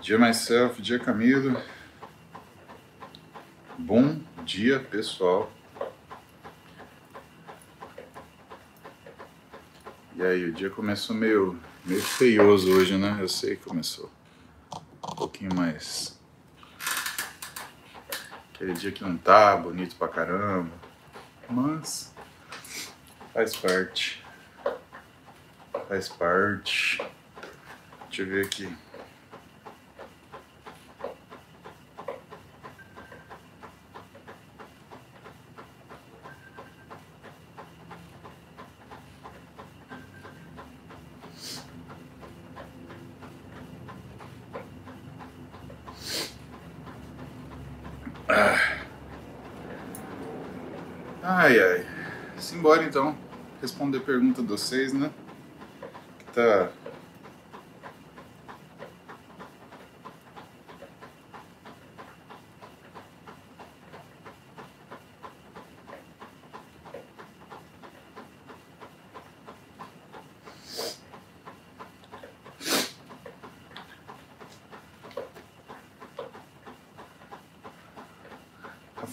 Dia 0.00 0.18
myself, 0.18 0.80
dia 0.80 0.98
Camilo. 0.98 1.62
Bom 3.78 4.18
dia, 4.46 4.80
pessoal. 4.80 5.52
E 10.16 10.22
aí, 10.22 10.46
o 10.46 10.52
dia 10.54 10.70
começou 10.70 11.14
meio, 11.14 11.60
meio 11.84 12.00
feioso 12.00 12.72
hoje, 12.72 12.96
né? 12.96 13.18
Eu 13.20 13.28
sei 13.28 13.56
que 13.56 13.64
começou. 13.64 14.10
Um 15.06 15.14
pouquinho 15.14 15.54
mais. 15.54 16.18
Aquele 18.54 18.72
dia 18.72 18.92
que 18.92 19.04
não 19.04 19.18
tá 19.18 19.54
bonito 19.54 19.96
pra 19.96 20.08
caramba. 20.08 20.72
Mas 21.46 22.14
faz 23.34 23.54
parte. 23.54 24.24
Faz 25.88 26.08
parte. 26.08 27.02
Deixa 28.08 28.22
eu 28.22 28.26
ver 28.26 28.46
aqui. 28.46 28.74
Ai, 51.22 51.58
ai. 51.58 51.86
Simbora 52.38 52.84
então 52.84 53.16
responder 53.62 53.98
a 53.98 53.99
pergunta 54.10 54.42
de 54.42 54.48
vocês, 54.48 54.92
né? 54.92 55.08
Que 56.18 56.24
tá. 56.32 56.72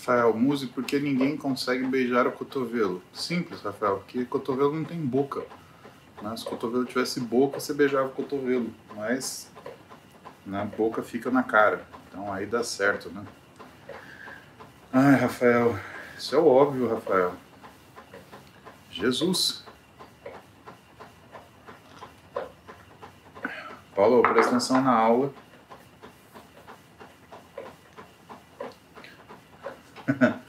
Rafael, 0.07 0.33
músico, 0.33 0.75
porque 0.75 0.99
ninguém 0.99 1.35
consegue 1.35 1.85
beijar 1.85 2.25
o 2.25 2.31
cotovelo. 2.31 3.03
Simples, 3.11 3.61
Rafael, 3.61 3.97
porque 3.97 4.23
cotovelo 4.23 4.73
não 4.73 4.85
tem 4.85 4.97
boca. 4.97 5.43
Né? 6.21 6.33
Se 6.37 6.45
o 6.45 6.49
cotovelo 6.49 6.85
tivesse 6.85 7.19
boca, 7.19 7.59
você 7.59 7.73
beijava 7.73 8.07
o 8.07 8.11
cotovelo. 8.11 8.73
Mas 8.95 9.51
na 10.45 10.63
boca 10.63 11.03
fica 11.03 11.29
na 11.29 11.43
cara. 11.43 11.85
Então 12.07 12.31
aí 12.31 12.45
dá 12.45 12.63
certo, 12.63 13.09
né? 13.09 13.25
Ai, 14.93 15.15
Rafael, 15.15 15.77
isso 16.17 16.33
é 16.33 16.39
óbvio, 16.39 16.87
Rafael. 16.87 17.33
Jesus. 18.89 19.65
Paulo, 23.93 24.21
presta 24.21 24.51
atenção 24.51 24.81
na 24.81 24.93
aula. 24.93 25.33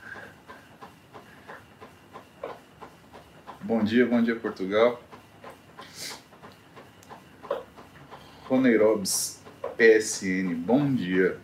bom 3.62 3.82
dia, 3.82 4.06
bom 4.06 4.22
dia 4.22 4.36
Portugal. 4.36 5.02
Roneirobs 8.46 9.42
PSN, 9.76 10.54
bom 10.54 10.94
dia. 10.94 11.40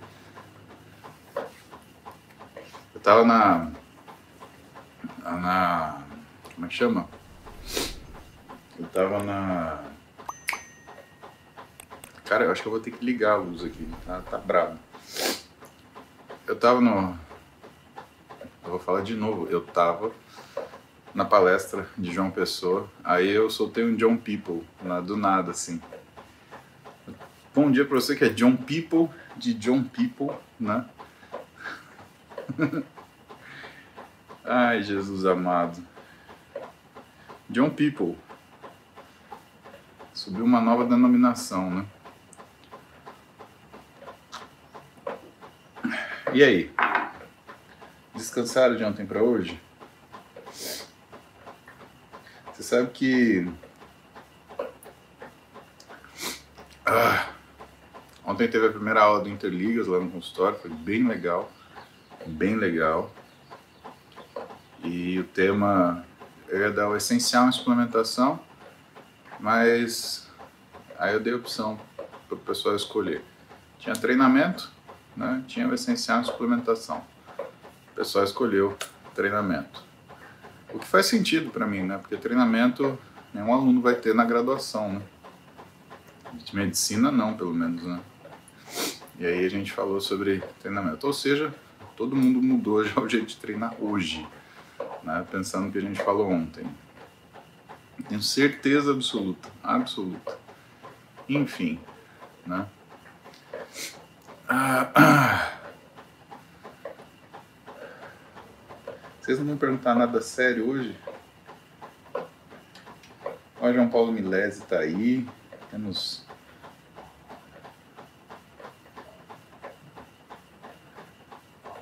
Eu 2.95 3.01
tava 3.03 3.25
na. 3.25 3.73
na. 5.23 6.03
como 6.55 6.67
é 6.67 6.69
que 6.69 6.75
chama? 6.75 7.09
Eu 8.79 8.87
tava 8.87 9.25
na. 9.25 9.83
Cara, 12.25 12.45
eu 12.45 12.53
acho 12.53 12.63
que 12.63 12.69
eu 12.69 12.73
vou 12.73 12.81
ter 12.81 12.93
que 12.93 13.05
ligar 13.05 13.33
a 13.33 13.37
luz 13.37 13.65
aqui, 13.65 13.89
tá, 14.07 14.23
tá 14.23 14.39
brabo. 14.39 14.79
Eu 16.47 16.57
tava 16.57 16.81
no. 16.81 17.24
Vou 18.75 18.81
falar 18.81 19.03
de 19.03 19.15
novo, 19.15 19.47
eu 19.47 19.61
tava 19.61 20.11
na 21.15 21.25
palestra 21.25 21.89
de 21.97 22.13
João 22.13 22.29
Pessoa, 22.29 22.91
aí 23.05 23.31
eu 23.31 23.49
soltei 23.49 23.85
um 23.85 23.95
John 23.95 24.17
People, 24.17 24.67
na, 24.83 25.01
do 25.01 25.17
nada, 25.17 25.53
assim. 25.53 25.81
Bom 27.55 27.71
dia 27.71 27.85
pra 27.85 27.95
você 27.95 28.17
que 28.17 28.25
é 28.25 28.29
John 28.29 28.57
People, 28.57 29.09
de 29.37 29.55
John 29.55 29.85
People, 29.85 30.37
né? 30.59 30.87
Ai, 34.45 34.83
Jesus 34.83 35.25
amado. 35.25 35.81
John 37.49 37.71
People. 37.71 38.19
Subiu 40.13 40.45
uma 40.45 40.61
nova 40.61 40.85
denominação, 40.85 41.71
né? 41.71 41.87
E 46.33 46.43
aí? 46.43 46.75
Descansaram 48.25 48.75
de 48.75 48.83
ontem 48.83 49.05
para 49.05 49.23
hoje? 49.23 49.61
Você 52.51 52.63
sabe 52.63 52.91
que. 52.91 53.47
Ah, 56.87 57.29
ontem 58.25 58.49
teve 58.49 58.67
a 58.67 58.71
primeira 58.71 59.03
aula 59.03 59.21
do 59.21 59.29
Interligas 59.29 59.87
lá 59.87 60.01
no 60.01 60.11
consultório, 60.11 60.59
foi 60.59 60.71
bem 60.71 61.07
legal. 61.07 61.53
Bem 62.25 62.57
legal. 62.57 63.15
E 64.83 65.19
o 65.21 65.25
tema. 65.25 66.03
Eu 66.49 66.61
ia 66.61 66.71
dar 66.71 66.89
o 66.89 66.97
essencial 66.97 67.47
em 67.47 67.53
suplementação, 67.53 68.41
mas 69.39 70.31
aí 70.99 71.13
eu 71.13 71.21
dei 71.21 71.35
a 71.35 71.37
opção 71.37 71.79
para 72.27 72.37
o 72.37 72.41
pessoal 72.41 72.75
escolher. 72.75 73.23
Tinha 73.79 73.95
treinamento, 73.95 74.73
né? 75.15 75.45
tinha 75.47 75.69
o 75.69 75.75
essencial 75.75 76.23
em 76.23 76.25
suplementação. 76.25 77.05
O 77.95 77.97
pessoal 77.97 78.25
escolheu 78.25 78.77
treinamento. 79.15 79.85
O 80.73 80.81
que 80.81 80.87
faz 80.87 81.07
sentido 81.07 81.51
para 81.53 81.65
mim, 81.65 81.85
né? 81.85 81.97
Porque 81.97 82.17
treinamento 82.17 82.99
nenhum 83.33 83.55
aluno 83.55 83.81
vai 83.81 83.95
ter 83.95 84.13
na 84.13 84.25
graduação, 84.25 84.95
né? 84.95 85.03
De 86.45 86.57
medicina 86.57 87.13
não, 87.13 87.35
pelo 87.35 87.55
menos, 87.55 87.85
né? 87.85 88.01
E 89.17 89.25
aí 89.25 89.47
a 89.47 89.49
gente 89.49 89.71
falou 89.71 90.01
sobre 90.01 90.43
treinamento. 90.61 91.07
Ou 91.07 91.13
seja, 91.13 91.55
todo 91.97 92.17
mundo 92.17 92.43
mudou 92.43 92.85
já 92.85 93.01
o 93.01 93.09
jeito 93.09 93.27
de 93.27 93.37
treinar 93.37 93.77
hoje, 93.81 94.27
né? 95.05 95.25
Pensando 95.31 95.67
no 95.67 95.73
que 95.73 95.79
a 95.79 95.83
gente 95.83 96.03
falou 96.03 96.29
ontem. 96.29 96.67
Tenho 98.09 98.21
certeza 98.21 98.91
absoluta, 98.91 99.49
absoluta. 99.63 100.37
Enfim, 101.29 101.79
né? 102.45 102.67
Ah, 104.49 104.91
ah. 104.97 105.64
Vocês 109.25 109.39
não 109.39 109.47
vão 109.47 109.57
perguntar 109.57 109.95
nada 109.95 110.21
sério 110.21 110.69
hoje? 110.69 110.95
Ó, 113.59 113.73
João 113.73 113.89
Paulo 113.89 114.13
Milese 114.13 114.61
tá 114.67 114.81
aí. 114.81 115.27
Temos. 115.71 116.27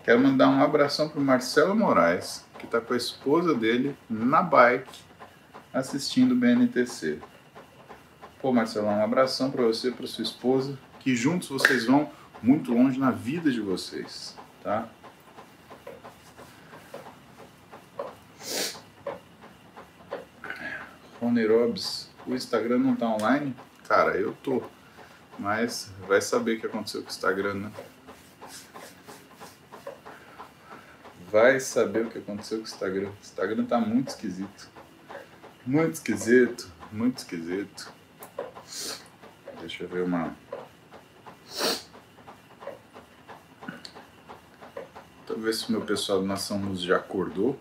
Quero 0.05 0.21
mandar 0.21 0.51
um 0.51 0.63
abração 0.63 1.09
pro 1.09 1.21
Marcelo 1.21 1.75
Moraes, 1.75 2.47
que 2.61 2.67
tá 2.69 2.81
com 2.81 2.95
a 2.95 2.97
esposa 2.97 3.53
dele 3.57 3.97
na 4.09 4.41
bike 4.41 5.01
assistindo 5.75 6.35
o 6.35 6.37
BNTC. 6.37 7.19
Pô, 8.41 8.53
Marcelão, 8.53 9.01
um 9.01 9.03
abração 9.03 9.51
para 9.51 9.65
você, 9.65 9.91
para 9.91 10.07
sua 10.07 10.23
esposa, 10.23 10.79
que 11.01 11.17
juntos 11.17 11.49
vocês 11.49 11.87
vão 11.87 12.09
muito 12.41 12.73
longe 12.73 13.01
na 13.01 13.11
vida 13.11 13.51
de 13.51 13.61
vocês, 13.61 14.39
tá? 14.63 14.89
Roneirobs, 21.23 22.11
o 22.27 22.35
Instagram 22.35 22.79
não 22.79 22.97
tá 22.97 23.07
online? 23.07 23.55
Cara, 23.87 24.17
eu 24.17 24.33
tô. 24.43 24.61
Mas 25.39 25.93
vai 26.09 26.21
saber 26.21 26.57
o 26.57 26.61
que 26.61 26.67
aconteceu 26.67 27.01
com 27.01 27.07
o 27.07 27.11
Instagram, 27.11 27.55
né? 27.55 27.73
Vai 31.31 31.61
saber 31.61 32.07
o 32.07 32.11
que 32.11 32.19
aconteceu 32.19 32.59
com 32.59 32.65
o 32.65 32.67
Instagram. 32.67 33.09
O 33.09 33.23
Instagram 33.23 33.65
tá 33.65 33.79
muito 33.79 34.09
esquisito. 34.09 34.69
Muito 35.65 35.95
esquisito, 35.95 36.69
muito 36.91 37.19
esquisito. 37.19 37.93
Deixa 39.61 39.85
eu 39.85 39.89
ver 39.89 40.03
uma. 40.03 40.35
Ver 45.37 45.55
se 45.55 45.69
o 45.69 45.73
meu 45.73 45.81
pessoal 45.81 46.21
do 46.21 46.27
Nação 46.27 46.63
Luz 46.63 46.83
já 46.83 46.97
acordou. 46.97 47.59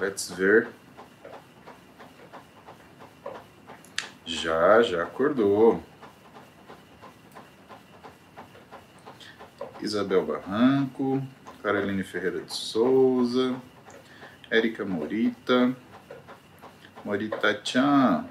Let's 0.00 0.30
ver. 0.30 0.68
Já, 4.24 4.80
já 4.80 5.02
acordou. 5.02 5.82
Isabel 9.82 10.24
Barranco, 10.24 11.22
Caroline 11.62 12.02
Ferreira 12.02 12.40
de 12.40 12.50
Souza, 12.50 13.54
Érica 14.50 14.86
Morita, 14.86 15.76
Morita 17.04 17.52
Tchan, 17.52 18.26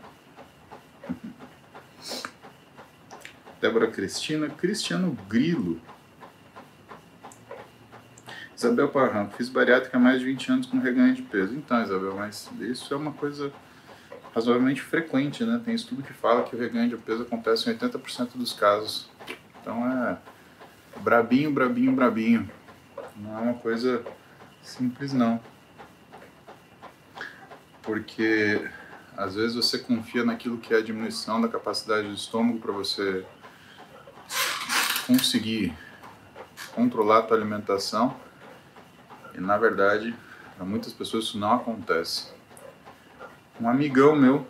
Débora 3.62 3.92
Cristina, 3.92 4.50
Cristiano 4.50 5.16
Grilo, 5.28 5.80
Isabel 8.60 8.92
Barranco, 8.92 9.38
fiz 9.38 9.48
bariátrica 9.48 9.96
há 9.96 10.00
mais 10.02 10.20
de 10.20 10.26
20 10.26 10.52
anos 10.52 10.68
com 10.68 10.80
reganho 10.80 11.14
de 11.14 11.22
peso. 11.22 11.56
Então, 11.56 11.82
Isabel, 11.82 12.14
mas 12.18 12.50
isso 12.60 12.94
é 12.94 12.98
uma 12.98 13.14
coisa 13.14 13.54
razoavelmente 14.36 14.82
frequente, 14.82 15.46
né? 15.46 15.62
Tem 15.64 15.74
estudo 15.74 16.04
que 16.04 16.12
fala 16.12 16.44
que 16.44 16.58
o 16.58 16.60
reganho 16.60 16.90
de 16.90 16.98
peso 16.98 17.24
acontece 17.24 17.70
em 17.70 17.78
80% 17.78 18.32
dos 18.36 18.52
casos. 18.52 19.10
Então 19.62 19.88
é 19.88 20.18
brabinho, 21.00 21.54
brabinho, 21.54 21.94
brabinho. 21.94 22.52
Não 23.16 23.38
é 23.38 23.42
uma 23.44 23.54
coisa 23.54 24.04
simples 24.62 25.14
não. 25.14 25.40
Porque 27.82 28.70
às 29.16 29.36
vezes 29.36 29.56
você 29.56 29.80
confia 29.80 30.26
naquilo 30.26 30.58
que 30.58 30.74
é 30.74 30.80
a 30.80 30.84
diminuição 30.84 31.40
da 31.40 31.48
capacidade 31.48 32.10
do 32.10 32.14
estômago 32.14 32.60
para 32.60 32.74
você 32.74 33.26
conseguir 35.08 35.74
controlar 36.76 37.20
a 37.20 37.22
tua 37.22 37.38
alimentação 37.38 38.28
na 39.40 39.58
verdade 39.58 40.16
para 40.60 40.66
muitas 40.66 40.92
pessoas 40.92 41.24
isso 41.24 41.40
não 41.40 41.54
acontece. 41.54 42.34
Um 43.62 43.70
amigão 43.70 44.14
meu, 44.14 44.46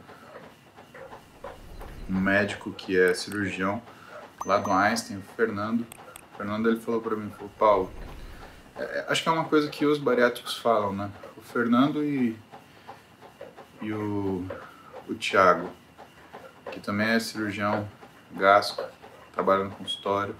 um 2.09 2.19
médico 2.19 2.71
que 2.71 2.99
é 2.99 3.13
cirurgião 3.13 3.79
lá 4.43 4.57
do 4.57 4.71
Einstein, 4.71 5.17
o 5.17 5.21
Fernando, 5.35 5.85
o 6.33 6.37
Fernando 6.37 6.67
ele 6.67 6.79
falou 6.79 6.99
para 6.99 7.15
mim, 7.15 7.29
falou, 7.29 7.51
Paulo, 7.59 7.93
é, 8.75 8.81
é, 8.81 9.05
acho 9.07 9.21
que 9.21 9.29
é 9.29 9.31
uma 9.31 9.45
coisa 9.45 9.69
que 9.69 9.85
os 9.85 9.99
bariátricos 9.99 10.57
falam, 10.57 10.93
né? 10.93 11.11
O 11.37 11.41
Fernando 11.41 12.03
e, 12.03 12.35
e 13.83 13.93
o, 13.93 14.43
o 15.07 15.13
Tiago, 15.13 15.69
que 16.71 16.79
também 16.79 17.09
é 17.09 17.19
cirurgião 17.19 17.87
gastro, 18.31 18.83
trabalha 19.31 19.65
no 19.65 19.71
consultório. 19.71 20.35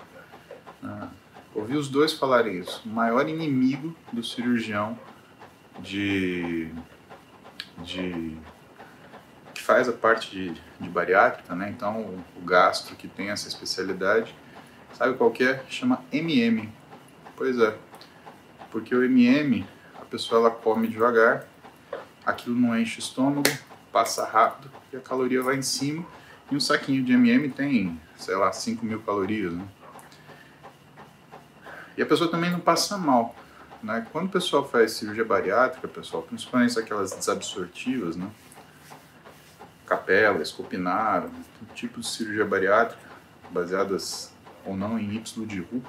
Né? 0.81 1.09
Ouvi 1.53 1.75
os 1.75 1.89
dois 1.89 2.13
falarem 2.13 2.59
isso. 2.59 2.81
O 2.85 2.89
maior 2.89 3.27
inimigo 3.27 3.95
do 4.13 4.23
cirurgião 4.23 4.97
de, 5.79 6.71
de 7.79 8.37
que 9.53 9.61
faz 9.61 9.89
a 9.89 9.93
parte 9.93 10.29
de, 10.29 10.61
de 10.79 10.89
bariátrica, 10.89 11.55
né? 11.55 11.69
Então 11.69 12.01
o, 12.01 12.23
o 12.37 12.45
gastro 12.45 12.95
que 12.95 13.07
tem 13.07 13.29
essa 13.29 13.47
especialidade, 13.47 14.35
sabe 14.93 15.17
qual 15.17 15.31
que 15.31 15.43
é? 15.43 15.63
Chama 15.69 16.03
MM. 16.11 16.69
Pois 17.35 17.57
é, 17.57 17.75
porque 18.71 18.93
o 18.93 19.03
MM, 19.03 19.65
a 19.99 20.05
pessoa 20.05 20.41
ela 20.41 20.51
come 20.51 20.87
devagar, 20.87 21.47
aquilo 22.25 22.55
não 22.55 22.77
enche 22.77 22.99
o 22.99 23.01
estômago, 23.01 23.49
passa 23.91 24.25
rápido 24.25 24.71
e 24.93 24.97
a 24.97 24.99
caloria 24.99 25.41
vai 25.41 25.55
em 25.55 25.61
cima. 25.61 26.05
E 26.51 26.55
um 26.55 26.59
saquinho 26.59 27.03
de 27.03 27.13
MM 27.13 27.49
tem, 27.49 27.99
sei 28.17 28.35
lá, 28.35 28.51
5 28.51 28.85
mil 28.85 29.01
calorias, 29.01 29.53
né? 29.53 29.65
E 31.99 32.01
a 32.01 32.05
pessoa 32.05 32.31
também 32.31 32.49
não 32.49 32.61
passa 32.61 32.97
mal. 32.97 33.35
Né? 33.83 34.07
Quando 34.13 34.27
o 34.27 34.31
pessoal 34.31 34.65
faz 34.65 34.93
cirurgia 34.93 35.25
bariátrica, 35.25 35.85
pessoal, 35.85 36.23
principalmente 36.23 36.79
aquelas 36.79 37.11
desabsortivas, 37.11 38.15
né? 38.15 38.29
capela, 39.85 40.41
escopinar, 40.41 41.27
tipo 41.75 41.99
de 41.99 42.07
cirurgia 42.07 42.45
bariátrica, 42.45 43.03
baseadas 43.51 44.31
ou 44.65 44.77
não 44.77 44.97
em 44.97 45.13
Y 45.13 45.45
de 45.45 45.59
Ru, 45.59 45.83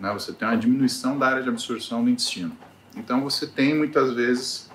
né? 0.00 0.12
você 0.12 0.32
tem 0.32 0.48
uma 0.48 0.56
diminuição 0.56 1.16
da 1.16 1.28
área 1.28 1.42
de 1.44 1.48
absorção 1.48 2.02
do 2.02 2.10
intestino. 2.10 2.58
Então 2.96 3.22
você 3.22 3.46
tem 3.46 3.76
muitas 3.76 4.12
vezes 4.12 4.68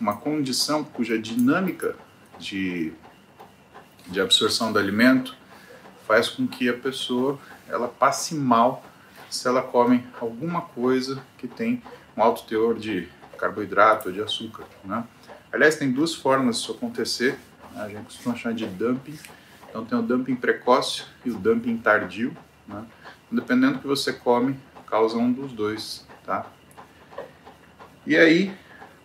uma 0.00 0.16
condição 0.18 0.84
cuja 0.84 1.18
dinâmica 1.18 1.96
de, 2.38 2.92
de 4.06 4.20
absorção 4.20 4.72
do 4.72 4.78
alimento 4.78 5.36
faz 6.06 6.28
com 6.28 6.46
que 6.46 6.68
a 6.68 6.74
pessoa 6.74 7.40
ela 7.68 7.88
passe 7.88 8.36
mal 8.36 8.84
se 9.30 9.46
ela 9.46 9.62
come 9.62 10.06
alguma 10.20 10.62
coisa 10.62 11.22
que 11.38 11.48
tem 11.48 11.82
um 12.16 12.22
alto 12.22 12.44
teor 12.44 12.78
de 12.78 13.08
carboidrato 13.38 14.08
ou 14.08 14.14
de 14.14 14.20
açúcar. 14.20 14.64
Né? 14.84 15.04
Aliás, 15.52 15.76
tem 15.76 15.90
duas 15.90 16.14
formas 16.14 16.56
disso 16.56 16.72
acontecer. 16.72 17.38
Né? 17.72 17.82
A 17.82 17.88
gente 17.88 18.04
costuma 18.04 18.34
chamar 18.34 18.54
de 18.54 18.66
dumping. 18.66 19.18
Então 19.68 19.84
tem 19.84 19.98
o 19.98 20.02
dumping 20.02 20.36
precoce 20.36 21.04
e 21.24 21.30
o 21.30 21.34
dumping 21.34 21.76
tardio. 21.76 22.36
Né? 22.66 22.84
Dependendo 23.30 23.74
do 23.74 23.80
que 23.80 23.86
você 23.86 24.12
come, 24.12 24.58
causa 24.86 25.16
um 25.18 25.32
dos 25.32 25.52
dois. 25.52 26.06
Tá? 26.24 26.46
E 28.06 28.16
aí, 28.16 28.56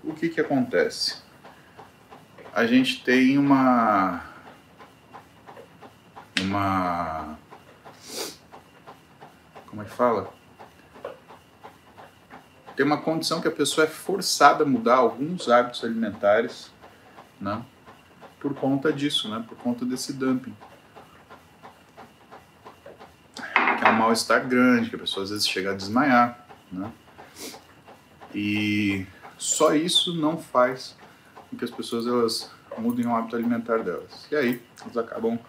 o 0.04 0.14
que, 0.14 0.30
que 0.30 0.40
acontece? 0.40 1.18
A 2.54 2.66
gente 2.66 3.04
tem 3.04 3.38
uma 3.38 4.24
uma 6.42 7.38
como 9.72 9.82
é 9.82 9.86
que 9.86 9.92
fala? 9.92 10.32
Tem 12.76 12.86
uma 12.86 13.02
condição 13.02 13.42
que 13.42 13.48
a 13.48 13.52
pessoa 13.52 13.88
é 13.88 13.90
forçada 13.90 14.64
a 14.64 14.68
mudar 14.68 14.98
alguns 14.98 15.50
hábitos 15.50 15.84
alimentares, 15.84 16.72
né? 17.40 17.64
Por 18.40 18.54
conta 18.54 18.92
disso, 18.92 19.30
né? 19.30 19.44
Por 19.48 19.58
conta 19.58 19.86
desse 19.86 20.12
dumping. 20.12 20.54
Que 23.54 23.86
é 23.86 23.90
um 23.90 23.94
mal-estar 23.94 24.46
grande, 24.46 24.90
que 24.90 24.96
a 24.98 25.00
pessoa 25.00 25.24
às 25.24 25.30
vezes 25.30 25.48
chega 25.48 25.72
a 25.72 25.76
desmaiar, 25.76 26.46
né? 26.70 26.92
E 28.36 29.08
só 29.38 29.74
isso 29.74 30.14
não 30.16 30.38
faz 30.38 30.98
com 31.50 31.56
que 31.56 31.64
as 31.64 31.72
pessoas 31.72 32.06
elas 32.06 32.52
mudem 32.78 33.06
o 33.08 33.16
hábito 33.16 33.38
alimentar 33.38 33.80
delas. 33.80 34.28
E 34.30 34.36
aí, 34.36 34.62
elas 34.82 34.98
acabam 34.98 35.40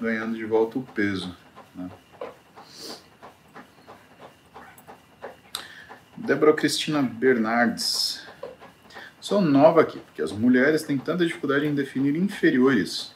ganhando 0.00 0.34
de 0.34 0.44
volta 0.46 0.78
o 0.78 0.82
peso, 0.82 1.36
né? 1.74 1.90
Débora 6.16 6.54
Cristina 6.54 7.02
Bernardes. 7.02 8.22
Sou 9.20 9.40
nova 9.40 9.82
aqui, 9.82 9.98
porque 9.98 10.22
as 10.22 10.32
mulheres 10.32 10.82
têm 10.82 10.96
tanta 10.96 11.26
dificuldade 11.26 11.66
em 11.66 11.74
definir 11.74 12.16
inferiores. 12.16 13.14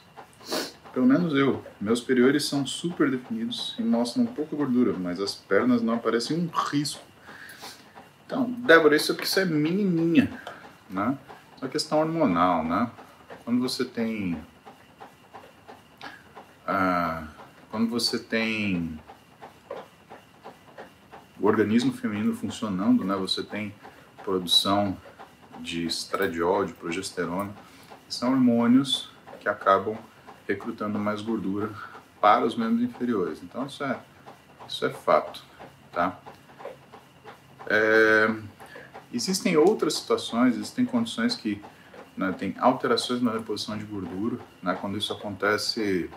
Pelo 0.93 1.07
menos 1.07 1.33
eu. 1.33 1.65
Meus 1.79 1.99
superiores 1.99 2.45
são 2.45 2.65
super 2.65 3.09
definidos 3.09 3.75
e 3.79 3.81
mostram 3.81 4.25
pouca 4.25 4.55
gordura, 4.55 4.93
mas 4.93 5.19
as 5.19 5.33
pernas 5.33 5.81
não 5.81 5.95
aparecem 5.95 6.37
um 6.37 6.47
risco. 6.47 7.01
Então, 8.25 8.51
Débora, 8.51 8.95
isso 8.95 9.11
aqui 9.13 9.23
isso 9.23 9.39
é 9.39 9.45
menininha, 9.45 10.39
né? 10.89 11.17
É 11.57 11.65
uma 11.65 11.69
questão 11.69 11.99
hormonal, 11.99 12.63
né? 12.63 12.91
Quando 13.43 13.61
você 13.61 13.83
tem... 13.83 14.37
Ah, 16.67 17.27
quando 17.71 17.89
você 17.89 18.19
tem 18.19 18.99
o 21.41 21.47
organismo 21.47 21.91
feminino 21.91 22.35
funcionando, 22.35 23.03
né? 23.03 23.15
Você 23.15 23.41
tem 23.41 23.73
produção 24.23 24.95
de 25.59 25.85
estradiol, 25.87 26.65
de 26.65 26.73
progesterona, 26.73 27.51
são 28.07 28.31
hormônios 28.31 29.09
que 29.39 29.49
acabam 29.49 29.97
recrutando 30.47 30.99
mais 30.99 31.21
gordura 31.21 31.71
para 32.19 32.45
os 32.45 32.55
membros 32.55 32.83
inferiores. 32.83 33.41
Então 33.41 33.65
isso 33.65 33.83
é 33.83 33.99
isso 34.67 34.85
é 34.85 34.89
fato, 34.91 35.43
tá? 35.91 36.19
É, 37.67 38.33
existem 39.11 39.57
outras 39.57 39.95
situações, 39.95 40.55
existem 40.55 40.85
condições 40.85 41.35
que 41.35 41.61
né, 42.15 42.33
tem 42.37 42.55
alterações 42.59 43.21
na 43.21 43.31
reposição 43.31 43.77
de 43.77 43.85
gordura, 43.85 44.37
né? 44.61 44.77
Quando 44.79 44.97
isso 44.97 45.11
acontece, 45.11 46.09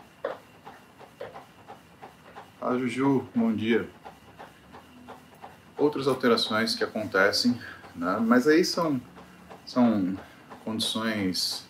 Fala 2.60 2.78
Juju, 2.78 3.26
bom 3.34 3.52
dia 3.52 3.88
outras 5.76 6.06
alterações 6.06 6.74
que 6.74 6.84
acontecem, 6.84 7.58
né? 7.94 8.18
mas 8.20 8.46
aí 8.46 8.64
são, 8.64 9.00
são 9.66 10.16
condições 10.64 11.66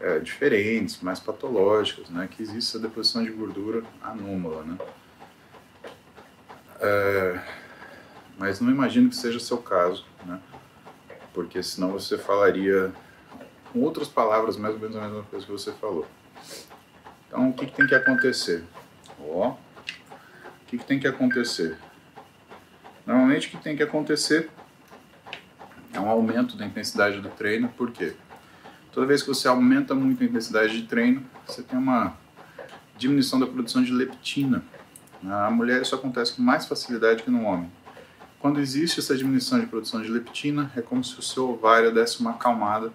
é, 0.00 0.18
diferentes, 0.18 1.00
mais 1.00 1.20
patológicas, 1.20 2.08
né? 2.10 2.28
que 2.30 2.42
existe 2.42 2.76
a 2.76 2.80
deposição 2.80 3.22
de 3.22 3.30
gordura 3.30 3.84
anômala. 4.02 4.64
Né? 4.64 4.78
É, 6.80 7.40
mas 8.38 8.60
não 8.60 8.70
imagino 8.70 9.08
que 9.08 9.16
seja 9.16 9.38
seu 9.38 9.58
caso, 9.58 10.04
né? 10.24 10.40
porque 11.32 11.62
senão 11.62 11.92
você 11.92 12.18
falaria 12.18 12.92
com 13.72 13.80
outras 13.80 14.08
palavras 14.08 14.56
mais 14.56 14.74
ou 14.74 14.80
menos 14.80 14.96
a 14.96 15.00
mesma 15.02 15.22
coisa 15.24 15.46
que 15.46 15.52
você 15.52 15.72
falou. 15.72 16.06
Então, 17.28 17.50
o 17.50 17.52
que, 17.52 17.66
que 17.66 17.72
tem 17.72 17.86
que 17.86 17.94
acontecer? 17.94 18.64
Ó, 19.20 19.50
o 19.50 19.56
que, 20.66 20.78
que 20.78 20.84
tem 20.84 20.98
que 20.98 21.06
acontecer? 21.06 21.78
Normalmente 23.06 23.48
o 23.48 23.50
que 23.50 23.56
tem 23.56 23.76
que 23.76 23.82
acontecer 23.82 24.50
é 25.92 25.98
um 25.98 26.08
aumento 26.08 26.56
da 26.56 26.64
intensidade 26.64 27.20
do 27.20 27.28
treino, 27.28 27.68
por 27.68 27.90
quê? 27.90 28.14
Toda 28.92 29.06
vez 29.06 29.22
que 29.22 29.28
você 29.28 29.48
aumenta 29.48 29.94
muito 29.94 30.22
a 30.22 30.26
intensidade 30.26 30.80
de 30.80 30.86
treino, 30.86 31.24
você 31.46 31.62
tem 31.62 31.78
uma 31.78 32.16
diminuição 32.96 33.38
da 33.38 33.46
produção 33.46 33.82
de 33.82 33.92
leptina. 33.92 34.62
Na 35.22 35.50
mulher 35.50 35.82
isso 35.82 35.94
acontece 35.94 36.34
com 36.34 36.42
mais 36.42 36.66
facilidade 36.66 37.22
que 37.22 37.30
no 37.30 37.44
homem. 37.44 37.70
quando 38.38 38.58
existe 38.58 39.00
essa 39.00 39.14
diminuição 39.14 39.60
de 39.60 39.66
produção 39.66 40.00
de 40.00 40.08
leptina, 40.08 40.72
é 40.74 40.80
como 40.80 41.04
se 41.04 41.18
o 41.18 41.22
seu 41.22 41.50
ovário 41.50 41.92
desse 41.92 42.20
uma 42.20 42.30
acalmada, 42.30 42.90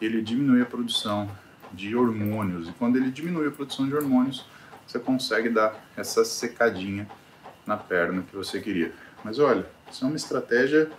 ele 0.00 0.20
diminui 0.20 0.60
a 0.60 0.66
produção 0.66 1.28
de 1.72 1.96
hormônios. 1.96 2.68
E 2.68 2.72
quando 2.72 2.96
ele 2.96 3.10
diminui 3.10 3.48
a 3.48 3.50
produção 3.50 3.88
de 3.88 3.94
hormônios, 3.94 4.44
você 4.86 4.98
consegue 4.98 5.48
dar 5.48 5.74
essa 5.96 6.22
secadinha 6.24 7.08
na 7.66 7.76
perna 7.76 8.22
que 8.22 8.36
você 8.36 8.60
queria. 8.60 8.92
Mas 9.24 9.38
olha, 9.38 9.66
isso 9.90 10.04
é 10.04 10.08
uma 10.08 10.16
estratégia 10.16 10.90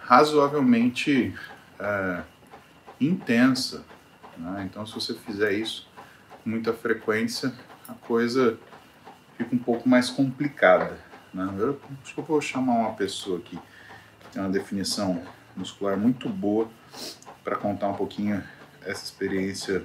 razoavelmente 0.00 1.34
é, 1.78 2.22
intensa. 3.00 3.84
Né? 4.36 4.68
Então, 4.70 4.86
se 4.86 4.94
você 4.94 5.14
fizer 5.14 5.52
isso 5.52 5.88
com 6.42 6.50
muita 6.50 6.72
frequência, 6.72 7.52
a 7.88 7.94
coisa 7.94 8.58
fica 9.36 9.54
um 9.54 9.58
pouco 9.58 9.88
mais 9.88 10.10
complicada. 10.10 10.98
Né? 11.32 11.48
Eu, 11.58 11.80
acho 12.02 12.14
que 12.14 12.20
eu 12.20 12.24
vou 12.24 12.40
chamar 12.40 12.74
uma 12.74 12.94
pessoa 12.94 13.38
aqui 13.38 13.58
que 14.20 14.28
tem 14.32 14.42
uma 14.42 14.50
definição 14.50 15.22
muscular 15.56 15.96
muito 15.96 16.28
boa 16.28 16.68
para 17.42 17.56
contar 17.56 17.88
um 17.88 17.94
pouquinho 17.94 18.42
essa 18.84 19.04
experiência 19.04 19.84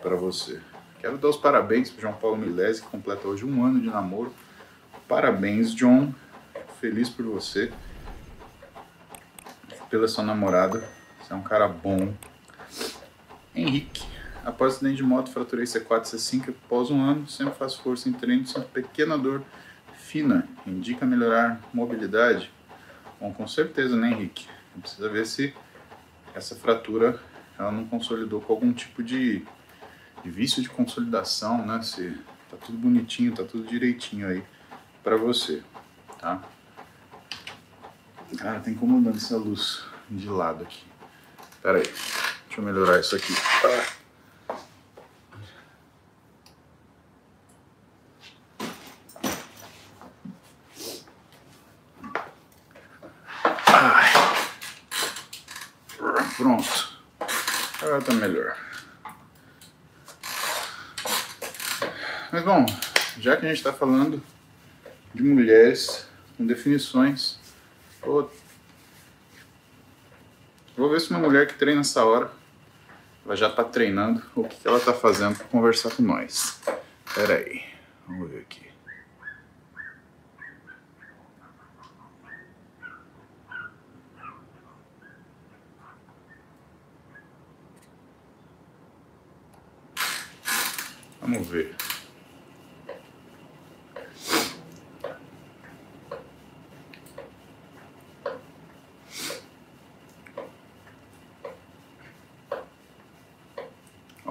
para 0.00 0.16
você. 0.16 0.60
Quero 1.00 1.18
dar 1.18 1.28
os 1.28 1.36
parabéns 1.36 1.90
para 1.90 2.02
João 2.02 2.14
Paulo 2.14 2.36
Milese, 2.36 2.82
que 2.82 2.88
completa 2.88 3.26
hoje 3.26 3.44
um 3.44 3.64
ano 3.64 3.80
de 3.80 3.86
namoro. 3.86 4.32
Parabéns, 5.08 5.74
John. 5.74 6.12
Feliz 6.80 7.10
por 7.10 7.26
você. 7.26 7.70
Pela 9.90 10.08
sua 10.08 10.24
namorada. 10.24 10.88
Você 11.20 11.32
é 11.32 11.36
um 11.36 11.42
cara 11.42 11.68
bom. 11.68 12.14
Henrique. 13.54 14.02
Após 14.42 14.74
acidente 14.74 14.96
de 14.96 15.02
moto, 15.02 15.30
fraturei 15.30 15.66
C4 15.66 16.14
e 16.14 16.16
C5 16.16 16.48
após 16.48 16.90
um 16.90 17.02
ano. 17.02 17.28
Sempre 17.28 17.54
faço 17.54 17.82
força 17.82 18.08
em 18.08 18.12
treino, 18.14 18.46
sinto 18.46 18.66
pequena 18.68 19.18
dor 19.18 19.42
fina. 19.94 20.48
Indica 20.66 21.04
melhorar 21.04 21.60
mobilidade? 21.74 22.50
Bom, 23.20 23.30
com 23.32 23.46
certeza, 23.46 23.94
né, 23.94 24.10
Henrique? 24.12 24.48
Precisa 24.80 25.08
ver 25.10 25.26
se 25.26 25.52
essa 26.34 26.56
fratura 26.56 27.20
ela 27.58 27.70
não 27.70 27.86
consolidou 27.86 28.40
com 28.40 28.54
algum 28.54 28.72
tipo 28.72 29.02
de, 29.02 29.44
de 30.24 30.30
vício 30.30 30.62
de 30.62 30.70
consolidação, 30.70 31.66
né? 31.66 31.82
Se 31.82 32.16
tá 32.50 32.56
tudo 32.56 32.78
bonitinho, 32.78 33.34
tá 33.34 33.44
tudo 33.44 33.66
direitinho 33.66 34.26
aí 34.26 34.42
para 35.04 35.16
você, 35.16 35.62
tá? 36.18 36.42
Cara, 38.38 38.60
tá 38.60 38.70
incomodando 38.70 39.16
essa 39.16 39.36
luz 39.36 39.84
de 40.08 40.28
lado 40.28 40.62
aqui. 40.64 40.84
Pera 41.62 41.78
aí, 41.78 41.82
deixa 41.82 42.58
eu 42.58 42.62
melhorar 42.62 43.00
isso 43.00 43.16
aqui. 43.16 43.34
Pronto. 56.36 57.00
Agora 57.82 58.00
tá 58.00 58.14
melhor. 58.14 58.56
Mas 62.32 62.44
bom, 62.44 62.64
já 63.18 63.36
que 63.36 63.44
a 63.44 63.48
gente 63.48 63.58
está 63.58 63.72
falando 63.72 64.22
de 65.12 65.22
mulheres 65.22 66.06
com 66.36 66.46
definições. 66.46 67.39
Vou, 68.02 68.30
ver 70.90 71.00
se 71.00 71.10
uma 71.10 71.18
mulher 71.18 71.46
que 71.46 71.54
treina 71.54 71.82
essa 71.82 72.04
hora, 72.04 72.30
ela 73.24 73.36
já 73.36 73.48
está 73.48 73.62
treinando, 73.62 74.22
o 74.34 74.44
que, 74.44 74.56
que 74.56 74.66
ela 74.66 74.78
está 74.78 74.94
fazendo 74.94 75.36
para 75.36 75.46
conversar 75.46 75.94
com 75.94 76.02
nós. 76.02 76.60
Pera 77.14 77.34
aí, 77.34 77.62
vamos 78.06 78.30
ver 78.30 78.40
aqui. 78.40 78.70
Vamos 91.20 91.46
ver. 91.46 91.76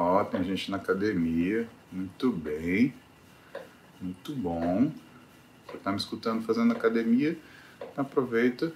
Ó, 0.01 0.23
tem 0.25 0.38
gente 0.49 0.71
na 0.71 0.77
academia. 0.77 1.67
Muito 1.91 2.31
bem. 2.31 2.93
Muito 4.01 4.33
bom. 4.33 4.91
Você 5.67 5.77
tá 5.77 5.91
me 5.91 5.97
escutando 5.97 6.43
fazendo 6.43 6.71
academia? 6.71 7.37
Então 7.77 8.03
aproveita. 8.03 8.73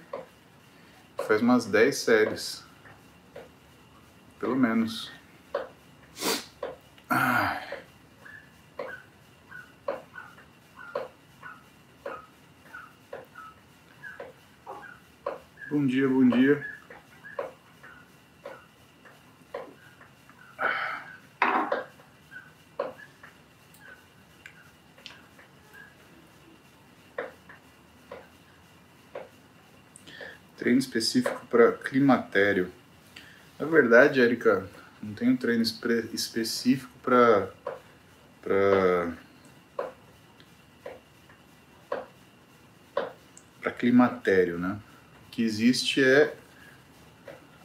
Faz 1.26 1.42
umas 1.42 1.66
10 1.66 1.96
séries. 1.96 2.64
Pelo 4.38 4.56
menos. 4.56 5.12
Bom 15.70 15.86
dia, 15.86 16.08
bom 16.08 16.28
dia. 16.28 16.73
Treino 30.74 30.80
específico 30.80 31.46
para 31.48 31.72
climatério. 31.72 32.72
Na 33.58 33.64
verdade, 33.64 34.18
Erika, 34.20 34.68
não 35.00 35.28
um 35.28 35.36
treino 35.36 35.62
espe 35.62 36.08
específico 36.12 36.90
para 37.00 37.48
para 38.42 39.12
para 43.60 43.70
climatério, 43.70 44.58
né? 44.58 44.76
O 45.28 45.30
que 45.30 45.44
existe 45.44 46.02
é 46.02 46.34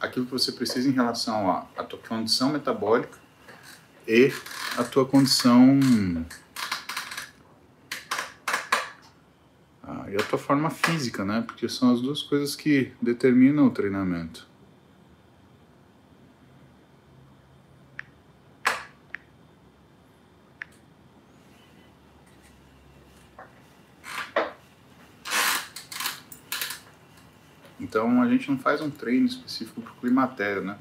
aquilo 0.00 0.26
que 0.26 0.32
você 0.32 0.52
precisa 0.52 0.88
em 0.88 0.92
relação 0.92 1.50
à 1.76 1.82
tua 1.82 1.98
condição 1.98 2.50
metabólica 2.50 3.18
e 4.06 4.32
a 4.78 4.84
tua 4.84 5.04
condição 5.04 5.80
ah, 9.82 10.04
e 10.08 10.16
a 10.30 10.38
tua 10.38 10.38
forma 10.38 10.70
física, 10.70 11.24
né? 11.24 11.42
Porque 11.44 11.68
são 11.68 11.92
as 11.92 12.00
duas 12.00 12.22
coisas 12.22 12.54
que 12.54 12.92
determinam 13.02 13.66
o 13.66 13.70
treinamento. 13.70 14.46
Então 27.80 28.22
a 28.22 28.28
gente 28.28 28.48
não 28.48 28.56
faz 28.56 28.80
um 28.80 28.88
treino 28.88 29.26
específico 29.26 29.80
para 29.80 29.92
o 29.92 29.96
climatério, 29.96 30.62
né? 30.62 30.78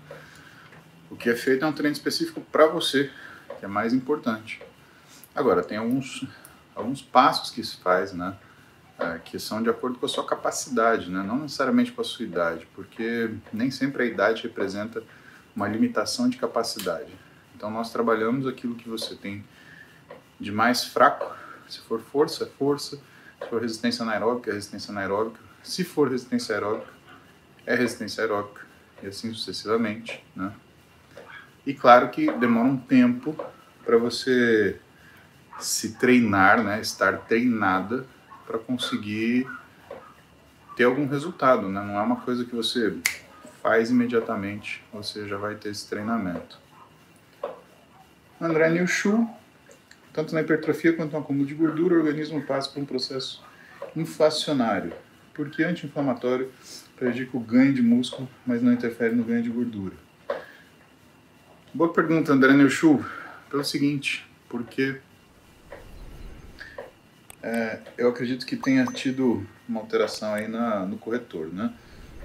O 1.09 1.15
que 1.15 1.27
é 1.27 1.35
feito 1.35 1.65
é 1.65 1.67
um 1.67 1.73
treino 1.73 1.93
específico 1.93 2.39
para 2.51 2.67
você, 2.67 3.11
que 3.57 3.65
é 3.65 3.67
mais 3.67 3.95
importante. 3.95 4.61
Agora, 5.33 5.63
tem 5.63 5.79
alguns, 5.79 6.27
alguns 6.75 7.01
passos 7.01 7.49
que 7.49 7.63
se 7.63 7.77
faz, 7.77 8.13
né? 8.13 8.37
Que 9.23 9.39
são 9.39 9.61
de 9.61 9.69
acordo 9.69 9.97
com 9.97 10.05
a 10.05 10.09
sua 10.09 10.25
capacidade, 10.25 11.09
né? 11.09 11.23
não 11.23 11.39
necessariamente 11.39 11.91
com 11.91 12.01
a 12.01 12.03
sua 12.03 12.25
idade, 12.25 12.67
porque 12.75 13.29
nem 13.53 13.71
sempre 13.71 14.03
a 14.03 14.05
idade 14.05 14.43
representa 14.43 15.03
uma 15.55 15.67
limitação 15.67 16.29
de 16.29 16.37
capacidade. 16.37 17.13
Então 17.55 17.69
nós 17.69 17.91
trabalhamos 17.91 18.47
aquilo 18.47 18.75
que 18.75 18.87
você 18.87 19.15
tem 19.15 19.43
de 20.39 20.51
mais 20.51 20.85
fraco, 20.85 21.35
se 21.67 21.79
for 21.81 21.99
força, 21.99 22.45
é 22.45 22.47
força, 22.47 22.97
se 23.41 23.49
for 23.49 23.61
resistência 23.61 24.03
anaeróbica, 24.03 24.49
é 24.49 24.53
resistência 24.53 24.91
anaeróbica, 24.91 25.39
se 25.61 25.83
for 25.83 26.09
resistência 26.09 26.55
aeróbica, 26.55 26.91
é 27.65 27.75
resistência 27.75 28.23
aeróbica, 28.23 28.65
e 29.03 29.07
assim 29.07 29.33
sucessivamente, 29.33 30.23
né? 30.35 30.53
E 31.65 31.73
claro 31.73 32.09
que 32.09 32.31
demora 32.31 32.67
um 32.67 32.77
tempo 32.77 33.35
para 33.85 33.97
você 33.97 34.79
se 35.59 35.93
treinar, 35.97 36.63
né? 36.63 36.79
Estar 36.79 37.17
treinada 37.19 38.05
para 38.49 38.57
conseguir 38.57 39.47
ter 40.75 40.85
algum 40.85 41.05
resultado, 41.05 41.69
né? 41.69 41.83
Não 41.83 41.99
é 41.99 42.01
uma 42.01 42.15
coisa 42.15 42.43
que 42.43 42.55
você 42.55 42.97
faz 43.61 43.91
imediatamente, 43.91 44.83
você 44.91 45.27
já 45.27 45.37
vai 45.37 45.53
ter 45.53 45.69
esse 45.69 45.87
treinamento. 45.87 46.57
André 48.41 48.71
Nilschu, 48.71 49.29
tanto 50.11 50.33
na 50.33 50.41
hipertrofia 50.41 50.93
quanto 50.93 51.11
no 51.11 51.19
acúmulo 51.19 51.45
de 51.45 51.53
gordura, 51.53 51.93
o 51.93 51.97
organismo 51.99 52.41
passa 52.41 52.71
por 52.71 52.81
um 52.81 52.85
processo 52.85 53.43
inflacionário, 53.95 54.93
porque 55.35 55.61
anti-inflamatório 55.61 56.51
prejudica 56.95 57.37
o 57.37 57.39
ganho 57.39 57.71
de 57.71 57.83
músculo, 57.83 58.27
mas 58.47 58.63
não 58.63 58.73
interfere 58.73 59.13
no 59.13 59.23
ganho 59.23 59.43
de 59.43 59.49
gordura. 59.49 59.93
Boa 61.71 61.93
pergunta, 61.93 62.33
André 62.33 62.51
Nilschu, 62.53 63.05
pelo 63.47 63.63
seguinte, 63.63 64.27
porque 64.47 64.99
é, 67.41 67.79
eu 67.97 68.09
acredito 68.09 68.45
que 68.45 68.55
tenha 68.55 68.85
tido 68.85 69.45
uma 69.67 69.79
alteração 69.79 70.33
aí 70.33 70.47
na, 70.47 70.85
no 70.85 70.97
corretor, 70.97 71.47
né? 71.47 71.73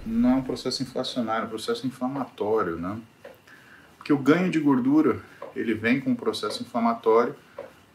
Não 0.04 0.30
é 0.30 0.34
um 0.36 0.42
processo 0.42 0.82
inflacionário, 0.82 1.44
é 1.44 1.46
um 1.46 1.50
processo 1.50 1.86
inflamatório, 1.86 2.76
né? 2.76 2.98
Porque 3.96 4.12
o 4.12 4.18
ganho 4.18 4.50
de 4.50 4.58
gordura, 4.58 5.20
ele 5.54 5.72
vem 5.72 6.00
com 6.00 6.10
um 6.10 6.16
processo 6.16 6.62
inflamatório 6.62 7.34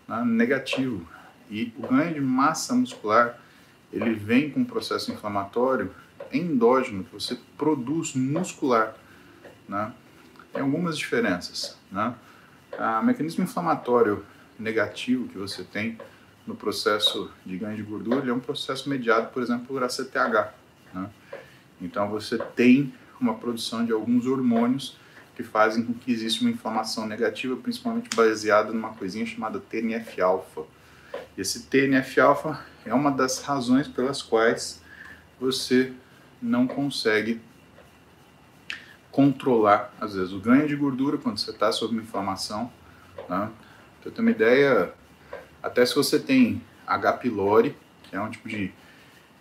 né, 0.08 0.24
negativo. 0.26 1.08
E 1.52 1.74
o 1.78 1.88
ganho 1.88 2.14
de 2.14 2.22
massa 2.22 2.74
muscular, 2.74 3.40
ele 3.92 4.14
vem 4.14 4.50
com 4.50 4.62
um 4.62 4.66
processo 4.66 5.12
inflamatório 5.12 5.94
endógeno, 6.32 7.04
que 7.04 7.14
você 7.14 7.38
produz 7.58 8.14
muscular, 8.14 8.96
né? 9.68 9.92
Tem 10.54 10.62
algumas 10.62 10.98
diferenças, 10.98 11.78
né? 11.92 12.16
O 13.02 13.04
mecanismo 13.04 13.44
inflamatório 13.44 14.26
negativo 14.58 15.28
que 15.28 15.38
você 15.38 15.64
tem 15.64 15.98
no 16.50 16.56
processo 16.56 17.30
de 17.46 17.58
ganho 17.58 17.78
de 17.78 17.84
gordura, 17.84 18.22
ele 18.22 18.32
é 18.32 18.34
um 18.34 18.40
processo 18.40 18.90
mediado, 18.90 19.30
por 19.32 19.44
exemplo, 19.44 19.68
por 19.68 19.84
ACTH. 19.84 20.52
Né? 20.92 21.10
Então 21.80 22.10
você 22.10 22.40
tem 22.40 22.92
uma 23.22 23.36
produção 23.36 23.86
de 23.86 23.92
alguns 23.92 24.26
hormônios 24.26 24.98
que 25.36 25.44
fazem 25.44 25.86
com 25.86 25.94
que 25.94 26.12
exista 26.12 26.42
uma 26.42 26.50
inflamação 26.50 27.06
negativa, 27.06 27.56
principalmente 27.56 28.10
baseada 28.16 28.74
numa 28.74 28.90
coisinha 28.90 29.26
chamada 29.26 29.60
TNF-alfa. 29.60 30.64
Esse 31.38 31.68
TNF-alfa 31.68 32.66
é 32.84 32.94
uma 32.94 33.12
das 33.12 33.42
razões 33.44 33.88
pelas 33.88 34.22
quais 34.22 34.82
você 35.40 35.94
não 36.42 36.68
consegue 36.68 37.40
controlar, 39.12 39.94
às 40.02 40.16
vezes, 40.16 40.34
o 40.34 40.40
ganho 40.40 40.68
de 40.68 40.76
gordura 40.76 41.18
quando 41.18 41.38
você 41.38 41.52
está 41.52 41.72
sob 41.72 41.94
uma 41.94 42.02
inflamação. 42.02 42.72
Né? 43.30 43.50
Para 44.02 44.12
ter 44.12 44.22
uma 44.22 44.32
ideia, 44.32 44.94
até 45.62 45.86
se 45.86 45.96
você 45.96 46.20
tem 46.20 46.62
H. 46.88 47.14
pylori, 47.14 47.76
que 48.04 48.16
é 48.16 48.22
um 48.22 48.30
tipo 48.30 48.48
de 48.48 48.72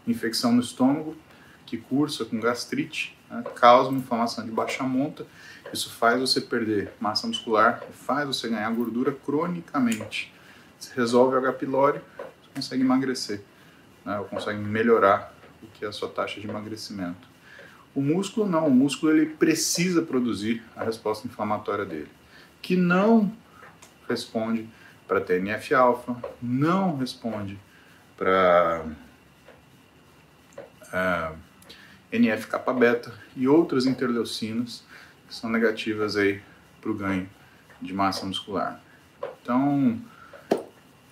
infecção 0.06 0.52
no 0.52 0.60
estômago, 0.60 1.16
que 1.64 1.76
cursa 1.76 2.24
com 2.24 2.40
gastrite, 2.40 3.16
né, 3.30 3.44
causa 3.54 3.90
uma 3.90 3.98
inflamação 3.98 4.44
de 4.44 4.50
baixa 4.50 4.82
monta, 4.84 5.26
isso 5.72 5.90
faz 5.90 6.18
você 6.18 6.40
perder 6.40 6.92
massa 6.98 7.26
muscular, 7.26 7.82
faz 7.92 8.26
você 8.26 8.48
ganhar 8.48 8.70
gordura 8.70 9.12
cronicamente. 9.12 10.32
Você 10.78 10.94
resolve 10.94 11.36
o 11.36 11.38
H. 11.38 11.52
pylori, 11.52 12.00
você 12.16 12.50
consegue 12.54 12.82
emagrecer, 12.82 13.42
né, 14.04 14.18
ou 14.18 14.24
consegue 14.24 14.58
melhorar 14.58 15.34
o 15.62 15.66
que 15.66 15.84
é 15.84 15.88
a 15.88 15.92
sua 15.92 16.08
taxa 16.08 16.40
de 16.40 16.48
emagrecimento. 16.48 17.28
O 17.94 18.00
músculo 18.00 18.48
não, 18.48 18.66
o 18.66 18.70
músculo 18.70 19.12
ele 19.12 19.26
precisa 19.26 20.02
produzir 20.02 20.62
a 20.76 20.84
resposta 20.84 21.26
inflamatória 21.26 21.84
dele, 21.84 22.10
que 22.62 22.76
não 22.76 23.32
responde 24.08 24.68
para 25.08 25.22
TNF-alfa, 25.22 26.14
não 26.40 26.96
responde 26.98 27.58
para 28.16 28.84
uh, 30.92 30.92
é, 30.92 31.32
NF-kappa-beta 32.12 33.12
e 33.34 33.48
outras 33.48 33.86
interleucinas 33.86 34.84
que 35.26 35.34
são 35.34 35.48
negativas 35.48 36.16
aí 36.16 36.42
para 36.80 36.90
o 36.90 36.94
ganho 36.94 37.28
de 37.80 37.92
massa 37.94 38.26
muscular. 38.26 38.80
Então, 39.42 39.98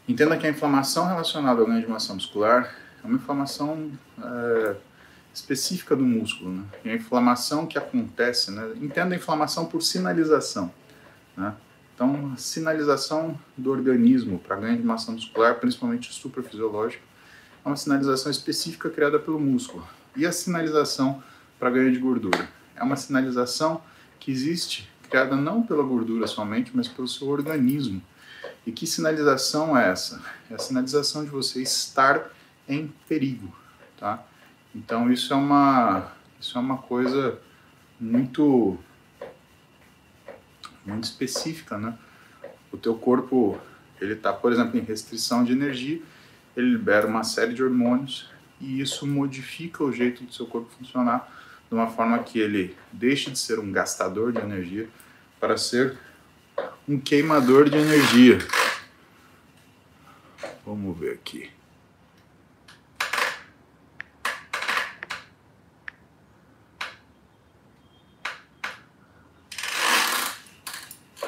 entenda 0.07 0.37
que 0.37 0.47
a 0.47 0.51
inflamação 0.51 1.07
relacionada 1.07 1.61
ao 1.61 1.67
ganho 1.67 1.81
de 1.81 1.89
massa 1.89 2.13
muscular 2.13 2.77
é 3.03 3.07
uma 3.07 3.17
inflamação 3.17 3.91
é, 4.23 4.77
específica 5.33 5.95
do 5.95 6.05
músculo, 6.05 6.51
né? 6.51 6.65
E 6.85 6.91
a 6.91 6.95
inflamação 6.95 7.67
que 7.67 7.79
acontece, 7.79 8.51
né? 8.51 8.73
Entenda 8.81 9.15
a 9.15 9.19
inflamação 9.19 9.67
por 9.67 9.83
sinalização, 9.83 10.73
né? 11.37 11.55
Então, 11.97 12.37
sinalização 12.37 13.41
do 13.57 13.71
organismo 13.71 14.39
para 14.39 14.55
ganho 14.57 14.77
de 14.77 14.83
massa 14.83 15.11
muscular, 15.11 15.55
principalmente 15.55 16.13
suprafisiológica, 16.13 17.03
é 17.65 17.69
uma 17.69 17.75
sinalização 17.75 18.31
específica 18.31 18.91
criada 18.91 19.19
pelo 19.19 19.41
músculo. 19.41 19.83
E 20.15 20.27
a 20.27 20.31
sinalização 20.31 21.23
para 21.59 21.71
ganho 21.71 21.91
de 21.91 21.99
gordura? 21.99 22.47
É 22.77 22.83
uma 22.83 22.97
sinalização 22.97 23.81
que 24.21 24.31
existe, 24.31 24.87
criada 25.09 25.37
não 25.37 25.63
pela 25.63 25.83
gordura 25.83 26.27
somente, 26.27 26.71
mas 26.75 26.87
pelo 26.87 27.09
seu 27.09 27.29
organismo. 27.29 28.03
E 28.67 28.73
que 28.73 28.87
sinalização 28.87 29.75
é 29.75 29.89
essa? 29.89 30.23
É 30.51 30.55
a 30.55 30.59
sinalização 30.59 31.25
de 31.25 31.31
você 31.31 31.63
estar 31.63 32.31
em 32.69 32.93
perigo, 33.09 33.51
tá? 33.99 34.23
Então 34.75 35.11
isso 35.11 35.33
é 35.33 35.37
uma 35.37 36.13
isso 36.39 36.59
é 36.59 36.61
uma 36.61 36.77
coisa 36.77 37.39
muito 37.99 38.79
muito 40.87 41.05
específica, 41.05 41.77
né? 41.77 41.97
O 42.73 42.77
teu 42.77 42.95
corpo, 42.95 43.59
ele 44.01 44.15
está, 44.15 44.33
por 44.33 44.53
exemplo, 44.53 44.79
em 44.79 44.83
restrição 44.83 45.45
de 45.45 45.53
energia, 45.53 46.01
ele 46.57 46.71
libera 46.71 47.07
uma 47.07 47.25
série 47.25 47.53
de 47.53 47.63
hormônios 47.63 48.31
e 48.61 48.81
isso 48.81 49.07
modifica 49.07 49.85
o 49.85 49.93
jeito 49.93 50.25
do 50.25 50.33
seu 50.33 50.47
corpo 50.47 50.71
funcionar 50.79 51.31
de 51.69 51.75
uma 51.75 51.89
forma 51.89 52.19
que 52.21 52.39
ele 52.39 52.77
deixe 52.93 53.31
de 53.31 53.39
ser 53.39 53.59
um 53.59 53.71
gastador 53.73 54.33
de 54.33 54.39
energia 54.39 54.89
para 55.41 55.57
ser 55.57 55.99
um 56.89 56.99
queimador 56.99 57.69
de 57.69 57.77
energia. 57.77 58.39
Vamos 60.65 60.99
ver 60.99 61.13
aqui. 61.13 61.56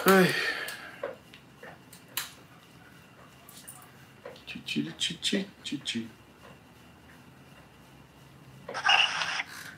Ai. 0.07 0.35
Titi, 4.47 4.93
titi, 4.93 5.51
titi. 5.63 6.11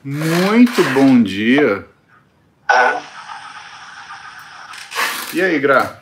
Muito 0.03 0.83
bom 0.93 1.23
dia. 1.23 1.87
E 5.33 5.41
aí, 5.41 5.59
Gra? 5.59 6.01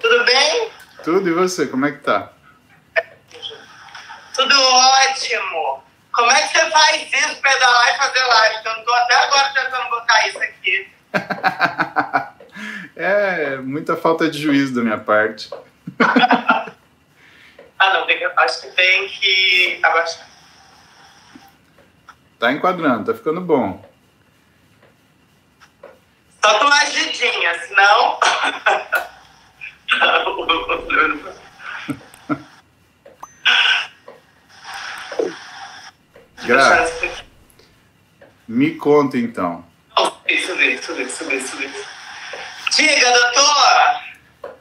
Tudo 0.00 0.24
bem? 0.24 0.70
Tudo, 1.02 1.28
e 1.28 1.32
você? 1.32 1.66
Como 1.66 1.86
é 1.86 1.92
que 1.92 1.98
tá? 1.98 2.32
Tudo 4.34 4.54
ótimo. 4.54 5.82
Como 6.12 6.30
é 6.30 6.42
que 6.42 6.48
você 6.48 6.70
faz 6.70 7.12
isso, 7.12 7.40
pedalar 7.40 7.94
e 7.94 7.98
fazer 7.98 8.22
live? 8.24 8.66
Eu 8.66 8.84
tô 8.84 8.92
até 8.92 9.14
agora 9.14 9.52
tentando 9.52 9.90
botar 9.90 10.28
isso 10.28 10.38
aqui. 10.38 10.92
É 12.98 13.56
muita 13.58 13.96
falta 13.96 14.28
de 14.28 14.42
juízo 14.42 14.74
da 14.74 14.82
minha 14.82 14.98
parte. 14.98 15.48
ah, 16.02 16.74
não, 17.92 18.04
tem 18.06 18.24
acho 18.24 18.62
que 18.62 18.66
tem 18.72 19.08
que 19.08 19.78
abaixar. 19.80 20.28
Tá 22.40 22.50
enquadrando, 22.50 23.04
tá 23.04 23.14
ficando 23.16 23.40
bom. 23.40 23.88
Só 26.44 26.58
tua 26.58 26.74
agidinha, 26.74 27.56
senão. 27.68 28.18
Gra, 36.44 36.90
me 38.48 38.74
conta 38.74 39.16
então. 39.16 39.64
Isso, 40.28 40.52
isso, 40.60 41.00
isso, 41.00 41.32
isso, 41.32 41.62
isso. 41.62 41.87
Diga, 42.78 43.10
doutor! 43.10 44.52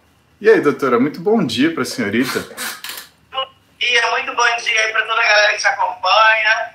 E 0.41 0.49
aí, 0.49 0.59
doutora, 0.59 0.99
muito 0.99 1.21
bom 1.21 1.45
dia 1.45 1.71
para 1.71 1.83
a 1.83 1.85
senhorita. 1.85 2.39
Bom 3.31 3.47
dia, 3.77 4.09
muito 4.09 4.33
bom 4.33 4.55
dia 4.57 4.81
aí 4.81 4.91
para 4.91 5.03
toda 5.03 5.21
a 5.21 5.27
galera 5.27 5.53
que 5.53 5.59
te 5.59 5.67
acompanha. 5.67 6.73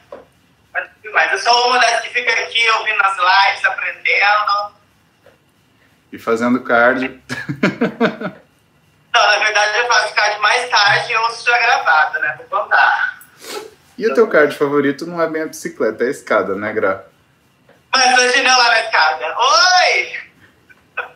Mas 1.12 1.33
eu 1.33 1.38
sou 1.40 1.66
uma 1.66 1.81
das 1.81 2.00
que 2.02 2.11
fica 2.11 2.31
aqui 2.31 2.70
ouvindo 2.70 3.02
as 3.02 3.16
lives, 3.16 3.64
aprendendo. 3.64 4.72
E 6.12 6.18
fazendo 6.20 6.62
cardio. 6.62 7.20
Não, 9.12 9.26
na 9.26 9.38
verdade 9.38 9.78
eu 9.78 9.88
faço 9.88 10.14
cardio 10.14 10.40
mais 10.40 10.70
tarde 10.70 11.12
e 11.12 11.16
ouço 11.16 11.44
já 11.44 11.59
gravado, 11.59 12.20
né? 12.20 12.38
Vou 12.38 12.62
contar. 12.62 13.20
E 13.98 14.07
o 14.07 14.14
teu 14.14 14.28
cardio 14.28 14.57
favorito 14.57 15.07
não 15.07 15.20
é 15.20 15.26
bem 15.26 15.42
a 15.42 15.46
bicicleta, 15.46 16.05
é 16.05 16.07
a 16.07 16.11
escada, 16.11 16.55
né, 16.55 16.72
Gra? 16.72 17.05
Mas 17.92 18.16
hoje 18.16 18.42
não 18.42 18.57
lá 18.57 18.68
na 18.68 18.81
escada. 18.81 19.37
Oi! 19.37 20.32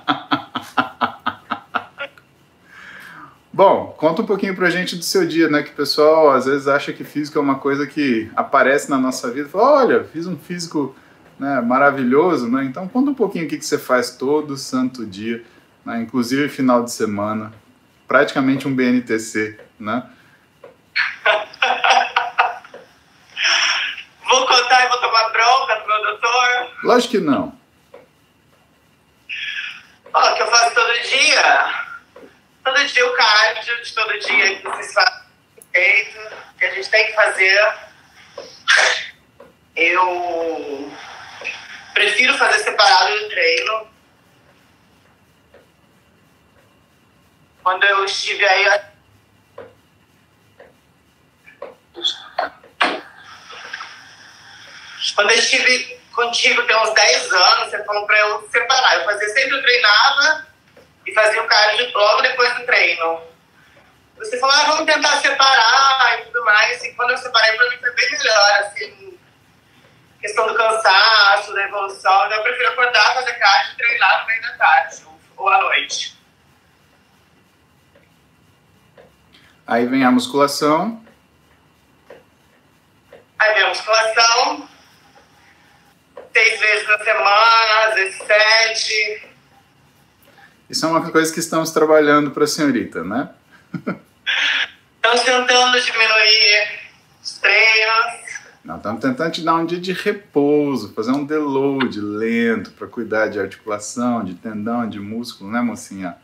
Bom, 3.60 3.94
conta 3.98 4.22
um 4.22 4.26
pouquinho 4.26 4.56
pra 4.56 4.70
gente 4.70 4.96
do 4.96 5.04
seu 5.04 5.28
dia, 5.28 5.50
né? 5.50 5.62
Que 5.62 5.72
o 5.72 5.76
pessoal 5.76 6.32
às 6.32 6.46
vezes 6.46 6.66
acha 6.66 6.94
que 6.94 7.04
físico 7.04 7.38
é 7.38 7.42
uma 7.42 7.56
coisa 7.56 7.86
que 7.86 8.32
aparece 8.34 8.90
na 8.90 8.98
nossa 8.98 9.30
vida. 9.30 9.50
Fala, 9.50 9.82
olha, 9.82 10.06
fiz 10.06 10.26
um 10.28 10.38
físico 10.38 10.96
né, 11.38 11.60
maravilhoso, 11.60 12.50
né? 12.50 12.64
Então 12.64 12.88
conta 12.88 13.12
um 13.12 13.14
pouquinho 13.14 13.44
o 13.46 13.50
que, 13.50 13.58
que 13.58 13.66
você 13.66 13.78
faz 13.78 14.12
todo 14.12 14.56
santo 14.56 15.06
dia, 15.06 15.44
né? 15.86 16.02
inclusive 16.02 16.48
final 16.48 16.86
de 16.86 16.92
semana. 16.94 17.52
Praticamente 18.08 18.66
um 18.66 18.74
BNTC, 18.74 19.60
né? 19.78 20.04
vou 24.30 24.48
contar 24.48 24.86
e 24.86 24.88
vou 24.88 25.00
tomar 25.00 25.30
bronca, 25.32 25.76
produtor? 25.84 26.70
Lógico 26.86 27.12
que 27.12 27.20
não. 27.20 27.59
Ó, 30.14 30.34
que 30.36 30.42
eu 30.42 30.48
faço 30.48 30.76
todo 30.76 31.02
dia. 31.02 31.86
Todo 32.64 32.86
dia 32.86 33.06
o 33.08 33.14
cardio 33.14 33.84
de 33.84 33.94
todo 33.94 34.20
dia 34.20 34.56
que 34.58 34.64
vocês 34.64 34.94
fazem 34.94 35.30
que 35.72 36.66
a 36.66 36.74
gente 36.74 36.90
tem 36.90 37.06
que 37.08 37.14
fazer. 37.14 37.74
Eu 39.76 40.92
prefiro 41.94 42.38
fazer 42.38 42.60
separado 42.60 43.18
do 43.20 43.30
treino. 43.30 43.88
Quando 47.64 47.84
eu 47.86 48.06
estive 48.06 48.46
aí. 48.46 48.82
Quando 55.16 55.32
eu 55.32 55.38
estive 55.38 55.99
contigo 56.20 56.64
tem 56.64 56.76
uns 56.76 56.94
10 56.94 57.32
anos, 57.32 57.70
você 57.70 57.84
falou 57.86 58.06
pra 58.06 58.20
eu 58.20 58.50
separar. 58.52 58.96
Eu 58.96 59.06
fazia 59.06 59.30
sempre 59.30 59.58
eu 59.58 59.62
treinava 59.62 60.48
e 61.06 61.14
fazia 61.14 61.42
o 61.42 61.48
cardio 61.48 61.90
logo 61.94 62.22
depois 62.22 62.54
do 62.56 62.66
treino. 62.66 63.22
Você 64.18 64.38
falou, 64.38 64.54
ah, 64.54 64.66
vamos 64.66 64.86
tentar 64.86 65.16
separar 65.22 66.20
e 66.20 66.26
tudo 66.26 66.44
mais. 66.44 66.84
E 66.84 66.94
quando 66.94 67.12
eu 67.12 67.18
separei, 67.18 67.56
pra 67.56 67.70
mim 67.70 67.78
foi 67.78 67.92
bem 67.94 68.12
melhor, 68.12 68.60
assim, 68.60 69.20
questão 70.20 70.46
do 70.48 70.56
cansaço, 70.56 71.54
da 71.54 71.64
evolução. 71.64 72.26
Então 72.26 72.38
eu 72.38 72.44
prefiro 72.44 72.70
acordar, 72.70 73.14
fazer 73.14 73.34
cardio 73.36 73.74
e 73.74 73.78
treinar 73.78 74.22
no 74.22 74.28
meio 74.28 74.42
da 74.42 74.58
tarde 74.58 75.04
ou 75.38 75.48
à 75.48 75.58
noite. 75.60 76.20
Aí 79.66 79.86
vem 79.86 80.04
a 80.04 80.12
musculação. 80.12 81.02
Aí 83.40 83.54
vem 83.54 83.64
a 83.64 83.70
musculação 83.70 84.69
seis 86.34 86.60
vezes 86.60 86.88
na 86.88 86.98
semana, 87.00 87.88
às 87.88 87.96
vezes 87.96 88.18
sete. 88.18 89.30
Isso 90.70 90.86
é 90.86 90.90
uma 90.90 91.10
coisa 91.10 91.34
que 91.34 91.40
estamos 91.40 91.72
trabalhando 91.72 92.32
para 92.32 92.44
a 92.44 92.48
senhorita, 92.48 93.04
né? 93.04 93.30
Estamos 94.96 95.22
tentando 95.22 95.82
diminuir 95.82 96.70
os 97.22 97.38
treinos. 97.40 98.30
Não, 98.64 98.78
estamos 98.78 99.02
tentando 99.02 99.32
te 99.32 99.42
dar 99.42 99.56
um 99.56 99.66
dia 99.66 99.80
de 99.80 99.94
repouso, 99.94 100.94
fazer 100.94 101.12
um 101.12 101.26
deload 101.26 102.00
lento 102.00 102.72
para 102.72 102.86
cuidar 102.86 103.28
de 103.28 103.40
articulação, 103.40 104.24
de 104.24 104.36
tendão, 104.36 104.88
de 104.88 105.00
músculo, 105.00 105.50
né, 105.50 105.62
mocinha? 105.62 106.16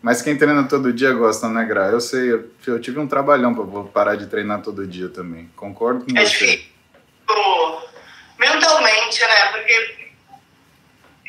Mas 0.00 0.22
quem 0.22 0.38
treina 0.38 0.62
todo 0.66 0.92
dia 0.92 1.12
gosta, 1.12 1.46
né, 1.50 1.62
Gra? 1.64 1.88
Eu 1.88 2.00
sei, 2.00 2.32
eu, 2.32 2.50
eu 2.66 2.80
tive 2.80 2.98
um 2.98 3.06
trabalhão 3.06 3.54
para 3.54 3.82
parar 3.84 4.16
de 4.16 4.26
treinar 4.28 4.62
todo 4.62 4.86
dia 4.86 5.10
também. 5.10 5.50
Concordo 5.54 6.06
com 6.06 6.18
é 6.18 6.24
você. 6.24 6.46
Difícil 6.46 6.70
mentalmente, 8.40 9.20
né? 9.20 9.52
Porque, 9.52 10.10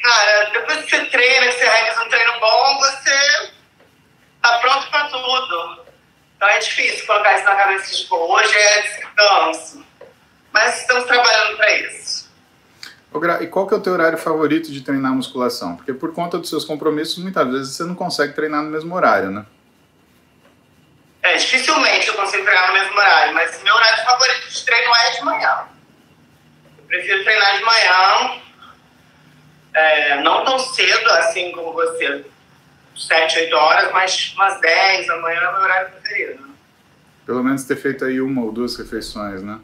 cara, 0.01 0.49
depois 0.51 0.85
que 0.85 0.89
você 0.89 1.05
treina, 1.05 1.47
que 1.47 1.59
você 1.59 1.65
realiza 1.65 2.03
um 2.03 2.09
treino 2.09 2.39
bom, 2.39 2.79
você 2.79 3.51
tá 4.41 4.57
pronto 4.59 4.89
para 4.89 5.09
tudo. 5.09 5.85
Então 6.37 6.47
é 6.47 6.57
difícil 6.57 7.05
colocar 7.05 7.35
isso 7.35 7.43
na 7.43 7.55
cabeça 7.55 7.91
de, 7.91 8.01
tipo, 8.01 8.15
hoje 8.15 8.55
é 8.57 8.81
descanso. 8.81 9.85
Mas 10.53 10.81
estamos 10.81 11.03
trabalhando 11.05 11.57
para 11.57 11.71
isso. 11.79 12.31
E 13.41 13.47
qual 13.47 13.67
que 13.67 13.73
é 13.73 13.77
o 13.77 13.81
teu 13.81 13.91
horário 13.91 14.17
favorito 14.17 14.71
de 14.71 14.81
treinar 14.81 15.11
musculação? 15.11 15.75
Porque 15.75 15.93
por 15.93 16.13
conta 16.13 16.37
dos 16.37 16.49
seus 16.49 16.63
compromissos, 16.63 17.17
muitas 17.17 17.45
vezes 17.49 17.75
você 17.75 17.83
não 17.83 17.93
consegue 17.93 18.33
treinar 18.33 18.63
no 18.63 18.69
mesmo 18.69 18.95
horário, 18.95 19.29
né? 19.29 19.45
É, 21.21 21.35
dificilmente 21.35 22.07
eu 22.07 22.13
consigo 22.15 22.43
treinar 22.43 22.67
no 22.67 22.73
mesmo 22.73 22.97
horário, 22.97 23.33
mas 23.33 23.61
meu 23.63 23.75
horário 23.75 24.03
favorito 24.03 24.49
de 24.49 24.65
treino 24.65 24.95
é 24.95 25.11
de 25.11 25.23
manhã. 25.23 25.67
Prefiro 26.91 27.23
treinar 27.23 27.57
de 27.57 27.63
manhã, 27.63 28.41
é, 29.73 30.21
não 30.23 30.43
tão 30.43 30.59
cedo 30.59 31.09
assim 31.11 31.53
como 31.53 31.71
você, 31.71 32.25
7, 32.93 33.39
8 33.39 33.55
horas, 33.55 33.91
mas 33.93 34.33
umas 34.33 34.59
10 34.59 35.07
da 35.07 35.17
manhã 35.21 35.37
é 35.37 35.51
meu 35.53 35.61
horário 35.61 35.91
preferido. 35.91 36.49
Pelo 37.25 37.41
menos 37.45 37.63
ter 37.63 37.77
feito 37.77 38.03
aí 38.03 38.19
uma 38.19 38.43
ou 38.43 38.51
duas 38.51 38.75
refeições, 38.75 39.41
né? 39.41 39.57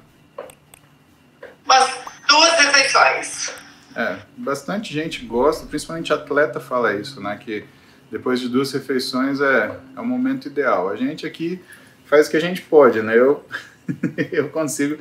Umas 1.66 2.00
duas 2.30 2.60
refeições. 2.62 3.54
É, 3.94 4.20
bastante 4.38 4.94
gente 4.94 5.26
gosta, 5.26 5.66
principalmente 5.66 6.14
atleta 6.14 6.62
fala 6.62 6.94
isso, 6.94 7.20
né? 7.20 7.36
Que 7.36 7.66
depois 8.10 8.40
de 8.40 8.48
duas 8.48 8.72
refeições 8.72 9.42
é, 9.42 9.78
é 9.98 10.00
o 10.00 10.06
momento 10.06 10.48
ideal. 10.48 10.90
A 10.90 10.96
gente 10.96 11.26
aqui 11.26 11.62
faz 12.06 12.28
o 12.28 12.32
que 12.32 12.38
a 12.38 12.42
gente 12.42 12.62
pode, 12.62 13.02
né? 13.02 13.18
Eu, 13.18 13.46
eu 14.32 14.48
consigo 14.48 14.98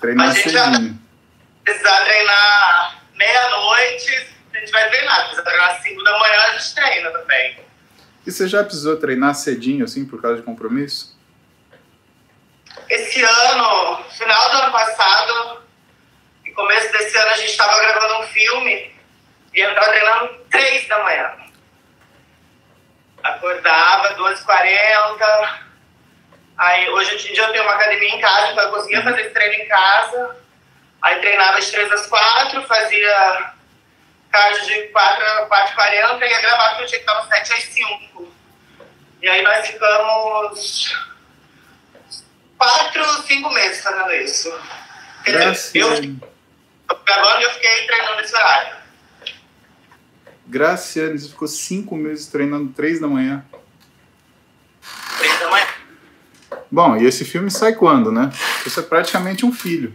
treinar 0.00 0.32
cedinho 0.32 1.06
precisar 1.68 2.04
treinar 2.04 3.02
meia-noite, 3.14 4.28
a 4.54 4.58
gente 4.58 4.72
vai 4.72 4.88
treinar. 4.88 5.16
Se 5.16 5.24
precisar 5.24 5.42
treinar 5.42 5.70
às 5.70 5.82
5 5.82 6.02
da 6.02 6.18
manhã, 6.18 6.40
a 6.40 6.50
gente 6.52 6.74
treina 6.74 7.10
também. 7.10 7.60
E 8.26 8.32
você 8.32 8.48
já 8.48 8.64
precisou 8.64 8.96
treinar 8.96 9.34
cedinho, 9.34 9.84
assim, 9.84 10.06
por 10.06 10.20
causa 10.20 10.38
de 10.38 10.42
compromisso? 10.42 11.16
Esse 12.88 13.22
ano, 13.22 14.04
final 14.10 14.50
do 14.50 14.56
ano 14.56 14.72
passado, 14.72 15.62
e 16.44 16.50
começo 16.52 16.90
desse 16.90 17.16
ano, 17.18 17.30
a 17.30 17.36
gente 17.36 17.50
estava 17.50 17.78
gravando 17.80 18.20
um 18.20 18.26
filme 18.28 18.94
e 19.54 19.60
eu 19.60 19.68
estava 19.68 19.88
treinando 19.88 20.38
3 20.50 20.88
da 20.88 21.02
manhã. 21.02 21.32
Acordava, 23.22 24.14
2h40. 24.14 25.58
Aí, 26.56 26.88
hoje 26.90 27.30
em 27.30 27.34
dia 27.34 27.44
eu 27.44 27.52
tenho 27.52 27.64
uma 27.64 27.74
academia 27.74 28.14
em 28.14 28.20
casa, 28.20 28.52
então 28.52 28.64
eu 28.64 28.70
conseguia 28.70 29.02
fazer 29.02 29.20
esse 29.20 29.30
treino 29.30 29.64
em 29.64 29.68
casa. 29.68 30.47
Aí 31.02 31.20
treinava 31.20 31.58
às 31.58 31.70
3 31.70 31.92
às 31.92 32.06
4, 32.06 32.62
fazia 32.66 33.52
cardio 34.30 34.66
de 34.66 34.88
4 34.88 35.24
a 35.24 35.46
4 35.46 35.74
40 35.74 36.26
e 36.26 36.30
ia 36.30 36.40
gravar 36.40 36.68
porque 36.70 36.82
eu 36.82 36.86
tinha 36.86 37.00
que 37.00 37.10
estar 37.10 37.44
7 37.44 37.52
às 37.52 37.64
5. 37.64 38.32
E 39.22 39.28
aí 39.28 39.42
nós 39.42 39.66
ficamos 39.66 40.96
4, 42.56 43.22
5 43.26 43.50
meses 43.50 43.82
fazendo 43.82 44.12
isso. 44.14 44.60
Quer 45.24 45.52
dizer, 45.52 45.78
eu, 45.78 45.88
agora 46.88 47.42
eu 47.42 47.50
fiquei 47.52 47.86
treinando 47.86 48.16
nesse 48.16 48.34
horário. 48.34 48.76
Graciane, 50.46 51.18
ficou 51.18 51.46
5 51.46 51.94
meses 51.96 52.26
treinando 52.26 52.72
3 52.72 53.00
da 53.00 53.06
manhã. 53.06 53.44
3 55.18 55.38
da 55.40 55.50
manhã. 55.50 55.66
Bom, 56.70 56.96
e 56.96 57.06
esse 57.06 57.24
filme 57.24 57.50
sai 57.50 57.74
quando, 57.74 58.10
né? 58.10 58.30
Isso 58.66 58.80
é 58.80 58.82
praticamente 58.82 59.44
um 59.44 59.52
filho. 59.52 59.94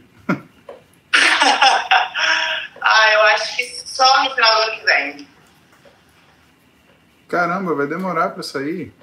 ah, 2.82 3.14
eu 3.14 3.22
acho 3.24 3.56
que 3.56 3.64
só 3.86 4.24
no 4.24 4.34
final 4.34 4.56
do 4.56 4.62
ano 4.62 4.72
que 4.80 4.86
vem. 4.86 5.28
Caramba, 7.30 7.76
vai 7.76 7.88
demorar 7.88 8.30
pra 8.30 8.44
sair. 8.44 8.94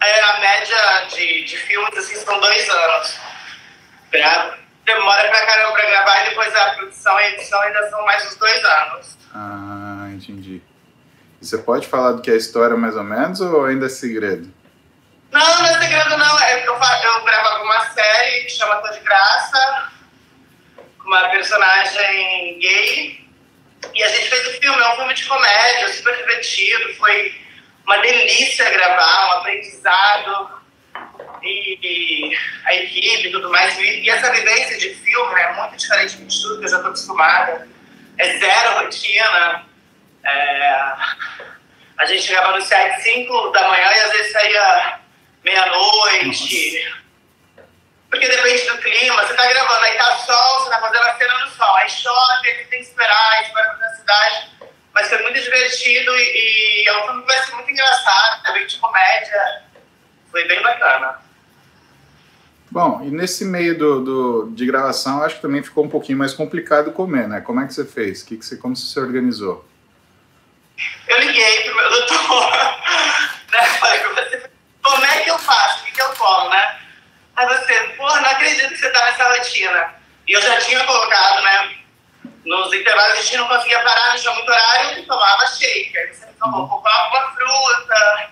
É, 0.00 0.22
a 0.22 0.40
média 0.40 1.06
de, 1.14 1.44
de 1.44 1.56
filmes 1.56 1.96
assim 1.96 2.16
são 2.16 2.38
dois 2.40 2.68
anos. 2.68 3.18
Pra, 4.10 4.58
demora 4.84 5.28
pra 5.28 5.46
caramba 5.46 5.72
pra 5.72 5.86
gravar 5.86 6.22
e 6.22 6.28
depois 6.30 6.54
a 6.54 6.70
produção 6.74 7.20
e 7.20 7.24
a 7.24 7.30
edição 7.32 7.60
ainda 7.60 7.90
são 7.90 8.04
mais 8.04 8.26
uns 8.26 8.36
dois 8.36 8.64
anos. 8.64 9.18
Ah, 9.34 10.08
entendi. 10.12 10.62
E 11.40 11.46
você 11.46 11.58
pode 11.58 11.86
falar 11.86 12.12
do 12.12 12.22
que 12.22 12.30
é 12.30 12.34
a 12.34 12.38
história 12.38 12.76
mais 12.76 12.96
ou 12.96 13.04
menos 13.04 13.40
ou 13.40 13.64
ainda 13.64 13.86
é 13.86 13.90
segredo? 13.90 14.52
Não, 15.30 15.58
não 15.58 15.66
é 15.66 15.78
segredo 15.80 16.16
não. 16.16 16.38
É 16.40 16.60
que 16.60 16.68
eu, 16.68 16.74
eu 16.74 17.24
gravo 17.24 17.64
uma 17.64 17.80
série 17.90 18.44
que 18.44 18.50
chama 18.50 18.76
Tô 18.76 18.88
de 18.92 19.00
Graça 19.00 19.92
uma 21.06 21.28
personagem 21.28 22.58
gay. 22.58 23.26
E 23.94 24.02
a 24.02 24.08
gente 24.08 24.28
fez 24.28 24.46
o 24.48 24.60
filme, 24.60 24.82
é 24.82 24.92
um 24.92 24.96
filme 24.96 25.14
de 25.14 25.24
comédia, 25.24 25.88
super 25.92 26.16
divertido, 26.16 26.94
foi 26.94 27.34
uma 27.84 27.98
delícia 27.98 28.68
gravar, 28.70 29.28
um 29.28 29.38
aprendizado. 29.38 30.56
E, 31.42 31.78
e 31.80 32.38
a 32.64 32.74
equipe 32.74 33.28
e 33.28 33.30
tudo 33.30 33.48
mais. 33.50 33.78
E, 33.78 34.00
e, 34.00 34.10
essa 34.10 34.32
vivência 34.32 34.78
de 34.78 34.94
filme 34.96 35.40
é 35.40 35.52
muito 35.52 35.76
diferente 35.76 36.16
de 36.16 36.42
tudo 36.42 36.58
que 36.58 36.64
eu 36.64 36.68
já 36.68 36.76
estou 36.76 36.90
acostumada. 36.90 37.68
É 38.18 38.38
zero 38.38 38.82
rotina. 38.82 39.64
É, 40.24 40.92
a 41.98 42.06
gente 42.06 42.22
chegava 42.22 42.56
no 42.56 42.62
set 42.62 43.00
5 43.00 43.50
da 43.50 43.68
manhã 43.68 43.88
e 43.92 44.00
às 44.00 44.12
vezes 44.12 44.32
saía 44.32 44.98
meia-noite. 45.44 46.84
Porque 48.16 48.30
depende 48.30 48.64
do 48.64 48.78
clima, 48.78 49.26
você 49.26 49.34
tá 49.34 49.46
gravando, 49.46 49.84
aí 49.84 49.94
tá 49.98 50.10
sol, 50.16 50.60
você 50.60 50.70
tá 50.70 50.80
fazendo 50.80 51.02
a 51.02 51.14
cena 51.16 51.38
no 51.44 51.50
sol, 51.50 51.76
aí 51.76 51.90
chove, 51.90 52.48
aí 52.48 52.64
tem 52.64 52.80
que 52.80 52.86
esperar, 52.86 53.32
aí 53.32 53.44
você 53.44 53.52
vai 53.52 53.76
pra 53.76 53.88
cidade. 53.90 54.50
Mas 54.94 55.08
foi 55.10 55.22
muito 55.22 55.38
divertido 55.38 56.16
e, 56.16 56.82
e 56.82 56.88
é 56.88 56.98
um 56.98 57.04
filme 57.04 57.20
que 57.20 57.26
vai 57.26 57.44
ser 57.44 57.54
muito 57.56 57.70
engraçado, 57.70 58.42
também 58.42 58.62
é 58.62 58.66
de 58.66 58.78
comédia. 58.78 59.62
Foi 60.30 60.48
bem 60.48 60.62
bacana. 60.62 61.20
Bom, 62.70 63.02
e 63.04 63.10
nesse 63.10 63.44
meio 63.44 63.76
do, 63.76 64.00
do, 64.02 64.50
de 64.52 64.64
gravação, 64.64 65.22
acho 65.22 65.36
que 65.36 65.42
também 65.42 65.62
ficou 65.62 65.84
um 65.84 65.90
pouquinho 65.90 66.16
mais 66.16 66.32
complicado 66.32 66.92
comer, 66.92 67.28
né? 67.28 67.42
Como 67.42 67.60
é 67.60 67.66
que 67.66 67.74
você 67.74 67.84
fez? 67.84 68.22
Que 68.22 68.38
que 68.38 68.46
você, 68.46 68.56
como 68.56 68.74
você 68.74 68.86
se 68.86 68.98
organizou? 68.98 69.62
Eu 71.06 71.20
liguei 71.20 71.64
pro 71.64 71.76
meu 71.76 71.90
doutor, 71.90 72.50
né? 73.52 73.62
Falei 73.78 74.00
pra 74.00 74.24
você, 74.24 74.50
como 74.82 75.04
é 75.04 75.20
que 75.20 75.30
eu 75.30 75.38
faço? 75.38 75.82
O 75.82 75.84
que, 75.84 75.92
que 75.92 76.00
eu 76.00 76.08
como, 76.14 76.48
né? 76.48 76.85
Aí 77.36 77.46
você, 77.46 77.78
porra, 77.96 78.20
não 78.20 78.30
acredito 78.30 78.70
que 78.70 78.78
você 78.78 78.90
tá 78.90 79.04
nessa 79.04 79.28
rotina. 79.28 79.94
E 80.26 80.32
eu 80.32 80.40
já 80.40 80.58
tinha 80.58 80.82
colocado, 80.84 81.42
né? 81.42 81.76
Nos 82.44 82.72
intervalos 82.72 83.18
a 83.18 83.22
gente 83.22 83.36
não 83.36 83.48
conseguia 83.48 83.80
parar, 83.82 84.10
não 84.10 84.16
tinha 84.16 84.32
muito 84.32 84.48
horário, 84.48 84.98
e 84.98 85.06
tomava 85.06 85.46
shake. 85.46 85.98
Aí 85.98 86.14
você 86.14 86.26
tomou, 86.38 86.68
colocava 86.68 87.08
uma 87.08 87.32
fruta, 87.32 88.30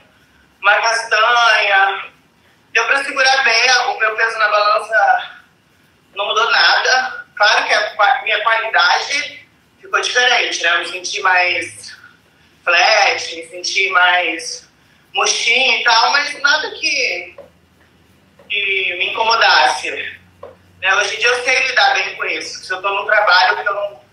uma 0.60 0.74
castanha. 0.76 2.04
Deu 2.72 2.84
pra 2.86 3.04
segurar 3.04 3.44
bem, 3.44 3.70
o 3.88 3.98
meu 3.98 4.16
peso 4.16 4.38
na 4.38 4.48
balança 4.48 5.30
não 6.14 6.26
mudou 6.26 6.50
nada. 6.50 7.26
Claro 7.36 7.66
que 7.66 7.74
a 7.74 8.22
minha 8.22 8.42
qualidade 8.42 9.46
ficou 9.80 10.00
diferente, 10.00 10.62
né? 10.62 10.74
Eu 10.74 10.78
me 10.78 10.86
senti 10.86 11.20
mais 11.20 11.96
flat, 12.64 13.36
me 13.36 13.46
senti 13.48 13.90
mais 13.90 14.68
murchinha 15.12 15.80
e 15.80 15.84
tal, 15.84 16.10
mas 16.12 16.40
nada 16.40 16.70
que 16.70 17.36
que 18.54 18.94
me 18.98 19.10
incomodasse. 19.10 19.90
Né? 19.90 20.94
Hoje 20.94 21.16
em 21.16 21.18
dia 21.18 21.28
eu 21.28 21.42
sei 21.42 21.66
lidar 21.66 21.94
bem 21.94 22.14
com 22.14 22.24
isso. 22.26 22.64
Se 22.64 22.72
eu 22.72 22.76
estou 22.76 22.94
no 22.94 23.04
trabalho 23.04 23.56
que 23.56 23.68
eu 23.68 23.74
não 23.74 24.04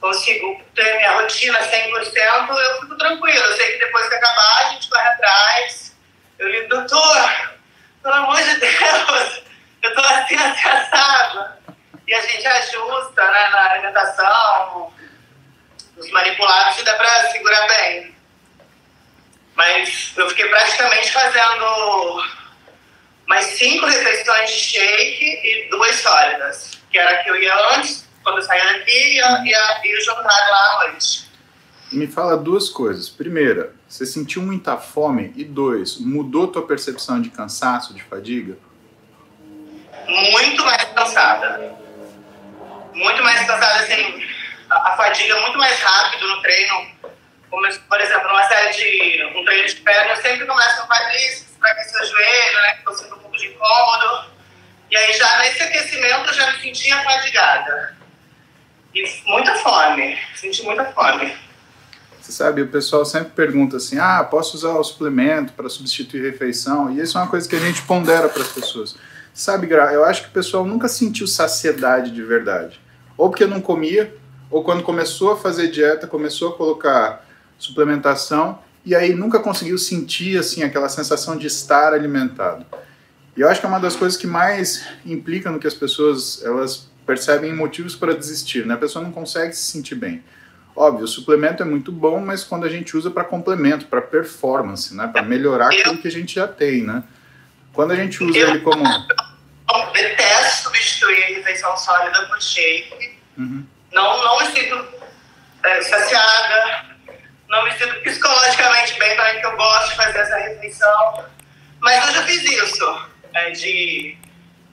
consigo 0.00 0.62
ter 0.74 0.96
minha 0.96 1.12
rotina 1.12 1.58
100%, 1.58 2.48
eu 2.48 2.80
fico 2.80 2.96
tranquilo. 2.96 3.44
Eu 3.44 3.56
sei 3.56 3.72
que 3.72 3.84
depois 3.84 4.08
que 4.08 4.14
acabar, 4.14 4.58
a 4.58 4.68
gente 4.70 4.88
corre 4.88 5.08
atrás. 5.08 5.96
Eu 6.38 6.48
ligo, 6.48 6.68
doutor, 6.68 7.56
pelo 8.02 8.14
amor 8.14 8.36
de 8.36 8.56
Deus, 8.60 9.42
eu 9.82 9.94
tô 9.94 10.00
assim, 10.00 10.36
assim. 10.36 11.66
E 12.06 12.14
a 12.14 12.20
gente 12.20 12.46
ajusta 12.46 13.30
né, 13.32 13.48
na 13.48 13.70
alimentação, 13.72 14.92
nos 15.96 16.10
manipulados, 16.12 16.78
e 16.78 16.84
dá 16.84 16.94
pra 16.94 17.30
segurar 17.32 17.66
bem. 17.66 18.14
Mas 19.56 20.12
eu 20.16 20.28
fiquei 20.28 20.46
praticamente 20.46 21.10
fazendo 21.10 22.22
mais 23.26 23.44
cinco 23.44 23.86
refeições 23.86 24.50
de 24.50 24.56
shake 24.56 25.24
e 25.24 25.68
duas 25.70 25.96
sólidas, 25.96 26.70
que 26.90 26.98
era 26.98 27.22
que 27.22 27.30
eu 27.30 27.36
ia 27.36 27.76
antes, 27.76 28.06
quando 28.22 28.38
eu 28.38 28.42
saía 28.42 28.64
daqui, 28.64 28.90
e, 28.90 29.20
e, 29.20 29.88
e 29.88 29.98
o 29.98 30.04
jantar 30.04 30.50
lá 30.50 30.72
à 30.72 30.88
noite. 30.88 31.26
Me 31.92 32.06
fala 32.06 32.36
duas 32.36 32.68
coisas. 32.68 33.08
Primeira, 33.08 33.74
você 33.88 34.04
sentiu 34.04 34.42
muita 34.42 34.76
fome? 34.76 35.32
E 35.36 35.44
dois, 35.44 35.98
mudou 35.98 36.48
tua 36.48 36.66
percepção 36.66 37.20
de 37.20 37.30
cansaço, 37.30 37.94
de 37.94 38.02
fadiga? 38.02 38.58
Muito 40.06 40.64
mais 40.64 40.84
cansada. 40.84 41.76
Muito 42.92 43.22
mais 43.22 43.46
cansada, 43.46 43.80
assim, 43.80 44.22
a, 44.70 44.92
a 44.92 44.96
fadiga 44.96 45.34
é 45.34 45.40
muito 45.40 45.58
mais 45.58 45.78
rápido 45.80 46.26
no 46.28 46.42
treino. 46.42 46.86
Por 47.50 48.00
exemplo, 48.00 48.28
numa 48.28 48.44
série 48.44 48.72
de 48.72 49.24
um 49.36 49.44
treino 49.44 49.68
de 49.68 49.76
perna, 49.76 50.12
eu 50.12 50.16
sempre 50.16 50.46
começo 50.46 50.80
com 50.80 50.88
quadríceps 50.88 51.46
aquecer 51.70 52.00
o 52.00 52.06
joelho, 52.06 52.56
né? 52.62 52.74
Que 52.74 52.88
eu 52.88 53.16
um 53.16 53.20
pouco 53.20 53.36
de 53.36 53.46
incômodo. 53.46 54.30
E 54.90 54.96
aí 54.96 55.12
já 55.14 55.38
nesse 55.40 55.62
aquecimento 55.62 56.28
eu 56.28 56.34
já 56.34 56.52
me 56.52 56.60
sentia 56.60 57.02
fadigada. 57.02 57.96
E 58.94 59.22
muita 59.26 59.54
fome, 59.56 60.18
senti 60.34 60.62
muita 60.62 60.84
fome. 60.86 61.36
Você 62.20 62.32
sabe, 62.32 62.62
o 62.62 62.68
pessoal 62.68 63.04
sempre 63.04 63.30
pergunta 63.30 63.76
assim: 63.76 63.98
ah, 63.98 64.24
posso 64.24 64.56
usar 64.56 64.70
o 64.70 64.84
suplemento 64.84 65.52
para 65.52 65.68
substituir 65.68 66.22
refeição? 66.22 66.90
E 66.90 67.00
isso 67.00 67.18
é 67.18 67.20
uma 67.20 67.30
coisa 67.30 67.48
que 67.48 67.56
a 67.56 67.60
gente 67.60 67.82
pondera 67.82 68.28
para 68.28 68.42
as 68.42 68.48
pessoas. 68.48 68.96
Sabe, 69.34 69.66
Gra, 69.66 69.92
eu 69.92 70.04
acho 70.04 70.22
que 70.22 70.28
o 70.28 70.32
pessoal 70.32 70.64
nunca 70.64 70.88
sentiu 70.88 71.26
saciedade 71.26 72.10
de 72.10 72.22
verdade. 72.22 72.80
Ou 73.18 73.28
porque 73.28 73.44
não 73.44 73.60
comia, 73.60 74.14
ou 74.50 74.64
quando 74.64 74.82
começou 74.82 75.32
a 75.32 75.36
fazer 75.36 75.68
dieta, 75.68 76.06
começou 76.06 76.50
a 76.50 76.56
colocar 76.56 77.25
suplementação, 77.58 78.58
e 78.84 78.94
aí 78.94 79.14
nunca 79.14 79.40
conseguiu 79.40 79.76
sentir 79.78 80.38
assim 80.38 80.62
aquela 80.62 80.88
sensação 80.88 81.36
de 81.36 81.46
estar 81.46 81.92
alimentado. 81.92 82.64
E 83.36 83.40
eu 83.40 83.48
acho 83.48 83.60
que 83.60 83.66
é 83.66 83.68
uma 83.68 83.80
das 83.80 83.96
coisas 83.96 84.18
que 84.18 84.26
mais 84.26 84.86
implica 85.04 85.50
no 85.50 85.58
que 85.58 85.66
as 85.66 85.74
pessoas 85.74 86.42
elas 86.44 86.88
percebem 87.04 87.54
motivos 87.54 87.94
para 87.94 88.14
desistir, 88.14 88.66
né? 88.66 88.74
A 88.74 88.78
pessoa 88.78 89.04
não 89.04 89.12
consegue 89.12 89.52
se 89.54 89.70
sentir 89.70 89.94
bem. 89.94 90.24
Óbvio, 90.74 91.04
o 91.04 91.08
suplemento 91.08 91.62
é 91.62 91.66
muito 91.66 91.90
bom, 91.90 92.20
mas 92.20 92.44
quando 92.44 92.64
a 92.64 92.68
gente 92.68 92.96
usa 92.96 93.10
para 93.10 93.24
complemento, 93.24 93.86
para 93.86 94.02
performance, 94.02 94.94
né, 94.94 95.08
para 95.08 95.22
melhorar 95.22 95.68
aquilo 95.68 95.98
que 95.98 96.08
a 96.08 96.10
gente 96.10 96.34
já 96.34 96.46
tem, 96.46 96.82
né? 96.82 97.02
Quando 97.72 97.92
a 97.92 97.96
gente 97.96 98.22
usa 98.22 98.38
ele 98.38 98.60
como 98.60 98.84
eu 98.86 99.92
detesto 99.92 100.64
substituir 100.64 101.22
a 101.24 101.26
refeição 101.28 101.76
sólida 101.76 102.26
por 102.26 102.40
shake. 102.40 103.18
Uhum. 103.38 103.64
Não, 103.92 104.24
não 104.24 104.40
me 104.40 104.46
sinto 104.46 104.84
é, 105.62 105.82
saciada, 105.82 106.85
não 107.48 107.64
me 107.64 107.72
sinto 107.72 107.94
psicologicamente 108.02 108.98
bem 108.98 109.16
para 109.16 109.40
que 109.40 109.46
eu 109.46 109.56
gosto 109.56 109.90
de 109.90 109.96
fazer 109.96 110.18
essa 110.18 110.36
refeição. 110.36 111.24
Mas 111.80 112.06
eu 112.06 112.14
já 112.14 112.22
fiz 112.24 112.42
isso, 112.42 113.08
é, 113.34 113.50
de 113.50 114.16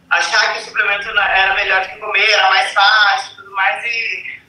achar 0.10 0.54
que 0.54 0.60
o 0.60 0.64
suplemento 0.64 1.10
era 1.10 1.54
melhor 1.56 1.82
do 1.82 1.90
que 1.90 1.98
comer, 1.98 2.30
era 2.30 2.50
mais 2.50 2.72
fácil 2.72 3.34
e 3.34 3.36
tudo 3.36 3.52
mais, 3.52 3.86
e 3.86 4.44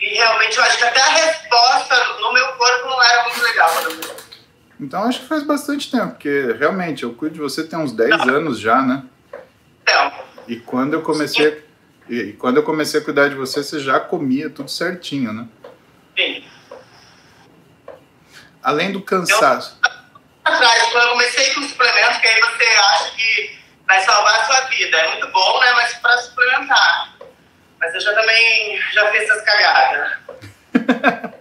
e 0.00 0.14
realmente 0.14 0.56
eu 0.56 0.64
acho 0.64 0.78
que 0.78 0.84
até 0.84 1.00
a 1.00 1.08
resposta 1.10 1.94
no 2.20 2.32
meu 2.32 2.46
corpo 2.52 2.88
não 2.88 3.02
era 3.02 3.22
muito 3.24 3.42
legal 3.42 3.70
quando 3.70 4.02
eu 4.02 4.16
Então 4.80 5.04
acho 5.04 5.20
que 5.20 5.26
faz 5.26 5.42
bastante 5.42 5.90
tempo, 5.90 6.12
porque 6.12 6.56
realmente 6.58 7.02
eu 7.02 7.12
cuido 7.12 7.34
de 7.34 7.40
você 7.40 7.64
tem 7.64 7.78
uns 7.78 7.92
10 7.92 8.10
não. 8.10 8.34
anos 8.34 8.58
já, 8.58 8.80
né? 8.80 9.04
Então. 9.82 10.12
E 10.48 10.56
quando 10.56 10.94
eu 10.94 11.02
comecei. 11.02 11.62
E, 12.08 12.16
e 12.18 12.32
quando 12.32 12.56
eu 12.56 12.62
comecei 12.62 12.98
a 12.98 13.04
cuidar 13.04 13.28
de 13.28 13.34
você, 13.34 13.62
você 13.62 13.78
já 13.78 14.00
comia 14.00 14.48
tudo 14.48 14.70
certinho, 14.70 15.34
né? 15.34 15.46
Sim. 16.16 16.44
Além 18.62 18.92
do 18.92 19.02
cansaço. 19.02 19.78
Eu, 19.84 20.52
atrás, 20.52 20.94
eu 20.94 21.08
comecei 21.10 21.54
com 21.54 21.62
suplemento, 21.62 22.20
que 22.20 22.28
aí 22.28 22.40
você 22.40 22.64
acha 22.64 23.10
que 23.16 23.60
vai 23.86 24.02
salvar 24.02 24.40
a 24.40 24.44
sua 24.44 24.60
vida. 24.68 24.96
É 24.96 25.08
muito 25.12 25.32
bom, 25.32 25.60
né? 25.60 25.72
Mas 25.72 25.94
para 25.94 26.18
suplementar. 26.18 27.16
Mas 27.80 27.94
eu 27.94 28.00
já 28.00 28.14
também 28.14 28.78
já 28.92 29.10
fiz 29.10 29.22
essas 29.22 29.42
cagadas. 29.42 30.12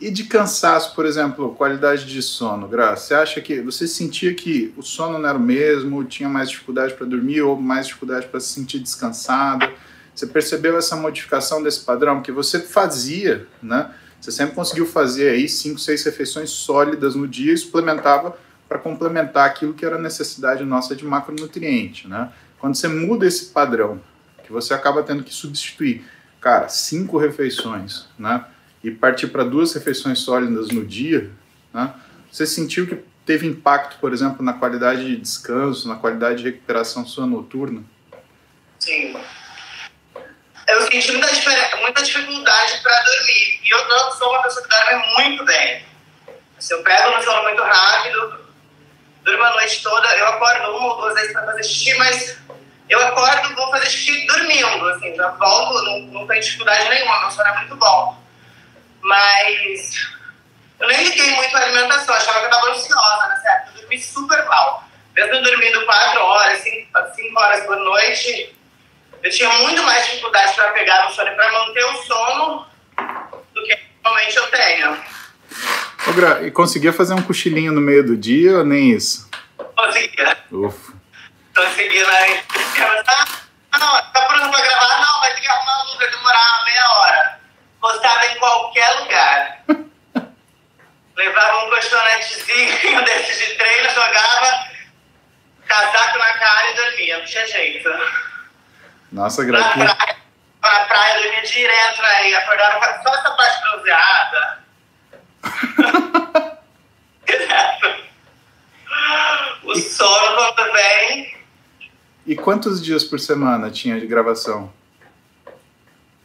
e 0.00 0.10
de 0.10 0.24
cansaço, 0.24 0.94
por 0.94 1.06
exemplo, 1.06 1.54
qualidade 1.54 2.04
de 2.04 2.20
sono, 2.20 2.66
Graça? 2.66 3.06
Você 3.06 3.14
acha 3.14 3.40
que 3.40 3.60
você 3.60 3.86
sentia 3.86 4.34
que 4.34 4.74
o 4.76 4.82
sono 4.82 5.18
não 5.18 5.28
era 5.28 5.38
o 5.38 5.40
mesmo, 5.40 6.04
tinha 6.04 6.28
mais 6.28 6.50
dificuldade 6.50 6.94
para 6.94 7.06
dormir 7.06 7.42
ou 7.42 7.56
mais 7.56 7.86
dificuldade 7.86 8.26
para 8.26 8.40
se 8.40 8.48
sentir 8.48 8.80
descansada? 8.80 9.72
Você 10.12 10.26
percebeu 10.26 10.76
essa 10.76 10.96
modificação 10.96 11.62
desse 11.62 11.80
padrão 11.80 12.20
que 12.20 12.32
você 12.32 12.60
fazia, 12.60 13.46
né? 13.62 13.94
Você 14.20 14.30
sempre 14.30 14.54
conseguiu 14.54 14.86
fazer 14.86 15.30
aí 15.30 15.48
cinco, 15.48 15.80
seis 15.80 16.04
refeições 16.04 16.50
sólidas 16.50 17.14
no 17.14 17.26
dia 17.26 17.54
e 17.54 17.56
suplementava 17.56 18.36
para 18.68 18.78
complementar 18.78 19.46
aquilo 19.48 19.72
que 19.72 19.84
era 19.84 19.98
necessidade 19.98 20.62
nossa 20.64 20.94
de 20.94 21.04
macronutriente, 21.04 22.06
né? 22.06 22.30
Quando 22.58 22.74
você 22.74 22.86
muda 22.86 23.26
esse 23.26 23.46
padrão, 23.46 24.00
que 24.44 24.52
você 24.52 24.74
acaba 24.74 25.02
tendo 25.02 25.24
que 25.24 25.32
substituir, 25.32 26.04
cara, 26.40 26.68
cinco 26.68 27.16
refeições, 27.16 28.06
né? 28.18 28.44
E 28.84 28.90
partir 28.90 29.28
para 29.28 29.42
duas 29.44 29.72
refeições 29.72 30.18
sólidas 30.18 30.68
no 30.68 30.84
dia, 30.84 31.30
né? 31.72 31.94
Você 32.30 32.46
sentiu 32.46 32.86
que 32.86 32.98
teve 33.24 33.46
impacto, 33.46 33.98
por 34.00 34.12
exemplo, 34.12 34.44
na 34.44 34.52
qualidade 34.52 35.04
de 35.04 35.16
descanso, 35.16 35.88
na 35.88 35.96
qualidade 35.96 36.42
de 36.42 36.50
recuperação 36.50 37.06
sua 37.06 37.26
noturna? 37.26 37.82
Sim. 38.78 39.16
Eu 40.70 40.82
senti 40.82 41.12
muita, 41.12 41.76
muita 41.78 42.02
dificuldade 42.02 42.80
para 42.82 43.00
dormir. 43.02 43.60
E 43.62 43.70
eu 43.70 43.88
não 43.88 44.12
sou 44.12 44.30
uma 44.30 44.42
pessoa 44.42 44.66
que 44.66 44.68
dorme 44.68 45.06
muito 45.18 45.44
bem. 45.44 45.84
Se 46.58 46.74
eu 46.74 46.82
pego 46.82 47.10
no 47.10 47.22
sono 47.22 47.42
muito 47.42 47.62
rápido, 47.62 48.40
durmo 49.22 49.44
a 49.44 49.50
noite 49.50 49.82
toda, 49.82 50.08
eu 50.16 50.26
acordo 50.28 50.76
uma 50.76 50.94
ou 50.94 51.00
duas 51.00 51.14
vezes 51.14 51.32
para 51.32 51.46
fazer 51.46 51.62
xixi, 51.64 51.94
mas 51.94 52.38
eu 52.88 53.00
acordo, 53.06 53.54
vou 53.54 53.70
fazer 53.70 53.86
xixi 53.86 54.26
dormindo, 54.26 54.88
assim, 54.88 55.14
já 55.14 55.28
volto, 55.30 55.82
não, 55.84 56.00
não 56.00 56.26
dificuldade 56.26 56.88
nenhuma, 56.88 57.20
meu 57.20 57.30
sono 57.30 57.48
é 57.48 57.56
muito 57.58 57.76
bom. 57.76 58.22
Mas 59.02 59.92
eu 60.78 60.88
nem 60.88 61.02
liguei 61.02 61.30
muito 61.32 61.56
à 61.56 61.60
alimentação, 61.60 62.14
achava 62.14 62.38
que 62.38 62.44
eu 62.44 62.50
estava 62.50 62.70
ansiosa 62.70 63.28
nessa 63.28 63.48
época, 63.50 63.70
eu 63.74 63.80
dormi 63.80 63.98
super 63.98 64.44
mal. 64.46 64.84
Mesmo 65.14 65.42
dormindo 65.42 65.84
quatro 65.86 66.20
horas, 66.20 66.60
cinco, 66.60 66.86
cinco 67.14 67.40
horas 67.40 67.64
por 67.64 67.76
noite, 67.76 68.56
eu 69.22 69.30
tinha 69.30 69.48
muito 69.58 69.82
mais 69.82 70.06
dificuldade 70.06 70.54
para 70.54 70.72
pegar 70.72 71.04
no 71.04 71.14
sono 71.14 71.28
e 71.28 71.34
para 71.34 71.52
manter 71.52 71.84
o 71.84 72.02
sono 72.02 72.66
do 73.54 73.62
que 73.64 73.78
normalmente 74.02 74.36
eu 74.36 74.46
tenho. 74.50 75.04
Ô, 76.06 76.12
Gra, 76.12 76.42
e 76.42 76.50
conseguia 76.50 76.92
fazer 76.92 77.14
um 77.14 77.22
cochilinho 77.22 77.72
no 77.72 77.80
meio 77.80 78.04
do 78.04 78.16
dia 78.16 78.58
ou 78.58 78.64
nem 78.64 78.92
isso? 78.92 79.28
Conseguia. 79.76 80.38
Ufa. 80.50 80.92
Conseguia, 81.54 82.06
né? 82.06 82.42
Ah, 83.72 83.78
não, 83.78 84.12
tá 84.12 84.22
pronto 84.26 84.50
pra 84.50 84.60
gravar? 84.60 85.00
Não, 85.00 85.20
vai 85.20 85.34
ter 85.34 85.40
que 85.40 85.48
arrumar 85.48 85.82
luz, 85.84 85.96
vai 85.96 86.10
demorar 86.10 86.64
meia 86.64 86.90
hora. 86.90 87.40
Postava 87.80 88.26
em 88.26 88.38
qualquer 88.38 89.00
lugar. 89.00 89.64
Levava 91.16 91.64
um 91.64 91.68
colchonetezinho 91.68 93.04
desses 93.04 93.38
de 93.38 93.54
treino, 93.56 93.90
jogava 93.90 94.70
casaco 95.66 96.18
na 96.18 96.32
cara 96.34 96.70
e 96.70 96.74
dormia, 96.74 97.18
não 97.18 97.24
tinha 97.24 97.46
jeito. 97.46 97.88
Nossa, 99.12 99.44
Gra. 99.44 99.58
Na 99.58 99.68
praia, 99.72 100.16
na 100.62 100.80
praia 100.86 101.22
dormia 101.22 101.42
direto, 101.42 102.02
né? 102.02 102.34
Acordava 102.34 103.02
só 103.02 103.14
essa 103.14 103.30
parte 103.32 103.60
bronzeada 103.62 104.60
o 109.64 109.74
sono 109.76 110.54
quando 110.54 110.72
vem. 110.72 111.38
E 112.26 112.36
quantos 112.36 112.82
dias 112.82 113.04
por 113.04 113.18
semana 113.18 113.70
tinha 113.70 113.98
de 113.98 114.06
gravação? 114.06 114.72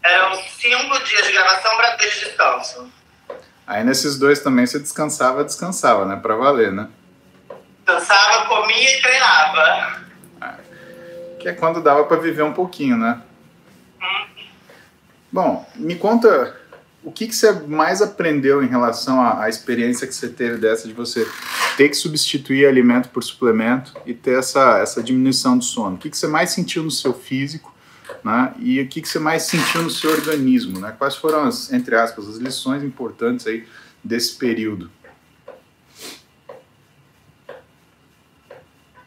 Eram 0.03 0.35
cinco 0.43 0.99
dias 1.03 1.25
de 1.25 1.31
gravação 1.31 1.75
para 1.77 1.95
dois 1.95 2.13
de 2.13 2.19
descanso. 2.25 2.91
Aí 3.65 3.83
nesses 3.83 4.19
dois 4.19 4.39
também 4.39 4.65
você 4.65 4.77
descansava, 4.79 5.43
descansava, 5.43 6.05
né? 6.05 6.15
Pra 6.15 6.35
valer, 6.35 6.71
né? 6.71 6.87
Descansava, 7.85 8.45
comia 8.45 8.97
e 8.97 9.01
treinava. 9.01 10.04
Que 11.45 11.49
é 11.49 11.53
quando 11.53 11.79
dava 11.79 12.03
para 12.05 12.17
viver 12.17 12.41
um 12.41 12.53
pouquinho, 12.53 12.97
né? 12.97 13.21
Bom, 15.31 15.63
me 15.75 15.95
conta 15.95 16.59
o 17.03 17.11
que, 17.11 17.27
que 17.27 17.35
você 17.35 17.51
mais 17.51 18.01
aprendeu 18.01 18.63
em 18.63 18.67
relação 18.67 19.21
à, 19.21 19.43
à, 19.43 19.47
experiência 19.47 20.07
que 20.07 20.15
você 20.15 20.27
teve 20.27 20.57
dessa 20.57 20.87
de 20.87 20.93
você 20.95 21.23
ter 21.77 21.89
que 21.89 21.93
substituir 21.93 22.65
alimento 22.65 23.09
por 23.09 23.23
suplemento 23.23 23.93
e 24.07 24.13
ter 24.15 24.39
essa, 24.39 24.79
essa 24.79 25.03
diminuição 25.03 25.55
do 25.55 25.63
sono? 25.63 25.97
O 25.97 25.99
que, 25.99 26.09
que 26.09 26.17
você 26.17 26.25
mais 26.25 26.49
sentiu 26.49 26.81
no 26.81 26.89
seu 26.89 27.13
físico 27.13 27.71
né? 28.23 28.51
e 28.57 28.81
o 28.81 28.87
que, 28.87 28.99
que 28.99 29.07
você 29.07 29.19
mais 29.19 29.43
sentiu 29.43 29.83
no 29.83 29.91
seu 29.91 30.09
organismo? 30.09 30.79
Né? 30.79 30.95
Quais 30.97 31.15
foram, 31.15 31.43
as, 31.43 31.71
entre 31.71 31.95
aspas, 31.95 32.27
as 32.27 32.37
lições 32.37 32.81
importantes 32.81 33.45
aí 33.45 33.67
desse 34.03 34.35
período? 34.35 34.89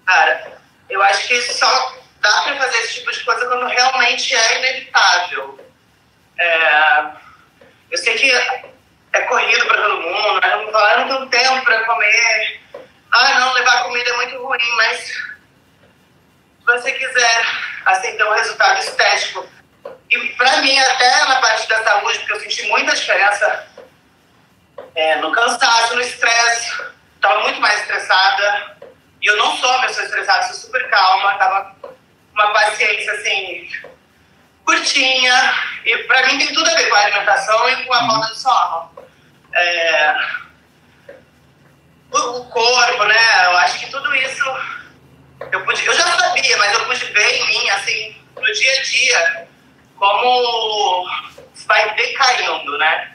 Cara, 0.06 0.56
eu 0.88 1.02
acho 1.02 1.26
que 1.26 1.42
só 1.52 1.98
dá 2.20 2.42
para 2.42 2.56
fazer 2.56 2.78
esse 2.78 2.94
tipo 2.94 3.10
de 3.10 3.24
coisa 3.24 3.46
quando 3.46 3.66
realmente 3.66 4.34
é 4.34 4.58
inevitável. 4.58 5.60
É 6.38 7.28
eu 7.90 7.96
sei 7.96 8.14
que 8.18 8.30
é 8.30 9.20
corrido 9.22 9.66
para 9.66 9.82
todo 9.82 10.02
mundo, 10.02 10.40
né? 10.40 10.70
Falar, 10.70 11.06
não 11.06 11.28
tenho 11.28 11.54
tempo 11.54 11.64
para 11.64 11.84
comer. 11.84 12.60
Ah, 13.10 13.40
não, 13.40 13.52
levar 13.54 13.84
comida 13.84 14.10
é 14.10 14.16
muito 14.16 14.42
ruim, 14.42 14.76
mas 14.76 14.98
se 14.98 15.22
você 16.66 16.92
quiser 16.92 17.46
assim, 17.86 18.16
ter 18.16 18.24
um 18.24 18.34
resultado 18.34 18.78
estético. 18.78 19.48
E 20.10 20.18
para 20.34 20.58
mim, 20.58 20.78
até 20.78 21.24
na 21.24 21.40
parte 21.40 21.66
da 21.68 21.82
saúde, 21.82 22.18
porque 22.18 22.32
eu 22.34 22.40
senti 22.40 22.62
muita 22.68 22.94
diferença 22.94 23.66
é, 24.94 25.16
no 25.16 25.32
cansaço, 25.32 25.94
no 25.94 26.02
estresse. 26.02 26.82
Estava 27.16 27.40
muito 27.40 27.60
mais 27.60 27.80
estressada. 27.80 28.76
E 29.20 29.26
eu 29.26 29.36
não 29.38 29.56
sou 29.56 29.70
uma 29.70 29.86
pessoa 29.86 30.04
estressada, 30.04 30.42
sou 30.44 30.54
super 30.54 30.88
calma. 30.90 31.38
Tava 31.38 31.76
uma 32.38 32.52
paciência 32.52 33.12
assim 33.12 33.68
curtinha. 34.64 35.54
E 35.84 35.96
para 36.04 36.26
mim 36.26 36.38
tem 36.38 36.52
tudo 36.52 36.70
a 36.70 36.74
ver 36.74 36.88
com 36.88 36.94
a 36.94 37.00
alimentação 37.00 37.68
e 37.70 37.84
com 37.84 37.94
a 37.94 38.06
falta 38.06 38.32
de 38.32 38.38
sono. 38.38 39.08
É, 39.54 40.14
o, 42.12 42.18
o, 42.18 42.44
corpo, 42.50 43.04
né? 43.04 43.46
Eu 43.46 43.56
acho 43.58 43.78
que 43.78 43.90
tudo 43.90 44.14
isso 44.14 44.44
eu, 45.52 45.64
pude, 45.64 45.86
eu 45.86 45.94
já 45.94 46.04
sabia, 46.04 46.56
mas 46.58 46.72
eu 46.72 46.84
pude 46.84 47.04
ver 47.06 47.34
em 47.34 47.46
mim, 47.46 47.70
assim, 47.70 48.16
no 48.36 48.52
dia 48.52 48.72
a 48.72 48.82
dia, 48.82 49.48
como 49.96 51.06
vai 51.66 51.94
decaindo, 51.94 52.78
né? 52.78 53.12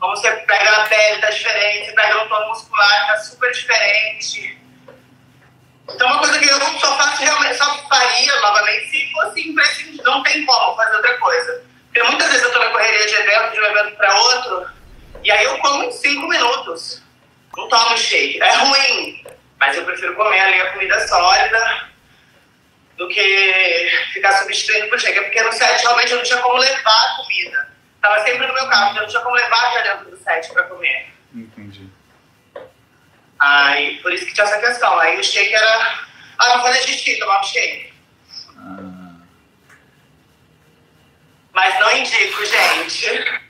Como 0.00 0.16
você 0.16 0.30
pega 0.32 0.70
na 0.70 0.84
pele, 0.86 1.20
tá 1.20 1.30
diferente, 1.30 1.86
você 1.86 1.92
pega 1.92 2.14
no 2.14 2.28
tono 2.28 2.48
muscular, 2.48 3.06
tá 3.06 3.18
super 3.18 3.50
diferente 3.52 4.65
então, 5.88 6.06
uma 6.08 6.18
coisa 6.18 6.38
que 6.38 6.48
eu 6.48 6.60
só 6.80 6.96
faço 6.96 7.22
realmente, 7.22 7.56
só 7.56 7.88
faria 7.88 8.40
novamente 8.40 8.90
se 8.90 9.12
fosse 9.12 9.48
imprescindível. 9.48 10.04
Não 10.04 10.22
tem 10.22 10.44
como 10.44 10.76
fazer 10.76 10.96
outra 10.96 11.18
coisa. 11.18 11.62
Porque 11.86 12.02
muitas 12.02 12.28
vezes 12.28 12.42
eu 12.42 12.48
estou 12.48 12.64
na 12.64 12.70
correria 12.70 13.06
de 13.06 13.14
evento, 13.14 13.52
de 13.52 13.60
um 13.60 13.64
evento 13.64 13.96
para 13.96 14.14
outro, 14.14 14.70
e 15.22 15.30
aí 15.30 15.44
eu 15.44 15.58
como 15.58 15.84
em 15.84 15.92
cinco 15.92 16.28
minutos. 16.28 17.02
Não 17.56 17.68
tomo 17.68 17.96
shake. 17.96 18.40
É 18.42 18.52
ruim, 18.56 19.24
mas 19.58 19.76
eu 19.76 19.84
prefiro 19.84 20.14
comer 20.14 20.40
ali 20.40 20.60
a 20.60 20.72
comida 20.72 21.08
sólida 21.08 21.88
do 22.98 23.08
que 23.08 23.90
ficar 24.12 24.32
substituindo 24.38 24.88
por 24.88 25.00
shake. 25.00 25.18
É 25.18 25.22
porque 25.22 25.42
no 25.42 25.52
set 25.52 25.82
realmente 25.82 26.10
eu 26.10 26.18
não 26.18 26.24
tinha 26.24 26.38
como 26.40 26.58
levar 26.58 27.12
a 27.12 27.16
comida. 27.16 27.68
Estava 27.96 28.22
sempre 28.24 28.46
no 28.46 28.54
meu 28.54 28.68
carro, 28.68 28.90
então 28.90 28.96
eu 28.96 29.02
não 29.02 29.08
tinha 29.08 29.22
como 29.22 29.34
levar 29.34 29.72
já 29.72 29.80
dentro 29.80 30.10
do 30.10 30.16
set 30.18 30.52
para 30.52 30.64
comer. 30.64 31.06
Entendi. 31.34 31.88
Aí, 33.38 33.96
por 34.02 34.12
isso 34.12 34.26
que 34.26 34.34
tinha 34.34 34.46
essa 34.46 34.58
questão. 34.58 34.98
Aí 34.98 35.18
o 35.18 35.24
shake 35.24 35.54
era. 35.54 36.06
Ah, 36.38 36.52
vou 36.54 36.62
fazer 36.62 36.80
xixi, 36.82 37.18
tomar 37.18 37.40
um 37.40 37.44
shake. 37.44 37.92
Ah. 38.58 39.14
Mas 41.52 41.80
não 41.80 41.96
indico, 41.96 42.44
gente. 42.44 43.40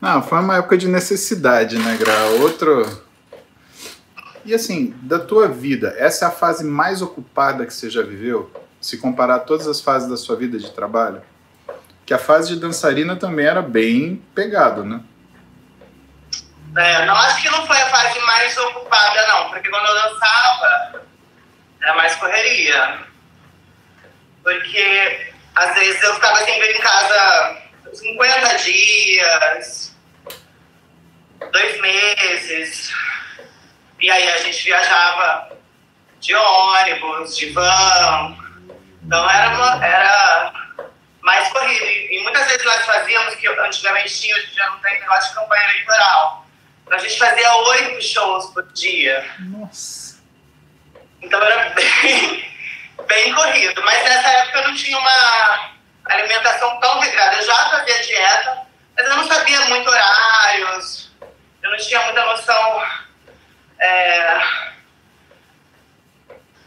Não, 0.00 0.22
foi 0.22 0.38
uma 0.38 0.56
época 0.56 0.78
de 0.78 0.88
necessidade, 0.88 1.78
né, 1.78 1.96
Gra? 1.98 2.24
Outro. 2.40 3.04
E 4.44 4.54
assim, 4.54 4.94
da 5.02 5.18
tua 5.18 5.46
vida, 5.46 5.94
essa 5.98 6.24
é 6.24 6.28
a 6.28 6.30
fase 6.30 6.64
mais 6.64 7.02
ocupada 7.02 7.66
que 7.66 7.74
você 7.74 7.90
já 7.90 8.02
viveu? 8.02 8.50
Se 8.80 8.96
comparar 8.96 9.36
a 9.36 9.40
todas 9.40 9.68
as 9.68 9.82
fases 9.82 10.08
da 10.08 10.16
sua 10.16 10.36
vida 10.36 10.58
de 10.58 10.70
trabalho? 10.70 11.20
Que 12.06 12.14
a 12.14 12.18
fase 12.18 12.54
de 12.54 12.58
dançarina 12.58 13.14
também 13.14 13.44
era 13.44 13.60
bem 13.60 14.22
pegado, 14.34 14.82
né? 14.82 15.02
É, 16.76 17.04
não 17.04 17.16
acho 17.16 17.42
que 17.42 17.50
não 17.50 17.66
foi 17.66 17.80
a 17.80 17.90
fase 17.90 18.18
mais 18.20 18.56
ocupada, 18.56 19.26
não, 19.26 19.50
porque 19.50 19.68
quando 19.68 19.86
eu 19.86 19.94
dançava 19.94 21.02
era 21.82 21.94
mais 21.94 22.14
correria. 22.16 23.00
Porque 24.42 25.32
às 25.56 25.74
vezes 25.74 26.02
eu 26.02 26.14
ficava 26.14 26.44
sem 26.44 26.60
ver 26.60 26.76
em 26.76 26.80
casa 26.80 27.62
50 27.92 28.56
dias, 28.58 29.96
dois 31.50 31.80
meses. 31.80 32.92
E 33.98 34.10
aí 34.10 34.30
a 34.30 34.38
gente 34.38 34.64
viajava 34.64 35.56
de 36.20 36.34
ônibus, 36.34 37.36
de 37.36 37.50
van. 37.50 38.36
Então 39.02 39.28
era, 39.28 39.48
uma, 39.54 39.84
era 39.84 40.52
mais 41.22 41.48
corrido. 41.48 41.84
E 41.84 42.22
muitas 42.22 42.46
vezes 42.46 42.64
nós 42.64 42.86
fazíamos, 42.86 43.34
que 43.34 43.48
antigamente 43.48 44.20
tinha, 44.20 44.36
hoje 44.36 44.46
dia 44.52 44.66
não 44.66 44.78
tem 44.78 45.00
negócio 45.00 45.30
de 45.30 45.34
campanha 45.34 45.64
eleitoral 45.64 46.39
a 46.90 46.98
gente 46.98 47.18
fazia 47.18 47.54
oito 47.54 48.02
shows 48.02 48.46
por 48.46 48.64
dia. 48.72 49.24
Nossa. 49.38 50.20
Então 51.22 51.40
era 51.40 51.70
bem, 51.74 52.52
bem 53.06 53.34
corrido. 53.34 53.82
Mas 53.84 54.02
nessa 54.02 54.28
época 54.28 54.58
eu 54.58 54.68
não 54.68 54.74
tinha 54.74 54.98
uma 54.98 55.70
alimentação 56.06 56.80
tão 56.80 56.98
regrada. 57.00 57.36
Eu 57.36 57.46
já 57.46 57.70
fazia 57.70 58.02
dieta, 58.02 58.66
mas 58.96 59.06
eu 59.06 59.16
não 59.16 59.26
sabia 59.26 59.60
muito 59.66 59.88
horários. 59.88 61.10
Eu 61.62 61.70
não 61.70 61.78
tinha 61.78 62.00
muita 62.02 62.24
noção 62.24 62.82
é, 63.78 64.40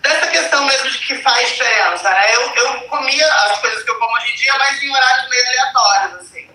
dessa 0.02 0.28
questão 0.28 0.64
mesmo 0.66 0.90
de 0.90 1.00
que 1.00 1.16
faz 1.22 1.50
diferença. 1.50 2.10
Né? 2.10 2.36
Eu, 2.36 2.56
eu 2.56 2.82
comia 2.88 3.28
as 3.28 3.60
coisas 3.60 3.84
que 3.84 3.90
eu 3.90 4.00
como 4.00 4.16
hoje 4.18 4.32
em 4.32 4.36
dia, 4.36 4.54
mas 4.58 4.82
em 4.82 4.96
horários 4.96 5.30
meio 5.30 5.48
aleatórios. 5.48 6.14
Assim. 6.16 6.53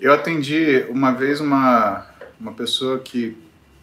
Eu 0.00 0.14
atendi 0.14 0.86
uma 0.88 1.12
vez 1.12 1.40
uma, 1.40 2.06
uma 2.40 2.52
pessoa 2.52 2.98
que 3.00 3.36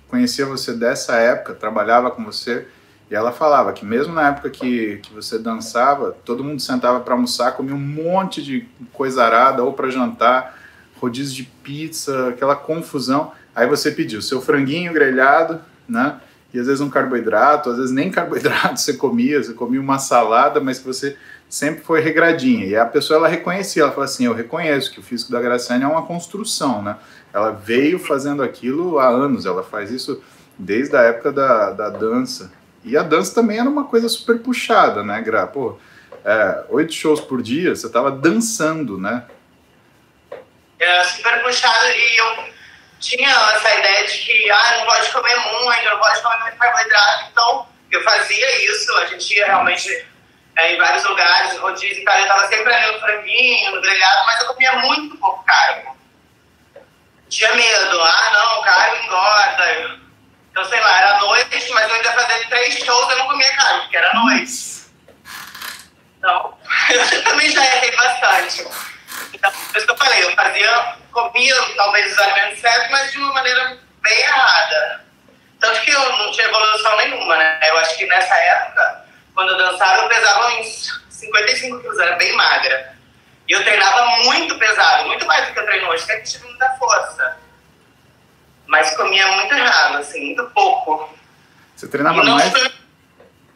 conhecia 0.07 0.47
você 0.47 0.73
dessa 0.73 1.15
época, 1.17 1.53
trabalhava 1.53 2.09
com 2.09 2.25
você, 2.25 2.65
e 3.11 3.13
ela 3.13 3.31
falava 3.31 3.71
que 3.71 3.85
mesmo 3.85 4.15
na 4.15 4.29
época 4.29 4.49
que, 4.49 4.97
que 4.97 5.13
você 5.13 5.37
dançava, 5.37 6.17
todo 6.25 6.43
mundo 6.43 6.59
sentava 6.59 7.01
para 7.01 7.13
almoçar, 7.13 7.51
comia 7.51 7.75
um 7.75 7.79
monte 7.79 8.41
de 8.41 8.67
coisa 8.91 9.23
arada, 9.23 9.63
ou 9.63 9.73
para 9.73 9.91
jantar, 9.91 10.57
rodízio 10.95 11.35
de 11.35 11.43
pizza, 11.43 12.29
aquela 12.29 12.55
confusão. 12.55 13.31
Aí 13.55 13.67
você 13.67 13.91
pediu 13.91 14.19
seu 14.19 14.41
franguinho 14.41 14.91
grelhado, 14.91 15.61
né? 15.87 16.19
E 16.51 16.59
às 16.59 16.65
vezes 16.65 16.81
um 16.81 16.89
carboidrato, 16.89 17.69
às 17.69 17.77
vezes 17.77 17.91
nem 17.91 18.09
carboidrato 18.11 18.79
você 18.79 18.93
comia, 18.93 19.43
você 19.43 19.53
comia 19.53 19.79
uma 19.79 19.99
salada, 19.99 20.59
mas 20.59 20.79
que 20.79 20.85
você 20.85 21.15
sempre 21.49 21.83
foi 21.83 22.01
regradinha. 22.01 22.65
E 22.65 22.75
a 22.75 22.85
pessoa 22.85 23.17
ela 23.17 23.27
reconhecia, 23.27 23.83
ela 23.83 23.91
falou 23.91 24.05
assim: 24.05 24.25
Eu 24.25 24.33
reconheço 24.33 24.91
que 24.91 24.99
o 24.99 25.03
físico 25.03 25.31
da 25.31 25.41
Graciane 25.41 25.83
é 25.83 25.87
uma 25.87 26.05
construção, 26.05 26.81
né? 26.81 26.97
Ela 27.33 27.51
veio 27.51 27.99
fazendo 27.99 28.43
aquilo 28.43 28.99
há 28.99 29.07
anos, 29.07 29.45
ela 29.45 29.63
faz 29.63 29.91
isso 29.91 30.23
desde 30.57 30.95
a 30.95 31.01
época 31.01 31.31
da, 31.31 31.71
da 31.71 31.89
dança. 31.89 32.51
E 32.83 32.97
a 32.97 33.03
dança 33.03 33.35
também 33.35 33.59
era 33.59 33.69
uma 33.69 33.85
coisa 33.85 34.07
super 34.07 34.39
puxada, 34.39 35.03
né, 35.03 35.21
Gra? 35.21 35.45
Pô, 35.45 35.77
é, 36.23 36.65
oito 36.69 36.93
shows 36.93 37.19
por 37.19 37.41
dia, 37.41 37.75
você 37.75 37.89
tava 37.89 38.11
dançando, 38.11 38.97
né? 38.97 39.25
É 40.79 41.03
super 41.03 41.43
puxado 41.43 41.85
e 41.87 42.17
eu 42.17 42.57
tinha 42.99 43.29
essa 43.29 43.79
ideia 43.79 44.05
de 44.07 44.17
que 44.17 44.49
ah, 44.49 44.77
não 44.77 44.85
pode 44.85 45.11
comer 45.11 45.35
muito, 45.35 45.85
não 45.85 45.99
pode 45.99 46.21
comer 46.21 46.39
muito 46.43 46.57
carboidrato, 46.57 47.29
então 47.31 47.67
eu 47.91 48.03
fazia 48.03 48.71
isso, 48.71 48.97
a 48.97 49.05
gente 49.05 49.35
ia 49.35 49.45
realmente 49.45 50.05
é, 50.57 50.73
em 50.73 50.77
vários 50.77 51.03
lugares, 51.05 51.57
rodízio 51.59 52.01
e 52.01 52.03
tal. 52.03 52.17
Eu 52.17 52.23
estava 52.23 52.47
sempre 52.47 52.73
ali 52.73 52.91
no 52.91 52.99
franguinho, 52.99 53.75
no 53.75 53.81
grelhado, 53.81 54.25
mas 54.25 54.41
eu 54.41 54.47
comia 54.47 54.73
muito 54.77 55.17
pouco 55.17 55.43
carbo. 55.45 55.95
Tinha 57.29 57.53
medo, 57.53 58.01
ah, 58.01 58.29
não, 58.33 58.61
carbo 58.63 58.95
engorda. 59.03 59.99
Então, 60.49 60.65
sei 60.65 60.79
lá, 60.79 60.99
era 60.99 61.19
noite, 61.19 61.71
mas 61.71 61.89
eu 61.89 61.95
ainda 61.95 62.11
fazia 62.11 62.47
três 62.49 62.73
shows 62.79 63.11
eu 63.11 63.17
não 63.19 63.27
comia 63.27 63.55
carbo, 63.55 63.81
porque 63.81 63.97
era 63.97 64.13
noite. 64.15 64.87
Então, 66.17 66.57
eu 66.89 67.23
também 67.23 67.51
já 67.51 67.63
errei 67.63 67.95
bastante. 67.95 68.67
Então, 69.33 69.51
por 69.51 69.77
isso 69.77 69.85
que 69.85 69.91
eu 69.91 69.97
falei, 69.97 70.23
eu 70.23 70.35
fazia, 70.35 70.95
comia 71.11 71.75
talvez 71.75 72.11
os 72.11 72.17
alimentos 72.17 72.59
certos, 72.59 72.89
mas 72.89 73.11
de 73.11 73.19
uma 73.19 73.33
maneira 73.33 73.77
bem 74.01 74.19
errada. 74.19 75.05
Tanto 75.59 75.81
que 75.81 75.91
eu 75.91 76.17
não 76.17 76.31
tinha 76.31 76.47
evolução 76.47 76.97
nenhuma, 76.97 77.35
né? 77.35 77.59
Eu 77.63 77.77
acho 77.77 77.97
que 77.97 78.07
nessa 78.07 78.35
época 78.35 79.06
quando 79.37 79.49
eu 79.49 79.57
dançava, 79.57 80.01
eu 80.01 80.09
pesava 80.09 80.47
uns 80.55 80.99
55 81.11 81.79
quilos, 81.79 81.99
era 81.99 82.15
bem 82.15 82.35
magra. 82.35 82.97
E 83.47 83.51
eu 83.51 83.63
treinava 83.63 84.23
muito 84.23 84.57
pesado, 84.57 85.05
muito 85.05 85.27
mais 85.27 85.45
do 85.45 85.53
que 85.53 85.59
eu 85.59 85.65
treino 85.67 85.87
hoje, 85.89 86.03
até 86.05 86.21
que 86.21 86.31
tive 86.31 86.47
muita 86.47 86.67
força. 86.71 87.37
Mas 88.65 88.97
comia 88.97 89.27
muito 89.33 89.53
errado, 89.53 89.97
assim, 89.97 90.25
muito 90.25 90.43
pouco. 90.49 91.15
Você 91.75 91.87
treinava 91.87 92.19
e 92.23 92.25
mais? 92.25 92.51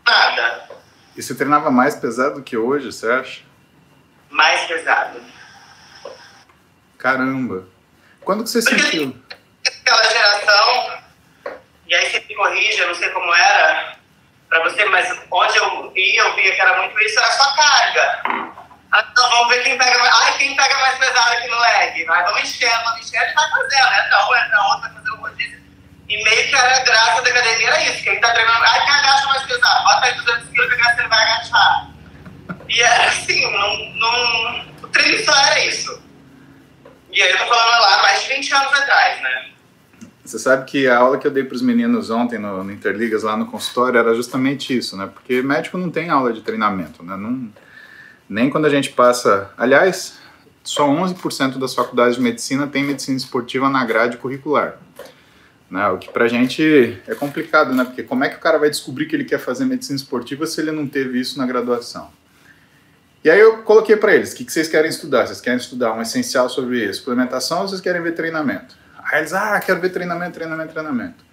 Nada. 0.06 0.70
E 1.18 1.24
você 1.24 1.34
treinava 1.34 1.72
mais 1.72 1.96
pesado 1.96 2.36
do 2.36 2.44
que 2.44 2.56
hoje, 2.56 2.92
você 2.92 3.12
acha? 3.12 3.42
Mais 4.30 4.62
pesado. 4.68 5.20
Caramba. 7.00 7.68
Quando 8.24 8.44
que 8.44 8.52
você 8.52 8.62
Porque 8.62 8.84
sentiu? 8.84 9.20
Aquela 9.66 10.04
geração, 10.04 11.02
e 11.88 11.96
aí 11.96 12.12
você 12.12 12.20
me 12.20 12.36
corrige, 12.36 12.78
eu 12.78 12.88
não 12.88 12.96
sei 12.96 13.10
como 13.10 13.34
era 13.34 14.00
pra 14.52 14.64
você, 14.64 14.84
mas 14.86 15.08
onde 15.32 15.58
eu 15.58 15.94
ia, 15.96 16.22
eu 16.24 16.36
via 16.36 16.54
que 16.54 16.62
era 16.62 16.78
muito 16.78 17.00
isso, 17.00 17.18
era 17.18 17.32
só 17.32 17.54
carga. 17.54 18.22
Ah, 18.92 19.06
Então 19.10 19.30
vamos 19.30 19.48
ver 19.48 19.64
quem 19.64 19.78
pega 19.78 19.98
mais. 19.98 20.14
Ai, 20.14 20.38
quem 20.38 20.56
pega 20.58 20.78
mais 20.80 20.98
pesado 20.98 21.32
aqui 21.32 21.48
no 21.48 21.58
leg. 21.58 22.06
Mas 22.06 22.26
vamos 22.26 22.42
enchendo, 22.42 22.84
vamos 22.84 23.00
enchendo 23.08 23.32
e 23.32 23.34
vai 23.34 23.50
fazendo. 23.50 23.94
Entra 23.94 24.28
um, 24.28 24.36
entra 24.36 24.62
outro, 24.64 24.82
vai 24.82 24.94
fazer 24.94 25.12
um 25.12 25.22
rodízio. 25.22 25.62
E 26.10 26.24
meio 26.24 26.50
que 26.50 26.56
era 26.56 26.76
a 26.76 26.84
graça 26.84 27.22
da 27.22 27.30
academia 27.30 27.68
era 27.70 27.84
isso. 27.84 28.04
Quem 28.04 28.20
tá 28.20 28.34
treinando, 28.34 28.66
ai, 28.66 28.82
quem 28.82 28.94
agacha 28.94 29.28
mais 29.28 29.44
pesado? 29.44 29.84
Bota 29.86 30.06
aí 30.06 30.14
200 30.16 30.50
quilos 30.50 30.76
que 30.76 30.82
a 30.82 30.92
ele 31.00 31.08
vai 31.08 31.24
agachar. 31.24 31.88
E 32.68 32.82
era 32.82 33.06
assim, 33.06 33.52
não, 33.54 33.78
não, 33.96 34.66
o 34.84 34.88
treino 34.90 35.24
só 35.24 35.34
era 35.46 35.60
isso. 35.62 36.04
E 37.10 37.24
aí 37.24 37.32
eu 37.32 37.38
tô 37.38 37.46
falando 37.46 37.82
lá 37.82 38.02
mais 38.02 38.22
de 38.24 38.28
20 38.28 38.54
anos 38.54 38.74
atrás, 38.74 39.22
né? 39.22 39.52
Você 40.32 40.40
sabe 40.40 40.64
que 40.64 40.88
a 40.88 40.98
aula 40.98 41.18
que 41.18 41.28
eu 41.28 41.32
dei 41.32 41.44
para 41.44 41.56
os 41.56 41.62
meninos 41.62 42.10
ontem 42.10 42.40
no, 42.40 42.64
no 42.64 42.72
Interligas 42.72 43.24
lá 43.24 43.36
no 43.36 43.48
consultório 43.48 43.98
era 44.00 44.16
justamente 44.16 44.78
isso, 44.78 44.96
né? 44.96 45.10
Porque 45.14 45.42
médico 45.42 45.78
não 45.78 45.90
tem 45.90 46.10
aula 46.10 46.32
de 46.32 46.40
treinamento, 46.40 47.04
né? 47.04 47.18
Não, 47.18 47.50
nem 48.30 48.50
quando 48.50 48.64
a 48.64 48.70
gente 48.70 48.92
passa. 48.92 49.52
Aliás, 49.58 50.20
só 50.64 50.88
11% 50.88 51.60
das 51.60 51.76
faculdades 51.76 52.16
de 52.16 52.22
medicina 52.22 52.66
tem 52.66 52.82
medicina 52.82 53.18
esportiva 53.18 53.68
na 53.68 53.84
grade 53.84 54.16
curricular. 54.16 54.78
Né? 55.70 55.86
O 55.90 55.98
que 55.98 56.10
pra 56.10 56.30
gente 56.30 56.98
é 57.06 57.14
complicado, 57.14 57.74
né? 57.74 57.84
Porque 57.84 58.02
como 58.02 58.24
é 58.24 58.30
que 58.30 58.38
o 58.38 58.40
cara 58.40 58.58
vai 58.58 58.70
descobrir 58.70 59.08
que 59.08 59.16
ele 59.18 59.26
quer 59.26 59.38
fazer 59.38 59.66
medicina 59.66 59.98
esportiva 59.98 60.48
se 60.48 60.62
ele 60.62 60.72
não 60.72 60.88
teve 60.88 61.20
isso 61.20 61.38
na 61.38 61.46
graduação? 61.46 62.10
E 63.22 63.30
aí 63.30 63.40
eu 63.42 63.64
coloquei 63.64 63.98
para 63.98 64.16
eles, 64.16 64.32
o 64.32 64.36
que, 64.38 64.46
que 64.46 64.54
vocês 64.54 64.70
querem 64.70 64.90
estudar? 64.90 65.28
Vocês 65.28 65.42
querem 65.42 65.60
estudar 65.60 65.92
um 65.92 66.02
essencial 66.02 66.48
sobre 66.48 66.92
suplementação 66.94 67.64
ou 67.64 67.68
vocês 67.68 67.82
querem 67.82 68.02
ver 68.02 68.14
treinamento? 68.14 68.80
Aí 69.12 69.20
eles, 69.20 69.34
ah, 69.34 69.60
quero 69.60 69.82
ver 69.82 69.90
treinamento, 69.90 70.32
treinamento, 70.32 70.72
treinamento. 70.72 71.26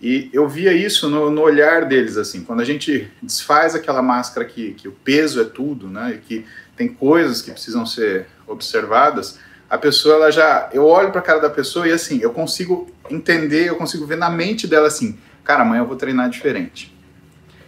E 0.00 0.28
eu 0.32 0.46
via 0.46 0.74
isso 0.74 1.08
no, 1.08 1.30
no 1.30 1.40
olhar 1.40 1.86
deles, 1.86 2.18
assim, 2.18 2.44
quando 2.44 2.60
a 2.60 2.64
gente 2.64 3.10
desfaz 3.22 3.74
aquela 3.74 4.02
máscara 4.02 4.44
que, 4.44 4.72
que 4.74 4.86
o 4.86 4.92
peso 4.92 5.40
é 5.40 5.44
tudo, 5.44 5.88
né, 5.88 6.14
e 6.14 6.18
que 6.18 6.46
tem 6.76 6.86
coisas 6.86 7.40
que 7.40 7.50
precisam 7.50 7.86
ser 7.86 8.26
observadas, 8.46 9.38
a 9.68 9.78
pessoa, 9.78 10.16
ela 10.16 10.30
já, 10.30 10.68
eu 10.72 10.84
olho 10.84 11.10
para 11.10 11.20
a 11.20 11.24
cara 11.24 11.40
da 11.40 11.48
pessoa 11.48 11.88
e 11.88 11.92
assim, 11.92 12.20
eu 12.20 12.30
consigo 12.30 12.88
entender, 13.10 13.68
eu 13.68 13.76
consigo 13.76 14.04
ver 14.06 14.16
na 14.16 14.28
mente 14.28 14.66
dela 14.66 14.86
assim, 14.86 15.18
cara, 15.42 15.62
amanhã 15.62 15.80
eu 15.80 15.86
vou 15.86 15.96
treinar 15.96 16.28
diferente. 16.28 16.94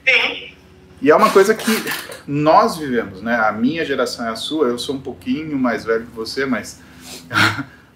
Sim. 0.07 0.53
E 1.01 1.11
é 1.11 1.17
uma 1.17 1.31
coisa 1.31 1.55
que 1.55 1.73
nós 2.27 2.77
vivemos, 2.77 3.23
né? 3.23 3.35
A 3.37 3.53
minha 3.53 3.85
geração 3.85 4.27
é 4.27 4.31
a 4.31 4.37
sua, 4.37 4.67
eu 4.67 4.79
sou 4.79 4.97
um 4.97 5.01
pouquinho 5.01 5.57
mais 5.57 5.85
velho 5.85 6.05
que 6.05 6.15
você, 6.15 6.45
mas. 6.45 6.81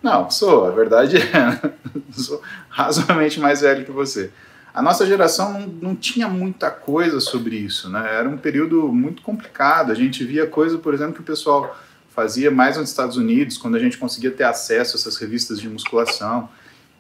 Não, 0.02 0.30
sou, 0.30 0.66
a 0.66 0.70
verdade 0.70 1.16
é. 1.16 1.72
sou 2.12 2.42
razoavelmente 2.68 3.38
mais 3.38 3.60
velho 3.60 3.84
que 3.84 3.92
você. 3.92 4.30
A 4.74 4.82
nossa 4.82 5.06
geração 5.06 5.52
não, 5.52 5.66
não 5.66 5.96
tinha 5.96 6.28
muita 6.28 6.70
coisa 6.70 7.20
sobre 7.20 7.56
isso, 7.56 7.88
né? 7.90 8.14
Era 8.14 8.28
um 8.28 8.36
período 8.36 8.88
muito 8.88 9.22
complicado. 9.22 9.92
A 9.92 9.94
gente 9.94 10.24
via 10.24 10.46
coisa, 10.46 10.78
por 10.78 10.94
exemplo, 10.94 11.14
que 11.14 11.20
o 11.20 11.24
pessoal 11.24 11.78
fazia 12.10 12.50
mais 12.50 12.76
nos 12.76 12.88
Estados 12.88 13.16
Unidos, 13.16 13.58
quando 13.58 13.76
a 13.76 13.78
gente 13.78 13.98
conseguia 13.98 14.30
ter 14.30 14.44
acesso 14.44 14.96
a 14.96 14.98
essas 14.98 15.16
revistas 15.16 15.60
de 15.60 15.68
musculação. 15.68 16.48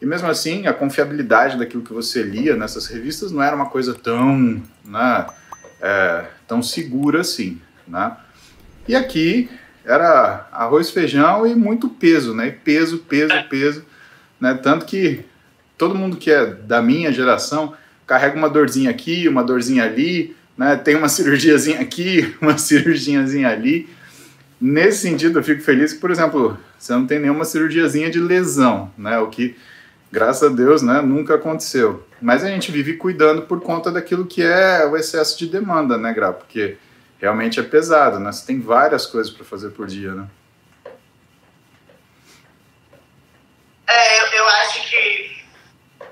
E 0.00 0.06
mesmo 0.06 0.28
assim, 0.28 0.66
a 0.66 0.72
confiabilidade 0.72 1.58
daquilo 1.58 1.82
que 1.82 1.92
você 1.92 2.22
lia 2.22 2.56
nessas 2.56 2.86
revistas 2.86 3.32
não 3.32 3.42
era 3.42 3.56
uma 3.56 3.66
coisa 3.66 3.94
tão. 3.94 4.62
Né? 4.84 5.26
é, 5.82 6.26
tão 6.46 6.62
segura 6.62 7.20
assim, 7.20 7.60
né? 7.86 8.16
E 8.86 8.94
aqui 8.94 9.50
era 9.84 10.48
arroz, 10.52 10.90
feijão 10.90 11.46
e 11.46 11.54
muito 11.54 11.88
peso, 11.88 12.34
né? 12.34 12.50
Peso, 12.64 12.98
peso, 12.98 13.32
peso, 13.48 13.84
né? 14.40 14.54
Tanto 14.54 14.86
que 14.86 15.24
todo 15.76 15.94
mundo 15.94 16.16
que 16.16 16.30
é 16.30 16.46
da 16.46 16.80
minha 16.80 17.12
geração 17.12 17.74
carrega 18.06 18.36
uma 18.36 18.48
dorzinha 18.48 18.90
aqui, 18.90 19.28
uma 19.28 19.42
dorzinha 19.42 19.84
ali, 19.84 20.36
né? 20.56 20.76
Tem 20.76 20.94
uma 20.94 21.08
cirurgiazinha 21.10 21.80
aqui, 21.80 22.34
uma 22.40 22.58
cirurgiazinha 22.58 23.48
ali. 23.48 23.88
Nesse 24.60 24.98
sentido, 24.98 25.38
eu 25.38 25.42
fico 25.42 25.60
feliz 25.60 25.92
que, 25.92 25.98
por 25.98 26.10
exemplo, 26.10 26.56
você 26.78 26.92
não 26.92 27.06
tem 27.06 27.18
nenhuma 27.18 27.44
cirurgiazinha 27.44 28.10
de 28.10 28.20
lesão, 28.20 28.90
né? 28.96 29.18
O 29.18 29.28
que 29.28 29.56
graças 30.12 30.42
a 30.42 30.54
Deus, 30.54 30.82
né, 30.82 31.00
nunca 31.00 31.36
aconteceu. 31.36 32.04
Mas 32.20 32.44
a 32.44 32.48
gente 32.48 32.70
vive 32.70 32.94
cuidando 32.94 33.42
por 33.42 33.62
conta 33.62 33.90
daquilo 33.90 34.26
que 34.26 34.42
é 34.42 34.86
o 34.86 34.94
excesso 34.94 35.38
de 35.38 35.46
demanda, 35.46 35.96
né, 35.96 36.12
Gra? 36.12 36.32
Porque 36.32 36.76
realmente 37.22 37.60
é 37.60 37.62
pesado, 37.62 38.18
né? 38.18 38.32
Você 38.32 38.44
tem 38.44 38.60
várias 38.60 39.06
coisas 39.06 39.32
para 39.32 39.44
fazer 39.44 39.70
por 39.70 39.86
dia, 39.86 40.10
né? 40.10 40.26
É, 43.86 44.20
eu, 44.20 44.26
eu 44.26 44.48
acho 44.48 44.90
que 44.90 45.46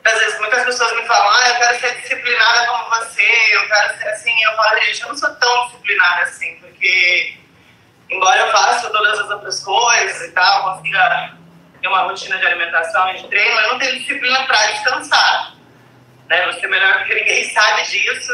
às 0.05 0.19
vezes 0.21 0.39
muitas 0.39 0.65
pessoas 0.65 0.93
me 0.95 1.05
falam, 1.07 1.31
ah, 1.31 1.49
eu 1.49 1.55
quero 1.57 1.81
ser 1.81 2.01
disciplinada 2.01 2.67
como 2.69 2.91
você, 2.91 3.57
eu 3.57 3.67
quero 3.67 3.99
ser 3.99 4.09
assim. 4.09 4.43
Eu 4.45 4.55
falo, 4.55 4.81
gente, 4.83 5.03
eu 5.03 5.09
não 5.09 5.17
sou 5.17 5.35
tão 5.35 5.67
disciplinada 5.67 6.23
assim, 6.23 6.55
porque 6.61 7.37
embora 8.09 8.41
eu 8.41 8.53
faça 8.53 8.89
todas 8.91 9.19
as 9.19 9.31
outras 9.31 9.61
coisas 9.65 10.29
e 10.29 10.31
tal, 10.31 10.77
consiga 10.77 11.37
ter 11.83 11.89
uma 11.89 12.03
rotina 12.03 12.39
de 12.39 12.47
alimentação 12.47 13.11
e 13.11 13.23
de 13.23 13.29
treino, 13.29 13.61
eu 13.61 13.73
não 13.73 13.79
tenho 13.79 13.99
disciplina 13.99 14.45
para 14.45 14.67
descansar. 14.73 15.55
Né? 16.29 16.47
Você 16.53 16.69
melhor 16.69 17.05
que 17.05 17.15
ninguém 17.15 17.45
sabe 17.53 17.83
disso. 17.83 18.33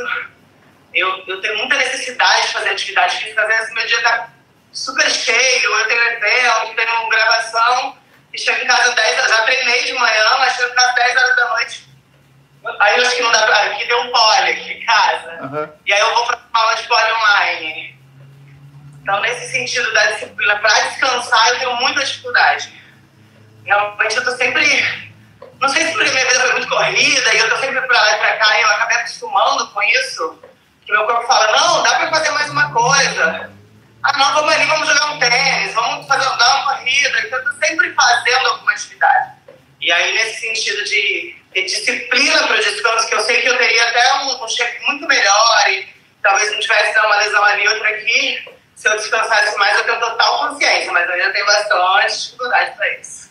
Eu, 0.96 1.24
eu 1.26 1.40
tenho 1.40 1.58
muita 1.58 1.76
necessidade 1.76 2.46
de 2.46 2.52
fazer 2.54 2.70
atividade 2.70 3.16
física, 3.18 3.42
às 3.42 3.48
vezes 3.48 3.74
meu 3.74 3.86
dia 3.86 4.02
tá 4.02 4.30
super 4.72 5.10
cheio, 5.10 5.70
eu 5.70 5.88
tenho 5.88 6.02
evento, 6.02 6.74
tenho 6.74 7.08
gravação, 7.08 7.98
e 8.32 8.38
chego 8.38 8.64
em 8.64 8.66
casa 8.66 8.94
10 8.94 9.18
horas, 9.18 9.30
já 9.30 9.42
treinei 9.42 9.84
de 9.84 9.92
manhã, 9.92 10.36
mas 10.38 10.56
chego 10.56 10.70
em 10.70 10.74
casa 10.74 10.92
10 10.94 11.16
horas 11.16 11.36
da 11.36 11.48
noite. 11.50 11.86
Aí 12.80 12.98
eu 12.98 13.06
acho 13.06 13.16
que 13.16 13.22
não 13.22 13.32
dá 13.32 13.46
pra. 13.46 13.62
Aqui 13.62 13.86
tem 13.86 13.96
um 13.96 14.10
pole 14.10 14.50
aqui 14.50 14.72
em 14.72 14.84
casa. 14.84 15.42
Uhum. 15.42 15.72
E 15.86 15.92
aí 15.92 16.00
eu 16.00 16.14
vou 16.14 16.26
pra 16.26 16.36
uma 16.36 16.62
aula 16.62 16.74
de 16.74 16.82
pole 16.88 17.12
online. 17.12 17.96
Então, 19.02 19.20
nesse 19.20 19.52
sentido 19.52 19.92
da 19.92 20.06
disciplina, 20.06 20.56
para 20.56 20.80
descansar, 20.80 21.48
eu 21.48 21.58
tenho 21.60 21.76
muita 21.76 22.04
dificuldade. 22.04 22.72
Realmente, 23.64 24.16
eu 24.16 24.24
tô 24.24 24.32
sempre. 24.32 25.06
Não 25.60 25.68
sei 25.68 25.86
se 25.86 25.92
porque 25.92 26.10
minha 26.10 26.26
vida 26.26 26.40
foi 26.40 26.52
muito 26.52 26.68
corrida 26.68 27.34
e 27.34 27.38
eu 27.38 27.48
tô 27.48 27.56
sempre 27.58 27.80
pra 27.82 28.02
lá 28.02 28.16
e 28.16 28.18
pra 28.18 28.36
cá 28.36 28.58
e 28.58 28.62
eu 28.62 28.70
acabei 28.70 28.96
acostumando 28.96 29.68
com 29.68 29.82
isso. 29.82 30.42
Que 30.86 30.92
meu 30.92 31.04
corpo 31.04 31.26
fala: 31.26 31.52
não, 31.52 31.82
dá 31.82 31.96
pra 31.96 32.10
fazer 32.10 32.30
mais 32.30 32.48
uma 32.48 32.72
coisa. 32.72 33.50
Ah, 34.02 34.18
não, 34.18 34.34
vamos 34.34 34.52
ali, 34.54 34.66
vamos 34.66 34.88
jogar 34.88 35.12
um 35.12 35.18
tênis, 35.18 35.74
vamos 35.74 36.06
fazer, 36.06 36.24
dar 36.36 36.62
uma 36.62 36.76
corrida. 36.76 37.20
Então, 37.20 37.38
eu 37.40 37.44
tô 37.44 37.66
sempre 37.66 37.92
fazendo 37.92 38.46
alguma 38.46 38.70
atividade. 38.70 39.32
E 39.80 39.90
aí, 39.90 40.14
nesse 40.14 40.40
sentido 40.40 40.84
de 40.84 41.36
ter 41.52 41.62
disciplina 41.64 42.46
para 42.46 42.56
o 42.56 42.60
descanso, 42.60 43.08
que 43.08 43.14
eu 43.14 43.20
sei 43.20 43.42
que 43.42 43.48
eu 43.48 43.58
teria 43.58 43.88
até 43.88 44.14
um, 44.14 44.44
um 44.44 44.48
shape 44.48 44.80
muito 44.86 45.08
melhor 45.08 45.68
e 45.68 45.88
talvez 46.22 46.52
não 46.52 46.60
tivesse 46.60 46.98
uma 46.98 47.16
lesão 47.16 47.42
ali, 47.42 47.66
outra 47.66 47.88
aqui. 47.88 48.48
Se 48.76 48.88
eu 48.88 48.96
descansasse 48.96 49.56
mais, 49.56 49.76
eu 49.78 49.84
tenho 49.84 49.98
total 49.98 50.50
consciência, 50.50 50.92
mas 50.92 51.08
eu 51.08 51.14
ainda 51.14 51.32
tenho 51.32 51.46
bastante 51.46 52.24
dificuldade 52.24 52.76
para 52.76 53.00
isso. 53.00 53.30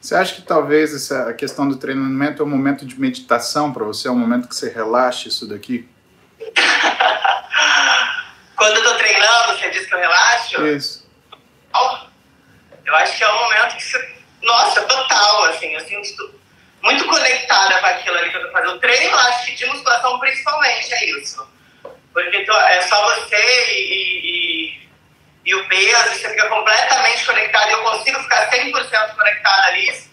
Você 0.00 0.16
acha 0.16 0.34
que 0.34 0.42
talvez 0.42 0.92
essa 0.92 1.32
questão 1.34 1.68
do 1.68 1.76
treinamento 1.76 2.42
é 2.42 2.44
um 2.44 2.48
momento 2.48 2.84
de 2.84 2.98
meditação 2.98 3.72
para 3.72 3.84
você? 3.84 4.08
É 4.08 4.10
um 4.10 4.18
momento 4.18 4.48
que 4.48 4.56
você 4.56 4.68
relaxe 4.68 5.28
isso 5.28 5.46
daqui? 5.46 5.88
Quando 8.56 8.76
eu 8.76 8.84
tô 8.84 8.94
treinando, 8.94 9.56
você 9.56 9.70
diz 9.70 9.86
que 9.86 9.94
eu 9.94 9.98
relaxo? 9.98 10.66
Isso. 10.66 11.02
Eu 12.92 12.96
acho 12.96 13.16
que 13.16 13.24
é 13.24 13.32
um 13.32 13.38
momento 13.38 13.76
que 13.76 13.82
você. 13.82 14.14
Nossa, 14.42 14.82
total, 14.82 15.44
assim, 15.44 15.72
eu 15.72 15.80
sinto 15.80 16.34
muito 16.82 17.06
conectada 17.06 17.78
com 17.78 17.86
aquilo 17.86 18.18
ali 18.18 18.30
que 18.30 18.36
eu 18.36 18.46
tô 18.46 18.52
fazendo. 18.52 18.74
O 18.74 18.80
treino, 18.80 19.10
eu 19.10 19.18
acho 19.18 19.46
que 19.46 19.54
de 19.54 19.64
musculação 19.64 20.18
principalmente 20.18 20.92
é 20.92 21.04
isso. 21.06 21.48
Porque 22.12 22.36
é 22.36 22.80
só 22.82 23.02
você 23.14 23.72
e, 23.72 24.26
e, 24.26 24.88
e, 25.46 25.54
o 25.54 25.66
peso, 25.68 26.10
você 26.10 26.28
fica 26.28 26.46
completamente 26.50 27.24
conectado 27.24 27.70
e 27.70 27.72
eu 27.72 27.82
consigo 27.82 28.22
ficar 28.24 28.50
100% 28.50 29.14
conectada 29.14 29.66
ali. 29.68 30.04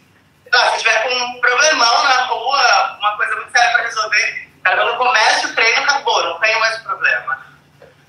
Ah, 0.54 0.72
se 0.72 0.78
tiver 0.78 1.04
com 1.04 1.14
um 1.14 1.42
problemão 1.42 2.04
na 2.04 2.26
rua, 2.28 2.98
uma 2.98 3.18
coisa 3.18 3.36
muito 3.36 3.52
séria 3.52 3.72
para 3.72 3.84
resolver, 3.84 4.49
cara, 4.64 4.84
quando 4.84 4.98
começa 4.98 5.48
o 5.48 5.56
treino, 5.56 5.82
acabou, 5.82 6.24
não 6.24 6.40
tem 6.40 6.60
mais 6.60 6.78
problema. 6.80 7.46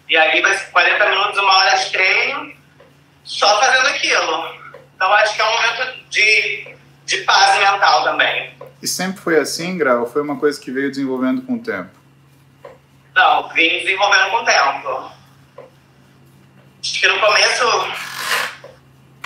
E 0.08 0.16
aí 0.16 0.42
vai 0.42 0.54
ser 0.54 0.70
40 0.70 1.08
minutos, 1.08 1.38
uma 1.38 1.58
hora 1.58 1.76
de 1.76 1.90
treino, 1.90 2.52
só 3.24 3.60
fazendo 3.60 3.88
aquilo. 3.88 4.54
Então 4.94 5.12
acho 5.14 5.34
que 5.34 5.40
é 5.40 5.44
um 5.44 5.52
momento 5.52 6.10
de, 6.10 6.76
de 7.06 7.16
paz 7.18 7.58
mental 7.58 8.04
também. 8.04 8.54
E 8.82 8.88
sempre 8.88 9.20
foi 9.20 9.38
assim, 9.38 9.78
Grau? 9.78 10.00
Ou 10.00 10.06
foi 10.06 10.22
uma 10.22 10.38
coisa 10.38 10.60
que 10.60 10.70
veio 10.70 10.90
desenvolvendo 10.90 11.42
com 11.42 11.54
o 11.54 11.62
tempo? 11.62 11.90
Não, 13.14 13.48
vim 13.50 13.80
desenvolvendo 13.80 14.30
com 14.30 14.36
o 14.36 14.44
tempo. 14.44 15.12
Acho 16.82 17.00
que 17.00 17.08
no 17.08 17.20
começo. 17.20 17.64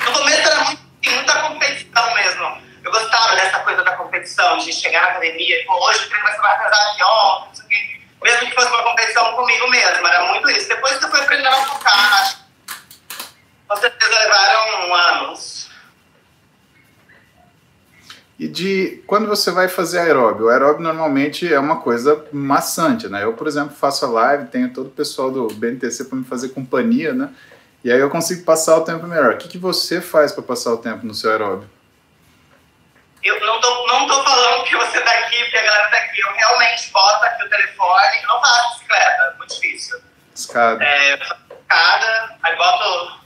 No 0.04 0.12
começo 0.12 0.48
era 0.48 0.64
muito, 0.64 0.82
muita 1.06 1.40
competição 1.40 2.14
mesmo. 2.14 2.62
Eu 2.82 2.90
gostava 2.90 3.36
dessa 3.36 3.60
competição, 4.24 4.58
de 4.58 4.72
chegar 4.72 5.02
na 5.02 5.08
academia, 5.08 5.56
hoje 5.68 6.06
o 6.06 6.08
treino 6.08 6.24
vai 6.24 6.32
ser 6.32 6.40
mais 6.40 6.62
pesado 6.62 6.96
que 6.96 7.04
ontem. 7.04 8.04
Mesmo 8.22 8.48
que 8.48 8.54
fosse 8.54 8.68
uma 8.68 8.82
competição 8.82 9.32
comigo 9.34 9.70
mesmo, 9.70 10.06
era 10.06 10.24
muito 10.26 10.50
isso. 10.50 10.68
Depois 10.68 10.98
que 10.98 11.04
eu 11.04 11.10
fui 11.10 11.20
aprendendo 11.20 11.48
a 11.48 11.64
focar, 11.64 12.46
com 13.68 13.76
certeza 13.76 14.18
levaram 14.18 14.94
anos. 14.94 15.68
E 18.38 18.48
de 18.48 19.02
quando 19.06 19.28
você 19.28 19.50
vai 19.50 19.68
fazer 19.68 20.00
aeróbio? 20.00 20.46
O 20.46 20.48
aeróbio 20.48 20.82
normalmente 20.82 21.52
é 21.52 21.58
uma 21.58 21.80
coisa 21.80 22.24
maçante, 22.32 23.08
né? 23.08 23.22
Eu, 23.22 23.34
por 23.34 23.46
exemplo, 23.46 23.76
faço 23.76 24.06
a 24.06 24.08
live, 24.08 24.46
tenho 24.46 24.72
todo 24.72 24.86
o 24.86 24.90
pessoal 24.90 25.30
do 25.30 25.46
BNTC 25.48 26.04
para 26.04 26.18
me 26.18 26.24
fazer 26.24 26.48
companhia, 26.48 27.12
né? 27.12 27.32
E 27.84 27.92
aí 27.92 28.00
eu 28.00 28.10
consigo 28.10 28.42
passar 28.44 28.78
o 28.78 28.80
tempo 28.80 29.06
melhor. 29.06 29.34
O 29.34 29.38
que, 29.38 29.48
que 29.48 29.58
você 29.58 30.00
faz 30.00 30.32
para 30.32 30.42
passar 30.42 30.72
o 30.72 30.78
tempo 30.78 31.06
no 31.06 31.14
seu 31.14 31.30
aeróbio? 31.30 31.68
Eu 33.24 33.40
não 33.40 33.60
tô, 33.60 33.86
não 33.86 34.06
tô 34.06 34.22
falando 34.22 34.64
que 34.64 34.76
você 34.76 35.00
tá 35.00 35.10
aqui, 35.10 35.42
porque 35.44 35.56
a 35.56 35.62
galera 35.62 35.88
tá 35.88 35.96
aqui. 35.96 36.20
Eu 36.20 36.32
realmente 36.34 36.90
boto 36.90 37.24
aqui 37.24 37.44
o 37.44 37.48
telefone. 37.48 38.22
Eu 38.22 38.28
não 38.28 38.40
faço 38.40 38.72
bicicleta, 38.74 39.34
muito 39.38 39.54
difícil. 39.54 40.00
Escada. 40.34 40.84
É, 40.84 41.14
escada, 41.14 42.36
aí 42.42 42.56
boto 42.56 43.20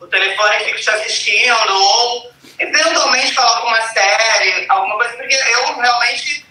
o 0.00 0.06
telefone 0.06 0.56
e 0.56 0.64
fico 0.64 0.80
te 0.80 0.90
assistindo, 0.90 1.74
ou 1.74 2.32
eventualmente 2.58 3.34
coloco 3.34 3.66
uma 3.66 3.80
série, 3.82 4.66
alguma 4.68 4.96
coisa, 4.96 5.16
porque 5.16 5.34
eu 5.34 5.80
realmente 5.80 6.46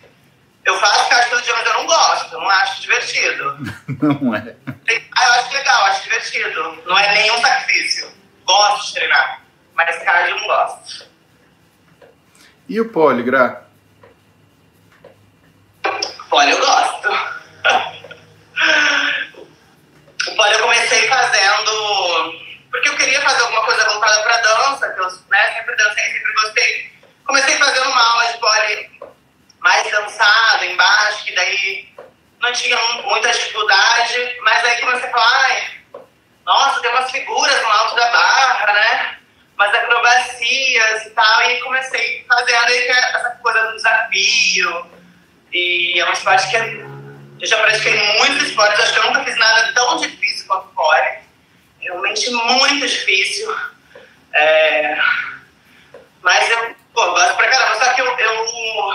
eu 0.63 0.79
faço 0.79 1.09
caixa 1.09 1.29
todo 1.29 1.41
dia, 1.41 1.53
mas 1.53 1.65
eu 1.65 1.73
não 1.73 1.85
gosto, 1.85 2.37
não 2.37 2.49
acho 2.49 2.81
divertido. 2.81 3.57
não 4.21 4.35
é. 4.35 4.55
Ah, 5.15 5.25
eu 5.25 5.33
acho 5.33 5.53
legal, 5.53 5.85
acho 5.85 6.03
divertido. 6.03 6.83
Não 6.85 6.97
é 6.97 7.13
nenhum 7.13 7.39
sacrifício. 7.41 8.11
Gosto 8.45 8.87
de 8.87 8.93
treinar, 8.93 9.41
mas 9.73 10.03
cardio 10.03 10.35
eu 10.35 10.39
não 10.39 10.47
gosto. 10.47 11.10
E 12.71 12.79
o 12.79 12.87
poligra? 12.87 13.67
Poli 16.29 16.51
eu 16.51 16.57
gosto. 16.57 17.09
o 20.25 20.35
poli 20.37 20.53
eu 20.53 20.61
comecei 20.61 21.05
fazendo 21.09 22.39
porque 22.71 22.87
eu 22.87 22.95
queria 22.95 23.19
fazer 23.23 23.41
alguma 23.41 23.65
coisa 23.65 23.83
voltada 23.89 24.23
para 24.23 24.37
dança, 24.37 24.89
que 24.93 25.01
eu 25.01 25.11
né, 25.29 25.53
sempre 25.53 25.75
dancei, 25.75 26.13
sempre 26.13 26.31
gostei. 26.31 26.93
Comecei 27.25 27.57
fazendo 27.57 27.89
uma 27.89 28.09
aula 28.09 28.31
de 28.31 28.37
pole 28.37 28.89
mais 29.59 29.91
dançado, 29.91 30.63
embaixo, 30.63 31.25
que 31.25 31.35
daí 31.35 31.93
não 32.39 32.53
tinha 32.53 32.77
muita 33.03 33.31
dificuldade, 33.31 34.39
mas 34.43 34.63
aí 34.63 34.79
comecei 34.79 35.09
a 35.09 35.11
falar, 35.11 35.43
ai, 35.43 35.71
nossa, 36.45 36.79
tem 36.79 36.89
umas 36.91 37.11
figuras 37.11 37.61
no 37.63 37.67
alto 37.69 37.95
da 37.97 38.11
barra, 38.11 38.71
né? 38.71 39.20
Umas 39.61 39.75
acrobacias 39.75 41.05
e 41.05 41.09
tal, 41.11 41.51
e 41.51 41.61
comecei 41.61 42.25
fazendo 42.27 42.65
aí 42.65 42.87
essa 42.87 43.29
coisa 43.41 43.67
do 43.67 43.75
desafio. 43.75 44.85
E 45.53 45.99
é 45.99 46.03
uma 46.03 46.13
esporte 46.13 46.49
que 46.49 46.55
eu 46.55 47.47
já 47.47 47.57
pratiquei 47.61 47.95
muitos 48.17 48.47
esportes, 48.47 48.79
acho 48.79 48.93
que 48.93 48.99
eu 48.99 49.03
nunca 49.03 49.23
fiz 49.23 49.37
nada 49.37 49.71
tão 49.73 49.97
difícil 49.97 50.47
quanto 50.47 50.67
pole 50.69 51.19
realmente 51.79 52.29
muito 52.31 52.87
difícil. 52.87 53.55
É, 54.33 54.97
mas 56.21 56.49
eu 56.49 56.75
pô, 56.93 57.11
gosto 57.11 57.35
pra 57.35 57.49
caramba, 57.49 57.83
só 57.83 57.93
que 57.93 58.01
eu, 58.01 58.17
eu 58.17 58.93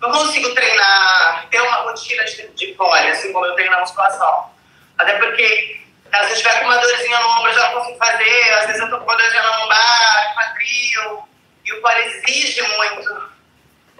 não 0.00 0.12
consigo 0.12 0.54
treinar, 0.54 1.48
ter 1.50 1.60
uma 1.60 1.76
rotina 1.76 2.24
de, 2.24 2.48
de 2.48 2.76
assim 3.10 3.32
como 3.32 3.46
eu 3.46 3.54
treino 3.54 3.72
na 3.72 3.80
musculação. 3.80 4.52
Até 4.98 5.18
porque, 5.18 5.80
às 6.12 6.28
vezes, 6.28 6.42
tiver 6.42 6.60
com 6.60 6.66
uma 6.66 6.76
dorzinha 6.76 7.18
no 7.20 7.28
ombro, 7.28 7.50
eu 7.50 7.54
já 7.54 7.68
consigo 7.70 7.98
fazer, 7.98 8.52
às 8.52 8.66
vezes 8.66 8.82
eu 8.82 8.90
tô 8.90 8.98
com 8.98 9.04
uma 9.04 9.16
dorzinha 9.16 9.42
no 9.42 9.60
lombar, 9.60 10.34
quadril, 10.34 11.28
e 11.64 11.72
o 11.72 11.80
pole 11.80 12.00
exige 12.00 12.62
muito 12.62 13.32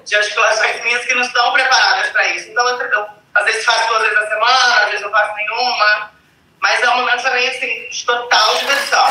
de 0.05 0.17
articulações 0.17 0.83
minhas 0.83 1.05
que 1.05 1.15
não 1.15 1.23
estão 1.23 1.53
preparadas 1.53 2.11
para 2.11 2.29
isso. 2.29 2.51
Então, 2.51 2.69
eu, 2.69 2.79
eu, 2.79 3.07
às 3.35 3.45
vezes 3.45 3.65
faço 3.65 3.89
duas 3.89 4.03
vezes 4.03 4.15
na 4.17 4.27
semana, 4.29 4.77
às 4.81 4.87
vezes 4.87 5.01
não 5.01 5.11
faço 5.11 5.35
nenhuma. 5.37 6.13
Mas 6.61 6.81
é 6.81 6.91
um 6.91 6.97
momento 6.99 7.23
também 7.23 7.49
assim, 7.49 7.89
de 7.89 8.07
total 8.07 8.57
diversão. 8.59 9.07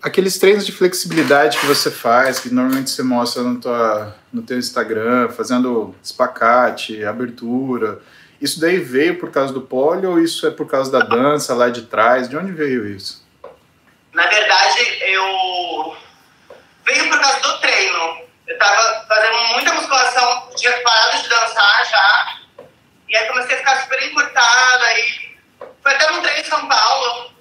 Aqueles 0.00 0.38
treinos 0.38 0.66
de 0.66 0.72
flexibilidade 0.72 1.58
que 1.58 1.66
você 1.66 1.90
faz, 1.90 2.40
que 2.40 2.52
normalmente 2.52 2.90
você 2.90 3.02
mostra 3.02 3.42
no, 3.42 3.60
tua, 3.60 4.16
no 4.32 4.42
teu 4.42 4.58
Instagram, 4.58 5.30
fazendo 5.30 5.94
espacate, 6.02 7.04
abertura, 7.04 8.00
isso 8.42 8.60
daí 8.60 8.78
veio 8.78 9.20
por 9.20 9.30
causa 9.30 9.52
do 9.52 9.62
pole 9.62 10.04
ou 10.04 10.18
isso 10.18 10.44
é 10.48 10.50
por 10.50 10.68
causa 10.68 10.90
da 10.90 10.98
dança 10.98 11.54
lá 11.54 11.68
de 11.68 11.82
trás? 11.82 12.28
De 12.28 12.36
onde 12.36 12.50
veio 12.50 12.84
isso? 12.84 13.24
Na 14.12 14.26
verdade, 14.26 14.80
eu 15.02 15.96
veio 16.84 17.08
por 17.08 17.20
causa 17.20 17.40
do 17.40 17.60
treino. 17.60 18.22
Eu 18.48 18.54
estava 18.54 19.06
fazendo 19.06 19.38
muita 19.52 19.72
musculação, 19.74 20.50
tinha 20.56 20.72
parado 20.82 21.22
de 21.22 21.28
dançar 21.28 21.86
já, 21.86 22.38
e 23.08 23.16
aí 23.16 23.28
comecei 23.28 23.54
a 23.54 23.58
ficar 23.58 23.80
super 23.82 24.02
encurtada, 24.02 24.84
aí 24.86 25.36
foi 25.80 25.94
até 25.94 26.10
num 26.10 26.20
treino 26.20 26.40
em 26.40 26.44
São 26.44 26.66
Paulo, 26.66 27.32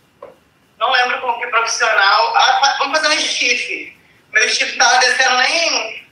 não 0.80 0.92
lembro 0.92 1.20
com 1.22 1.40
que 1.40 1.48
profissional. 1.48 2.38
Ah, 2.38 2.76
vamos 2.80 3.00
fazer 3.00 3.16
um 3.16 3.20
stiff. 3.20 3.98
Meu 4.32 4.48
stiff 4.48 4.78
tava 4.78 5.00
descendo 5.00 5.38
nem 5.38 6.08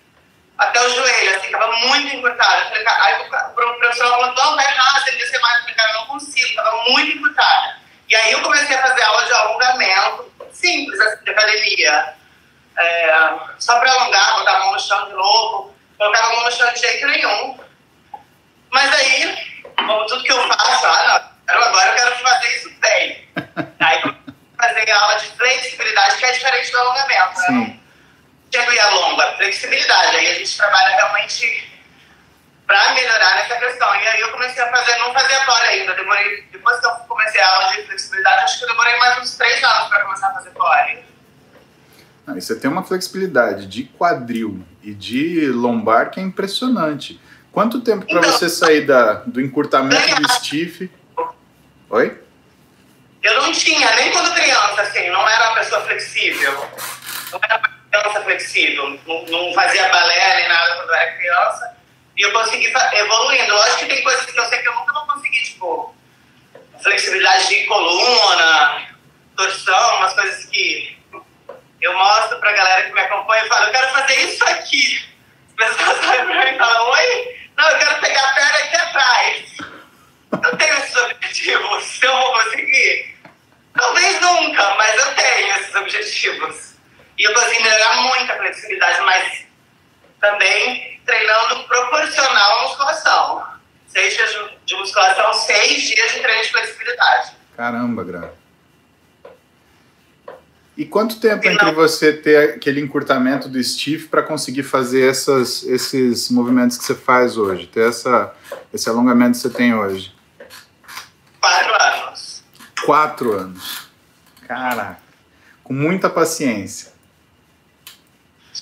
até 0.59 0.81
o 0.81 0.89
joelho, 0.89 1.37
assim, 1.37 1.51
tava 1.51 1.71
muito 1.71 2.15
encurtado. 2.15 2.69
Falei, 2.69 2.85
aí 2.85 3.21
o 3.21 3.79
profissional 3.79 4.19
falou, 4.19 4.35
não, 4.35 4.55
vai 4.55 4.65
errado, 4.65 5.03
se 5.03 5.09
ele 5.09 5.17
descer 5.19 5.39
mais. 5.39 5.55
Eu 5.55 5.61
falei, 5.61 5.75
cara, 5.75 5.91
eu 5.91 5.97
não 5.99 6.05
consigo, 6.07 6.55
tava 6.55 6.83
muito 6.89 7.17
encurtado. 7.17 7.79
E 8.09 8.15
aí 8.15 8.31
eu 8.33 8.41
comecei 8.41 8.75
a 8.75 8.81
fazer 8.81 9.01
aula 9.03 9.25
de 9.25 9.33
alongamento, 9.33 10.33
simples, 10.51 10.99
assim, 10.99 11.23
de 11.23 11.31
academia. 11.31 12.13
É, 12.77 13.33
só 13.57 13.79
para 13.79 13.91
alongar, 13.91 14.35
botar 14.35 14.55
a 14.55 14.59
mão 14.59 14.73
no 14.73 14.79
chão 14.79 15.05
de 15.07 15.13
novo, 15.13 15.75
colocava 15.97 16.27
a 16.27 16.35
mão 16.35 16.43
no 16.43 16.51
chão 16.51 16.73
de 16.73 16.79
jeito 16.79 17.07
nenhum. 17.07 17.59
Mas 18.71 18.93
aí, 18.93 19.63
como 19.77 20.05
tudo 20.07 20.23
que 20.23 20.31
eu 20.31 20.47
faço, 20.47 20.85
ah, 20.85 21.31
não, 21.47 21.63
agora 21.63 21.89
eu 21.89 21.95
quero 21.95 22.17
fazer 22.17 22.55
isso 22.55 22.69
bem. 22.79 23.29
Aí 23.79 24.01
fazer 24.59 24.91
aula 24.91 25.15
de 25.15 25.27
flexibilidade, 25.27 26.17
que 26.17 26.25
é 26.25 26.31
diferente 26.33 26.71
do 26.71 26.79
alongamento. 26.79 27.39
Sim. 27.39 27.59
Né? 27.59 27.79
Chego 28.53 28.71
e 28.71 28.79
alonga, 28.79 29.33
flexibilidade. 29.37 30.15
Aí 30.15 30.27
a 30.27 30.33
gente 30.35 30.57
trabalha 30.57 30.95
realmente 30.95 31.69
para 32.65 32.93
melhorar 32.93 33.35
nessa 33.35 33.55
questão. 33.57 33.95
E 33.95 34.07
aí 34.07 34.21
eu 34.21 34.31
comecei 34.31 34.63
a 34.63 34.71
fazer, 34.71 34.97
não 34.97 35.13
fazia 35.13 35.45
core 35.45 35.67
ainda. 35.67 35.93
Demorei, 35.95 36.43
depois 36.51 36.79
que 36.79 36.85
eu 36.85 36.91
comecei 37.07 37.41
a 37.41 37.55
aula 37.55 37.75
de 37.75 37.83
flexibilidade, 37.83 38.43
acho 38.43 38.59
que 38.59 38.65
eu 38.65 38.69
demorei 38.69 38.97
mais 38.97 39.17
uns 39.19 39.35
três 39.35 39.63
anos 39.63 39.89
para 39.89 40.03
começar 40.03 40.27
a 40.29 40.33
fazer 40.33 40.51
core. 40.51 41.03
Ah, 42.27 42.37
e 42.37 42.41
você 42.41 42.55
tem 42.55 42.69
uma 42.69 42.83
flexibilidade 42.83 43.65
de 43.65 43.85
quadril 43.85 44.63
e 44.83 44.93
de 44.93 45.47
lombar 45.47 46.11
que 46.11 46.19
é 46.19 46.23
impressionante. 46.23 47.19
Quanto 47.51 47.81
tempo 47.81 48.05
para 48.05 48.19
então, 48.19 48.31
você 48.31 48.47
sair 48.47 48.81
da, 48.81 49.13
do 49.25 49.41
encurtamento 49.41 50.15
do 50.21 50.31
stiff 50.33 50.91
Oi? 51.89 52.21
Eu 53.23 53.41
não 53.41 53.51
tinha, 53.51 53.95
nem 53.95 54.11
quando 54.11 54.33
criança, 54.33 54.81
assim, 54.83 55.09
não 55.09 55.27
era 55.27 55.49
uma 55.49 55.55
pessoa 55.55 55.81
flexível. 55.81 56.53
Não 57.31 57.39
era 57.43 57.57
uma 57.57 57.78
criança 57.91 58.21
flexível. 58.21 58.99
Não, 59.05 59.25
não 59.25 59.53
fazia 59.53 59.89
balé 59.89 60.35
nem 60.35 60.47
nada 60.47 60.75
quando 60.75 60.89
eu 60.89 60.95
era 60.95 61.17
criança. 61.17 61.77
E 62.17 62.21
eu 62.21 62.31
consegui 62.31 62.73
evoluindo. 62.93 63.53
Lógico 63.53 63.79
que 63.79 63.85
tem 63.85 64.03
coisas 64.03 64.25
que 64.25 64.39
eu 64.39 64.45
sei 64.45 64.59
que 64.59 64.67
eu 64.67 64.75
nunca 64.75 64.93
vou 64.93 65.07
conseguir, 65.07 65.41
tipo, 65.43 65.95
flexibilidade 66.83 67.47
de 67.47 67.65
coluna, 67.65 68.87
torção, 69.35 69.97
umas 69.97 70.13
coisas 70.13 70.45
que 70.45 70.97
eu 71.81 71.97
mostro 71.97 72.39
pra 72.39 72.51
galera 72.51 72.83
que 72.83 72.93
me 72.93 72.99
acompanha 72.99 73.45
e 73.45 73.47
falo, 73.47 73.65
eu 73.67 73.71
quero 73.71 73.87
fazer 73.89 74.15
isso 74.15 74.43
aqui. 74.45 75.09
As 75.59 75.75
pessoas 75.75 76.05
olham 76.07 76.25
pra 76.25 76.45
mim 76.45 76.55
e 76.55 76.57
falam, 76.57 76.89
oi? 76.89 77.39
Não, 77.57 77.69
eu 77.69 77.77
quero 77.79 78.01
pegar 78.01 78.21
a 78.21 78.33
perna 78.33 78.57
aqui 78.59 78.75
atrás. 78.75 79.57
Eu 80.31 80.57
tenho 80.57 80.73
esses 80.77 80.95
objetivos. 80.95 81.83
Se 81.85 82.05
eu 82.05 82.17
vou 82.17 82.33
conseguir? 82.33 83.17
Talvez 83.73 84.21
nunca, 84.21 84.75
mas 84.75 85.05
eu 85.05 85.15
tenho 85.15 85.55
esses 85.55 85.75
objetivos. 85.75 86.68
E 87.19 87.23
eu 87.25 87.33
consegui 87.33 87.61
melhorar 87.61 88.01
muito 88.03 88.31
a 88.31 88.37
flexibilidade, 88.37 89.01
mas 89.01 89.45
também 90.21 91.01
treinando 91.05 91.67
proporcional 91.67 92.59
à 92.59 92.63
musculação. 92.63 93.43
Seis 93.89 94.13
dias 94.13 94.31
de 94.65 94.75
musculação, 94.77 95.33
seis 95.33 95.81
dias 95.81 96.13
de 96.13 96.21
treino 96.21 96.43
de 96.43 96.49
flexibilidade. 96.49 97.31
Caramba, 97.57 98.03
Gra. 98.05 98.33
E 100.77 100.85
quanto 100.85 101.19
tempo 101.19 101.43
Sim, 101.43 101.49
entre 101.49 101.71
você 101.73 102.13
ter 102.13 102.51
aquele 102.51 102.79
encurtamento 102.79 103.49
do 103.49 103.61
stiff 103.61 104.07
para 104.07 104.23
conseguir 104.23 104.63
fazer 104.63 105.09
essas, 105.09 105.63
esses 105.63 106.29
movimentos 106.29 106.77
que 106.77 106.85
você 106.85 106.95
faz 106.95 107.35
hoje, 107.35 107.67
ter 107.67 107.89
essa, 107.89 108.33
esse 108.73 108.87
alongamento 108.87 109.31
que 109.31 109.39
você 109.39 109.49
tem 109.49 109.75
hoje? 109.75 110.15
Quatro 111.41 111.73
anos. 111.83 112.43
Quatro 112.85 113.33
anos. 113.33 113.89
Caraca. 114.47 115.01
Com 115.65 115.73
muita 115.73 116.09
paciência. 116.09 116.97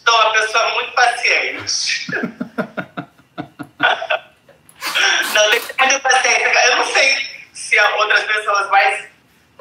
Sou 0.08 0.16
uma 0.22 0.32
pessoa 0.32 0.72
muito 0.76 0.93
paciente. 0.93 2.08
não, 5.34 5.49
tem 5.51 5.62
muita 5.80 5.99
paciência. 5.99 6.66
Eu 6.66 6.78
não 6.78 6.86
sei 6.93 7.28
se 7.51 7.78
outras 7.78 8.24
pessoas, 8.24 8.70
mas 8.70 9.10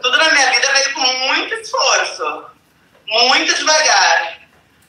tudo 0.01 0.17
na 0.17 0.31
minha 0.31 0.49
vida 0.53 0.73
veio 0.73 0.95
com 0.95 1.01
muito 1.01 1.53
esforço. 1.53 2.47
Muito 3.09 3.57
devagar. 3.57 4.39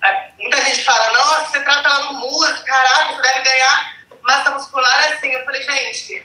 É, 0.04 0.30
muita 0.38 0.62
gente 0.62 0.84
fala, 0.84 1.12
nossa, 1.14 1.46
você 1.46 1.60
trata 1.62 1.90
lá 1.90 2.04
no 2.04 2.14
músico, 2.20 2.64
caraca, 2.64 3.16
você 3.16 3.22
deve 3.24 3.40
ganhar 3.40 3.98
massa 4.22 4.52
muscular 4.52 5.12
assim. 5.12 5.32
Eu 5.32 5.44
falei, 5.44 5.64
gente, 5.64 6.24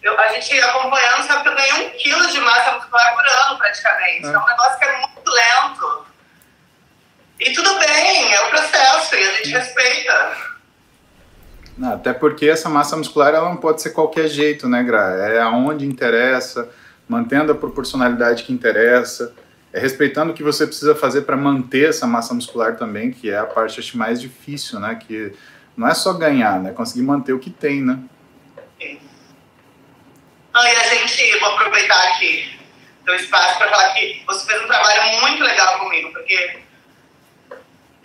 eu, 0.00 0.18
a 0.18 0.28
gente 0.28 0.58
acompanhando 0.62 1.26
sabe 1.26 1.42
que 1.42 1.48
eu 1.50 1.54
ganhei 1.54 1.72
um 1.74 1.90
quilo 1.98 2.26
de 2.30 2.40
massa 2.40 2.72
muscular 2.72 3.14
por 3.14 3.28
ano, 3.28 3.58
praticamente. 3.58 4.26
É. 4.26 4.30
é 4.30 4.38
um 4.38 4.46
negócio 4.46 4.78
que 4.78 4.84
é 4.86 4.96
muito 4.96 5.30
lento. 5.30 6.07
E 7.40 7.52
tudo 7.52 7.78
bem, 7.78 8.32
é 8.32 8.40
o 8.46 8.50
processo, 8.50 9.14
e 9.14 9.22
a 9.22 9.32
gente 9.36 9.50
respeita 9.50 10.36
Até 11.82 12.12
porque 12.12 12.48
essa 12.48 12.68
massa 12.68 12.96
muscular 12.96 13.32
ela 13.32 13.48
não 13.48 13.56
pode 13.56 13.80
ser 13.80 13.90
qualquer 13.90 14.28
jeito, 14.28 14.68
né, 14.68 14.82
Gra? 14.82 15.28
É 15.32 15.40
aonde 15.40 15.86
interessa, 15.86 16.68
mantendo 17.08 17.52
a 17.52 17.54
proporcionalidade 17.54 18.42
que 18.42 18.52
interessa, 18.52 19.32
é 19.72 19.78
respeitando 19.78 20.32
o 20.32 20.34
que 20.34 20.42
você 20.42 20.66
precisa 20.66 20.96
fazer 20.96 21.22
para 21.22 21.36
manter 21.36 21.90
essa 21.90 22.06
massa 22.06 22.34
muscular 22.34 22.76
também, 22.76 23.12
que 23.12 23.30
é 23.30 23.38
a 23.38 23.46
parte 23.46 23.78
acho, 23.78 23.96
mais 23.96 24.20
difícil, 24.20 24.80
né? 24.80 24.96
Que 24.96 25.32
não 25.76 25.86
é 25.86 25.94
só 25.94 26.14
ganhar, 26.14 26.58
né? 26.58 26.72
Conseguir 26.72 27.02
manter 27.02 27.32
o 27.32 27.38
que 27.38 27.50
tem, 27.50 27.82
né? 27.82 27.98
Ah, 30.54 30.72
e 30.72 30.76
a 30.76 30.82
gente, 30.94 31.38
vou 31.38 31.50
aproveitar 31.50 32.08
aqui 32.08 32.58
o 33.06 33.14
espaço 33.14 33.58
para 33.58 33.70
falar 33.70 33.94
que 33.94 34.22
você 34.26 34.46
fez 34.50 34.62
um 34.62 34.66
trabalho 34.66 35.20
muito 35.20 35.42
legal 35.42 35.78
comigo, 35.78 36.12
porque 36.12 36.58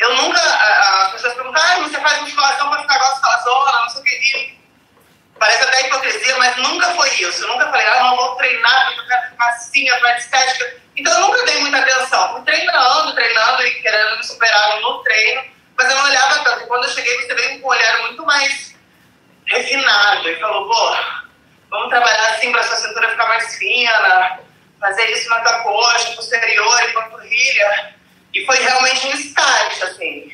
eu 0.04 0.16
nunca. 0.18 0.39
As 0.39 1.12
pessoas 1.14 1.34
perguntam, 1.34 1.62
ah, 1.62 1.80
você 1.80 1.99
faz 1.99 2.22
musculação 2.22 2.70
para 2.70 2.82
ficar 2.82 2.99
gostosona, 2.99 3.80
não 3.80 3.89
sei 3.89 4.01
o 4.01 4.04
quê. 4.04 4.58
parece 5.39 5.64
até 5.64 5.88
hipocrisia, 5.88 6.38
mas 6.38 6.58
nunca 6.58 6.91
foi 6.91 7.10
isso. 7.16 7.43
Eu 7.43 7.47
nunca 7.47 7.70
falei, 7.70 7.88
ah, 7.88 8.04
não 8.04 8.16
vou 8.18 8.36
treinar 8.36 8.86
porque 8.88 8.99
eu 9.01 9.08
quero 9.08 9.30
ficar 9.30 9.49
assim, 9.49 9.89
atrás 9.89 10.24
estética. 10.24 10.76
Então 10.95 11.14
eu 11.14 11.20
nunca 11.22 11.45
dei 11.45 11.60
muita 11.62 11.80
atenção. 11.80 12.34
Fui 12.34 12.41
treinando, 12.43 13.16
treinando 13.16 13.64
e 13.64 13.82
querendo 13.82 14.18
me 14.18 14.24
superar 14.24 14.82
no 14.82 15.04
treino, 15.04 15.43
mas 15.78 15.89
eu 15.89 15.95
não 15.95 16.06
olhava 16.06 16.43
tanto. 16.43 16.64
E 16.64 16.68
quando 16.68 16.84
eu 16.84 16.89
cheguei, 16.89 17.22
você 17.22 17.34
veio 17.34 17.62
com 17.62 17.68
um 17.68 17.72
olhar 17.72 17.99
muito 17.99 18.26
mais 18.26 18.76
refinado 19.45 20.30
e 20.30 20.39
falou, 20.39 20.68
pô, 20.68 20.97
vamos 21.70 21.89
trabalhar 21.89 22.30
assim 22.32 22.51
para 22.51 22.64
sua 22.64 22.76
cintura 22.76 23.10
ficar 23.10 23.28
mais 23.28 23.56
fina, 23.56 24.39
fazer 24.80 25.10
isso 25.12 25.30
na 25.30 25.39
tua 25.39 25.60
coxa, 25.64 26.12
posterior 26.12 26.84
e 26.84 26.93
panturrilha. 26.93 27.95
E 28.34 28.46
foi 28.46 28.58
realmente 28.58 29.08
um 29.08 29.12
start, 29.12 29.82
assim, 29.84 30.32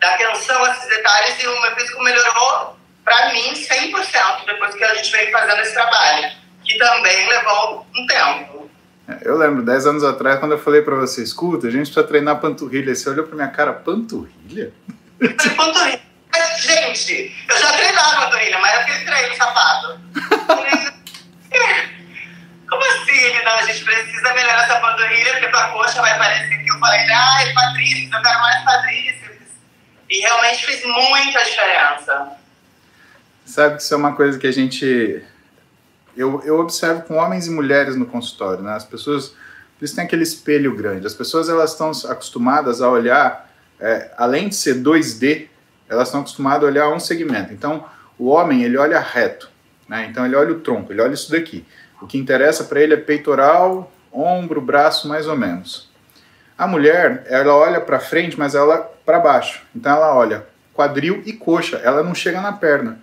da 0.00 0.14
atenção 0.14 0.64
a 0.64 0.70
esses 0.70 0.88
detalhes 0.88 1.42
e 1.42 1.46
o 1.46 1.62
meu 1.62 1.74
físico 1.74 2.02
melhorou, 2.02 2.76
para 3.04 3.32
mim, 3.32 3.52
100% 3.52 4.46
depois 4.46 4.74
que 4.74 4.84
a 4.84 4.94
gente 4.94 5.10
veio 5.10 5.32
fazendo 5.32 5.60
esse 5.60 5.74
trabalho, 5.74 6.30
que 6.64 6.78
também 6.78 7.28
levou 7.28 7.86
um 7.96 8.06
tempo. 8.06 8.70
É, 9.08 9.18
eu 9.28 9.36
lembro, 9.36 9.62
10 9.62 9.86
anos 9.86 10.04
atrás, 10.04 10.38
quando 10.38 10.52
eu 10.52 10.58
falei 10.58 10.82
para 10.82 10.94
você, 10.94 11.22
escuta, 11.22 11.66
a 11.66 11.70
gente 11.70 11.86
precisa 11.86 12.04
treinar 12.04 12.40
panturrilha. 12.40 12.94
Você 12.94 13.10
olhou 13.10 13.26
pra 13.26 13.34
minha 13.34 13.48
cara, 13.48 13.72
panturrilha? 13.72 14.72
panturrilha. 15.18 16.00
Mas, 16.32 16.62
gente, 16.62 17.34
eu 17.48 17.58
já 17.58 17.72
treinava 17.72 18.26
panturrilha, 18.26 18.60
mas 18.60 18.74
eu 18.74 18.94
fiz 18.94 19.04
treino 19.04 19.36
sapato. 19.36 20.00
Como 22.70 22.84
assim, 22.84 23.44
não? 23.44 23.52
A 23.52 23.62
gente 23.62 23.84
precisa 23.84 24.32
melhorar 24.32 24.64
essa 24.64 24.80
panturrilha, 24.80 25.32
porque 25.32 25.48
tua 25.48 25.68
coxa 25.72 26.00
vai 26.00 26.16
parecer 26.16 26.62
que 26.62 26.70
eu 26.70 26.78
falei, 26.78 27.00
ai, 27.10 27.52
quadríceps, 27.52 28.12
eu 28.12 28.22
quero 28.22 28.40
mais 28.40 28.64
quadríceps. 28.64 29.48
E 30.08 30.20
realmente 30.20 30.66
fez 30.66 30.84
muita 30.84 31.44
diferença. 31.44 32.28
Sabe 33.44 33.76
que 33.76 33.82
isso 33.82 33.92
é 33.92 33.96
uma 33.96 34.14
coisa 34.14 34.38
que 34.38 34.46
a 34.46 34.52
gente. 34.52 35.22
Eu, 36.16 36.42
eu 36.44 36.60
observo 36.60 37.02
com 37.02 37.16
homens 37.16 37.48
e 37.48 37.50
mulheres 37.50 37.96
no 37.96 38.06
consultório, 38.06 38.62
né? 38.62 38.74
As 38.74 38.84
pessoas. 38.84 39.34
Eles 39.80 39.92
têm 39.92 40.04
aquele 40.04 40.22
espelho 40.22 40.76
grande. 40.76 41.06
As 41.06 41.14
pessoas 41.14 41.48
elas 41.48 41.72
estão 41.72 41.90
acostumadas 42.10 42.82
a 42.82 42.88
olhar, 42.88 43.50
é, 43.80 44.12
além 44.16 44.48
de 44.48 44.54
ser 44.54 44.76
2D, 44.76 45.48
elas 45.88 46.08
estão 46.08 46.20
acostumadas 46.20 46.62
a 46.62 46.66
olhar 46.66 46.88
um 46.90 47.00
segmento. 47.00 47.52
Então, 47.52 47.88
o 48.18 48.28
homem, 48.28 48.62
ele 48.62 48.76
olha 48.76 49.00
reto. 49.00 49.50
Né? 49.88 50.06
Então, 50.10 50.26
ele 50.26 50.36
olha 50.36 50.52
o 50.52 50.60
tronco, 50.60 50.92
ele 50.92 51.00
olha 51.00 51.14
isso 51.14 51.32
daqui. 51.32 51.66
O 52.00 52.06
que 52.06 52.18
interessa 52.18 52.64
para 52.64 52.80
ele 52.80 52.94
é 52.94 52.96
peitoral, 52.96 53.92
ombro, 54.12 54.60
braço, 54.60 55.08
mais 55.08 55.26
ou 55.26 55.36
menos. 55.36 55.88
A 56.56 56.66
mulher, 56.66 57.24
ela 57.28 57.54
olha 57.54 57.80
para 57.80 57.98
frente, 57.98 58.38
mas 58.38 58.54
ela 58.54 58.78
para 59.04 59.18
baixo. 59.18 59.62
Então 59.74 59.92
ela 59.92 60.14
olha 60.14 60.46
quadril 60.74 61.22
e 61.26 61.32
coxa, 61.32 61.76
ela 61.78 62.02
não 62.02 62.14
chega 62.14 62.40
na 62.40 62.52
perna. 62.52 62.98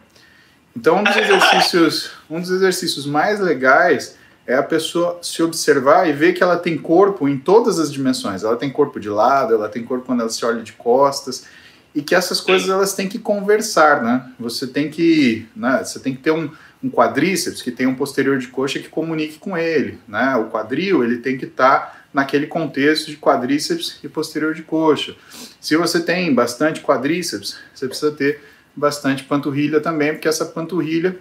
Então 0.75 0.97
um 0.97 1.03
dos 1.03 1.15
exercícios, 1.17 2.11
um 2.29 2.39
dos 2.39 2.51
exercícios 2.51 3.05
mais 3.05 3.39
legais 3.39 4.17
é 4.45 4.55
a 4.55 4.63
pessoa 4.63 5.19
se 5.21 5.43
observar 5.43 6.07
e 6.07 6.13
ver 6.13 6.33
que 6.33 6.41
ela 6.41 6.57
tem 6.57 6.77
corpo 6.77 7.27
em 7.27 7.37
todas 7.37 7.79
as 7.79 7.91
dimensões. 7.91 8.43
Ela 8.43 8.55
tem 8.55 8.69
corpo 8.69 8.99
de 8.99 9.09
lado, 9.09 9.53
ela 9.53 9.67
tem 9.67 9.83
corpo 9.83 10.05
quando 10.05 10.21
ela 10.21 10.29
se 10.29 10.45
olha 10.45 10.63
de 10.63 10.73
costas 10.73 11.45
e 11.93 12.01
que 12.01 12.15
essas 12.15 12.39
coisas 12.39 12.69
elas 12.69 12.93
têm 12.93 13.09
que 13.09 13.19
conversar, 13.19 14.01
né? 14.01 14.31
Você 14.39 14.67
tem 14.67 14.89
que, 14.89 15.47
né, 15.55 15.83
você 15.83 15.99
tem 15.99 16.15
que 16.15 16.21
ter 16.21 16.31
um, 16.31 16.49
um 16.87 16.89
quadríceps 16.89 17.61
que 17.61 17.71
tem 17.71 17.85
um 17.85 17.95
posterior 17.95 18.37
de 18.37 18.47
coxa 18.47 18.79
que 18.79 18.87
comunique 18.87 19.37
com 19.37 19.57
ele, 19.57 19.99
né? 20.07 20.35
O 20.37 20.45
quadril 20.45 21.03
ele 21.03 21.17
tem 21.17 21.37
que 21.37 21.45
estar 21.45 21.79
tá 21.79 21.97
naquele 22.13 22.47
contexto 22.47 23.11
de 23.11 23.17
quadríceps 23.17 23.99
e 24.03 24.07
posterior 24.07 24.53
de 24.53 24.63
coxa. 24.63 25.15
Se 25.59 25.75
você 25.75 25.99
tem 25.99 26.33
bastante 26.33 26.81
quadríceps, 26.81 27.59
você 27.73 27.87
precisa 27.87 28.11
ter 28.11 28.41
bastante 28.75 29.23
panturrilha 29.23 29.81
também, 29.81 30.13
porque 30.13 30.27
essa 30.27 30.45
panturrilha 30.45 31.17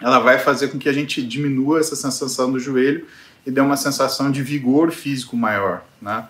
ela 0.00 0.18
vai 0.18 0.38
fazer 0.38 0.68
com 0.68 0.78
que 0.78 0.88
a 0.88 0.92
gente 0.92 1.22
diminua 1.22 1.80
essa 1.80 1.96
sensação 1.96 2.50
do 2.50 2.58
joelho 2.58 3.06
e 3.44 3.50
dê 3.50 3.60
uma 3.60 3.76
sensação 3.76 4.30
de 4.30 4.42
vigor 4.42 4.90
físico 4.90 5.36
maior, 5.36 5.84
né? 6.00 6.26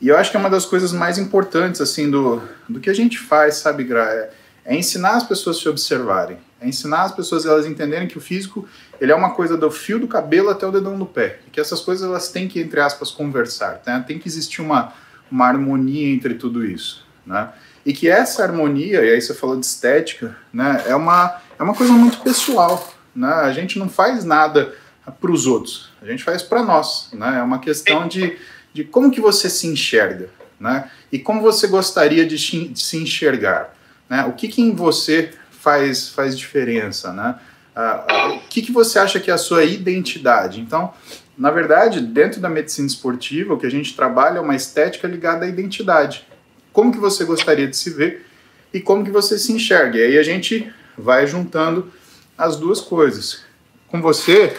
E 0.00 0.08
eu 0.08 0.16
acho 0.16 0.32
que 0.32 0.36
é 0.36 0.40
uma 0.40 0.50
das 0.50 0.66
coisas 0.66 0.92
mais 0.92 1.16
importantes 1.16 1.80
assim 1.80 2.10
do, 2.10 2.42
do 2.68 2.80
que 2.80 2.90
a 2.90 2.94
gente 2.94 3.18
faz, 3.18 3.56
sabe, 3.56 3.84
Gra? 3.84 4.04
É, 4.04 4.30
é 4.64 4.76
ensinar 4.76 5.12
as 5.12 5.22
pessoas 5.22 5.58
a 5.58 5.60
se 5.60 5.68
observarem, 5.68 6.38
é 6.62 6.68
ensinar 6.68 7.02
as 7.02 7.12
pessoas 7.12 7.44
elas 7.44 7.66
entenderem 7.66 8.06
que 8.06 8.16
o 8.16 8.20
físico 8.20 8.66
ele 9.00 9.10
é 9.10 9.14
uma 9.14 9.30
coisa 9.30 9.56
do 9.56 9.70
fio 9.70 9.98
do 9.98 10.06
cabelo 10.06 10.48
até 10.48 10.66
o 10.66 10.70
dedão 10.70 10.96
do 10.96 11.04
pé, 11.04 11.40
e 11.46 11.50
que 11.50 11.60
essas 11.60 11.80
coisas 11.80 12.08
elas 12.08 12.28
têm 12.28 12.46
que 12.46 12.60
entre 12.60 12.80
aspas 12.80 13.10
conversar, 13.10 13.82
né? 13.84 14.02
tem 14.06 14.18
que 14.18 14.28
existir 14.28 14.62
uma, 14.62 14.92
uma 15.30 15.46
harmonia 15.46 16.14
entre 16.14 16.34
tudo 16.34 16.64
isso, 16.64 17.04
né? 17.26 17.50
E 17.84 17.92
que 17.92 18.08
essa 18.08 18.44
harmonia, 18.44 19.04
e 19.04 19.10
aí 19.10 19.20
você 19.20 19.34
falou 19.34 19.58
de 19.58 19.66
estética, 19.66 20.36
né, 20.52 20.84
é 20.86 20.94
uma 20.94 21.40
é 21.58 21.62
uma 21.64 21.74
coisa 21.74 21.92
muito 21.92 22.20
pessoal, 22.20 22.94
né? 23.14 23.28
A 23.28 23.52
gente 23.52 23.78
não 23.78 23.88
faz 23.88 24.24
nada 24.24 24.72
para 25.20 25.32
os 25.32 25.46
outros, 25.46 25.90
a 26.00 26.06
gente 26.06 26.22
faz 26.22 26.42
para 26.42 26.62
nós, 26.62 27.08
né? 27.12 27.38
É 27.38 27.42
uma 27.42 27.58
questão 27.58 28.06
de, 28.06 28.38
de 28.72 28.84
como 28.84 29.10
que 29.10 29.20
você 29.20 29.50
se 29.50 29.66
enxerga, 29.66 30.30
né? 30.60 30.88
E 31.10 31.18
como 31.18 31.40
você 31.40 31.66
gostaria 31.66 32.24
de, 32.24 32.36
de 32.68 32.80
se 32.80 32.96
enxergar. 32.96 33.74
Né? 34.08 34.24
O 34.26 34.32
que, 34.32 34.46
que 34.46 34.60
em 34.60 34.74
você 34.74 35.32
faz, 35.62 36.08
faz 36.08 36.36
diferença? 36.36 37.12
Né? 37.12 37.36
Uh, 37.76 38.34
o 38.34 38.40
que, 38.48 38.62
que 38.62 38.72
você 38.72 38.98
acha 38.98 39.20
que 39.20 39.30
é 39.30 39.34
a 39.34 39.38
sua 39.38 39.64
identidade? 39.64 40.60
Então, 40.60 40.92
na 41.38 41.50
verdade, 41.50 42.00
dentro 42.00 42.40
da 42.40 42.48
medicina 42.48 42.86
esportiva, 42.86 43.54
o 43.54 43.58
que 43.58 43.66
a 43.66 43.70
gente 43.70 43.94
trabalha 43.96 44.38
é 44.38 44.40
uma 44.40 44.56
estética 44.56 45.08
ligada 45.08 45.44
à 45.44 45.48
identidade. 45.48 46.26
Como 46.72 46.92
que 46.92 46.98
você 46.98 47.24
gostaria 47.24 47.66
de 47.66 47.76
se 47.76 47.90
ver 47.90 48.26
e 48.72 48.80
como 48.80 49.04
que 49.04 49.10
você 49.10 49.38
se 49.38 49.52
enxerga. 49.52 49.98
E 49.98 50.02
aí 50.02 50.18
a 50.18 50.22
gente 50.22 50.72
vai 50.96 51.26
juntando 51.26 51.92
as 52.36 52.56
duas 52.56 52.80
coisas. 52.80 53.42
Com 53.88 54.00
você, 54.00 54.56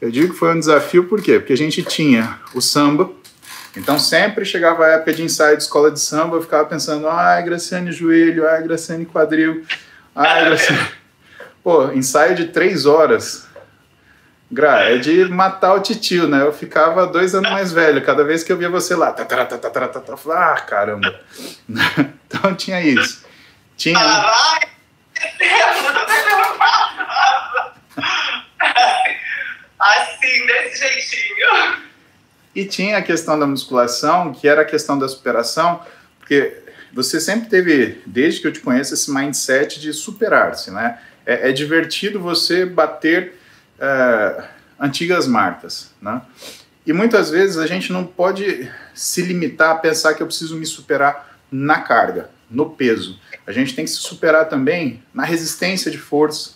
eu 0.00 0.10
digo 0.10 0.32
que 0.32 0.38
foi 0.38 0.54
um 0.54 0.58
desafio, 0.58 1.04
por 1.04 1.20
quê? 1.20 1.38
Porque 1.38 1.52
a 1.52 1.56
gente 1.56 1.82
tinha 1.82 2.38
o 2.54 2.60
samba, 2.60 3.10
então 3.76 3.98
sempre 3.98 4.44
chegava 4.44 4.84
a 4.84 4.90
época 4.90 5.12
de 5.12 5.22
ensaio 5.22 5.56
de 5.56 5.64
escola 5.64 5.90
de 5.90 6.00
samba, 6.00 6.36
eu 6.36 6.42
ficava 6.42 6.66
pensando, 6.66 7.08
ai, 7.08 7.42
Graciane 7.42 7.92
joelho, 7.92 8.48
ai, 8.48 8.62
Graciane 8.62 9.04
quadril, 9.04 9.64
ai, 10.16 10.44
Graciane... 10.46 10.88
Pô, 11.62 11.92
ensaio 11.92 12.34
de 12.34 12.46
três 12.46 12.86
horas. 12.86 13.46
Gra, 14.50 14.84
é 14.84 14.98
de 14.98 15.24
matar 15.24 15.74
o 15.74 15.80
titio, 15.80 16.28
né? 16.28 16.42
Eu 16.42 16.52
ficava 16.52 17.06
dois 17.06 17.34
anos 17.34 17.50
mais 17.50 17.72
velho, 17.72 18.04
cada 18.04 18.22
vez 18.22 18.44
que 18.44 18.52
eu 18.52 18.56
via 18.56 18.70
você 18.70 18.94
lá, 18.94 19.12
tá, 19.12 19.24
tá, 19.24 19.44
tá, 19.44 19.90
ah, 20.32 20.60
caramba. 20.60 21.12
Então 22.28 22.54
tinha 22.54 22.80
isso. 22.80 23.24
Tinha... 23.76 23.98
Assim, 29.78 30.46
desse 30.46 30.78
jeitinho. 30.78 31.86
E 32.54 32.64
tinha 32.64 32.98
a 32.98 33.02
questão 33.02 33.38
da 33.38 33.46
musculação, 33.46 34.32
que 34.32 34.48
era 34.48 34.62
a 34.62 34.64
questão 34.64 34.98
da 34.98 35.08
superação, 35.08 35.80
porque 36.18 36.62
você 36.96 37.20
sempre 37.20 37.50
teve, 37.50 38.00
desde 38.06 38.40
que 38.40 38.46
eu 38.46 38.52
te 38.52 38.60
conheço, 38.60 38.94
esse 38.94 39.12
mindset 39.12 39.78
de 39.78 39.92
superar-se, 39.92 40.70
né? 40.70 40.98
É, 41.26 41.50
é, 41.50 41.52
divertido 41.52 42.18
você 42.18 42.64
bater 42.64 43.34
é, 43.78 44.44
antigas 44.80 45.26
marcas, 45.26 45.92
né? 46.00 46.22
E 46.86 46.94
muitas 46.94 47.28
vezes 47.28 47.58
a 47.58 47.66
gente 47.66 47.92
não 47.92 48.02
pode 48.06 48.70
se 48.94 49.20
limitar 49.20 49.72
a 49.72 49.78
pensar 49.78 50.14
que 50.14 50.22
eu 50.22 50.26
preciso 50.26 50.56
me 50.56 50.64
superar 50.64 51.36
na 51.52 51.82
carga, 51.82 52.30
no 52.50 52.70
peso. 52.70 53.20
A 53.46 53.52
gente 53.52 53.74
tem 53.74 53.84
que 53.84 53.90
se 53.90 53.98
superar 53.98 54.48
também 54.48 55.02
na 55.12 55.24
resistência 55.24 55.90
de 55.90 55.98
força, 55.98 56.52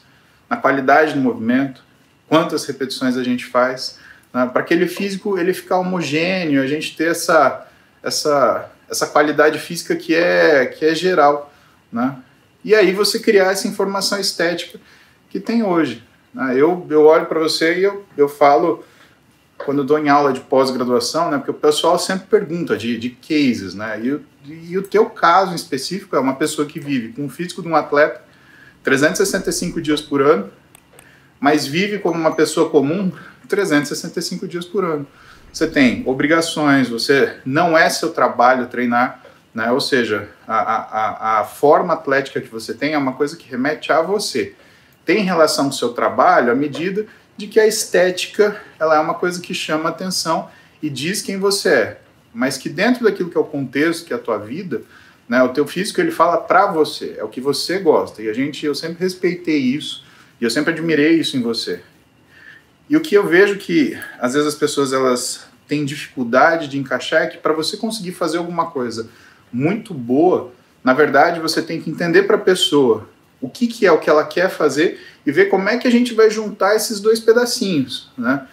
na 0.49 0.57
qualidade 0.57 1.12
do 1.12 1.20
movimento, 1.20 1.84
quantas 2.26 2.64
repetições 2.64 3.18
a 3.18 3.22
gente 3.22 3.45
faz 3.45 3.99
né, 4.32 4.49
para 4.51 4.62
aquele 4.62 4.86
físico 4.86 5.38
ele 5.38 5.53
ficar 5.53 5.76
homogêneo, 5.78 6.62
a 6.62 6.66
gente 6.66 6.97
ter 6.97 7.11
essa, 7.11 7.66
essa, 8.03 8.70
essa 8.91 9.07
qualidade 9.07 9.59
física 9.59 9.95
que 9.95 10.14
é, 10.14 10.66
que 10.66 10.84
é 10.84 10.95
geral. 10.95 11.53
Né? 11.93 12.16
E 12.64 12.74
aí 12.74 12.93
você 12.93 13.18
criar 13.18 13.53
essa 13.53 13.68
informação 13.68 14.18
estética 14.18 14.78
que 15.28 15.38
tem 15.38 15.62
hoje. 15.62 16.03
Né? 16.34 16.55
Eu, 16.57 16.86
eu 16.91 17.05
olho 17.05 17.26
para 17.26 17.38
você 17.38 17.78
e 17.78 17.84
eu, 17.84 18.05
eu 18.16 18.28
falo, 18.28 18.84
quando 19.57 19.78
eu 19.78 19.84
dou 19.84 19.99
em 19.99 20.09
aula 20.09 20.32
de 20.32 20.41
pós-graduação, 20.41 21.30
né, 21.30 21.38
porque 21.38 21.51
o 21.51 21.55
pessoal 21.55 21.99
sempre 21.99 22.26
pergunta 22.26 22.76
de, 22.76 22.99
de 22.99 23.11
cases, 23.11 23.74
né? 23.74 24.01
E, 24.03 24.20
e 24.70 24.78
o 24.78 24.82
teu 24.82 25.07
caso 25.07 25.53
em 25.53 25.57
específico 25.57 26.16
é 26.16 26.20
uma 26.20 26.34
pessoa 26.34 26.66
que 26.66 26.80
vive 26.80 27.12
com 27.12 27.26
o 27.26 27.28
físico 27.28 27.62
de 27.62 27.68
um 27.68 27.76
atleta, 27.76 28.22
365 28.82 29.80
dias 29.80 30.01
por 30.01 30.22
ano, 30.22 30.51
mas 31.38 31.66
vive 31.66 31.99
como 31.99 32.18
uma 32.18 32.34
pessoa 32.34 32.70
comum 32.70 33.12
365 33.49 34.49
dias 34.49 34.64
por 34.64 34.84
ano. 34.84 35.07
Você 35.53 35.67
tem 35.67 36.03
obrigações, 36.07 36.89
você 36.89 37.37
não 37.45 37.77
é 37.77 37.89
seu 37.91 38.11
trabalho 38.11 38.69
treinar, 38.69 39.23
né? 39.55 39.71
ou 39.73 39.81
seja, 39.81 40.29
a, 40.47 40.59
a, 40.59 41.41
a 41.41 41.45
forma 41.45 41.95
atlética 41.95 42.41
que 42.41 42.49
você 42.49 42.73
tem 42.73 42.95
é 42.95 42.99
uma 42.99 43.15
coisa 43.15 43.37
que 43.37 43.51
remete 43.51 43.93
a 43.93 44.01
você. 44.01 44.55
Tem 45.05 45.25
relação 45.25 45.65
com 45.65 45.71
o 45.71 45.77
seu 45.77 45.91
trabalho 45.91 46.53
à 46.53 46.55
medida 46.55 47.07
de 47.37 47.47
que 47.47 47.59
a 47.59 47.67
estética 47.67 48.61
ela 48.79 48.97
é 48.97 49.01
uma 49.01 49.15
coisa 49.15 49.41
que 49.41 49.53
chama 49.53 49.89
atenção 49.89 50.49
e 50.83 50.89
diz 50.89 51.21
quem 51.21 51.39
você 51.39 51.69
é, 51.69 52.01
mas 52.33 52.57
que 52.57 52.69
dentro 52.69 53.05
daquilo 53.05 53.31
que 53.31 53.37
é 53.37 53.41
o 53.41 53.45
contexto, 53.45 54.07
que 54.07 54.13
é 54.13 54.17
a 54.17 54.21
tua 54.21 54.39
vida, 54.39 54.83
né, 55.29 55.43
o 55.43 55.49
teu 55.49 55.67
físico 55.67 56.01
ele 56.01 56.11
fala 56.11 56.39
para 56.39 56.67
você, 56.67 57.17
é 57.19 57.25
o 57.25 57.29
que 57.29 57.41
você 57.41 57.79
gosta. 57.79 58.23
E 58.23 58.29
a 58.29 58.33
gente, 58.33 58.65
eu 58.65 58.75
sempre 58.75 59.03
respeitei 59.03 59.59
isso 59.59 60.05
e 60.41 60.45
eu 60.45 60.51
sempre 60.51 60.73
admirei 60.73 61.15
isso 61.15 61.37
em 61.37 61.43
você. 61.43 61.81
E 62.91 62.97
o 62.97 63.01
que 63.01 63.14
eu 63.14 63.24
vejo 63.24 63.57
que 63.57 63.97
às 64.18 64.34
vezes 64.34 64.49
as 64.49 64.57
pessoas 64.57 64.93
elas 64.93 65.47
têm 65.68 65.84
dificuldade 65.84 66.66
de 66.66 66.76
encaixar 66.76 67.22
é 67.22 67.26
que 67.28 67.38
para 67.38 67.53
você 67.53 67.76
conseguir 67.76 68.11
fazer 68.11 68.38
alguma 68.38 68.66
coisa 68.66 69.09
muito 69.53 69.95
boa, 69.95 70.53
na 70.82 70.93
verdade 70.93 71.38
você 71.38 71.62
tem 71.62 71.80
que 71.80 71.88
entender 71.88 72.24
para 72.24 72.34
a 72.34 72.41
pessoa 72.41 73.09
o 73.41 73.49
que, 73.49 73.68
que 73.68 73.86
é 73.86 73.93
o 73.93 73.99
que 73.99 74.11
ela 74.11 74.24
quer 74.24 74.51
fazer 74.51 75.01
e 75.24 75.30
ver 75.30 75.47
como 75.47 75.68
é 75.68 75.78
que 75.78 75.86
a 75.86 75.91
gente 75.91 76.12
vai 76.14 76.28
juntar 76.30 76.74
esses 76.74 76.99
dois 76.99 77.20
pedacinhos, 77.20 78.11
né? 78.18 78.45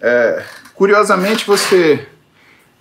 É, 0.00 0.44
curiosamente 0.74 1.44
você 1.44 2.06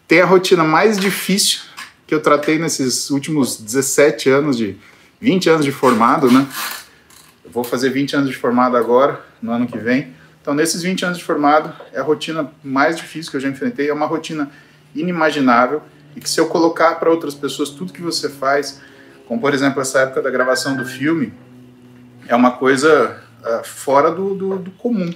tem 0.07 0.21
a 0.21 0.25
rotina 0.25 0.63
mais 0.63 0.97
difícil 0.97 1.61
que 2.05 2.13
eu 2.13 2.21
tratei 2.21 2.59
nesses 2.59 3.09
últimos 3.09 3.59
17 3.59 4.29
anos 4.29 4.55
de 4.55 4.77
20 5.19 5.49
anos 5.49 5.65
de 5.65 5.71
formado, 5.71 6.31
né? 6.31 6.47
Eu 7.43 7.49
vou 7.49 7.63
fazer 7.63 7.89
20 7.89 8.17
anos 8.17 8.29
de 8.29 8.35
formado 8.35 8.77
agora, 8.77 9.25
no 9.41 9.51
ano 9.51 9.65
que 9.65 9.79
vem. 9.79 10.20
Então, 10.41 10.53
nesses 10.53 10.81
20 10.81 11.05
anos 11.05 11.17
de 11.19 11.23
formado, 11.23 11.73
é 11.93 11.99
a 11.99 12.03
rotina 12.03 12.51
mais 12.63 12.97
difícil 12.97 13.29
que 13.29 13.37
eu 13.37 13.41
já 13.41 13.47
enfrentei, 13.47 13.89
é 13.89 13.93
uma 13.93 14.07
rotina 14.07 14.49
inimaginável 14.95 15.83
e 16.15 16.19
que 16.19 16.29
se 16.29 16.39
eu 16.39 16.47
colocar 16.47 16.95
para 16.95 17.09
outras 17.09 17.35
pessoas 17.35 17.69
tudo 17.69 17.93
que 17.93 18.01
você 18.01 18.27
faz, 18.27 18.81
como 19.27 19.39
por 19.39 19.53
exemplo 19.53 19.81
essa 19.81 19.99
época 19.99 20.21
da 20.21 20.29
gravação 20.29 20.75
do 20.75 20.83
filme, 20.83 21.33
é 22.27 22.35
uma 22.35 22.51
coisa 22.51 23.21
uh, 23.41 23.63
fora 23.63 24.11
do, 24.11 24.35
do, 24.35 24.57
do, 24.57 24.71
comum, 24.71 25.13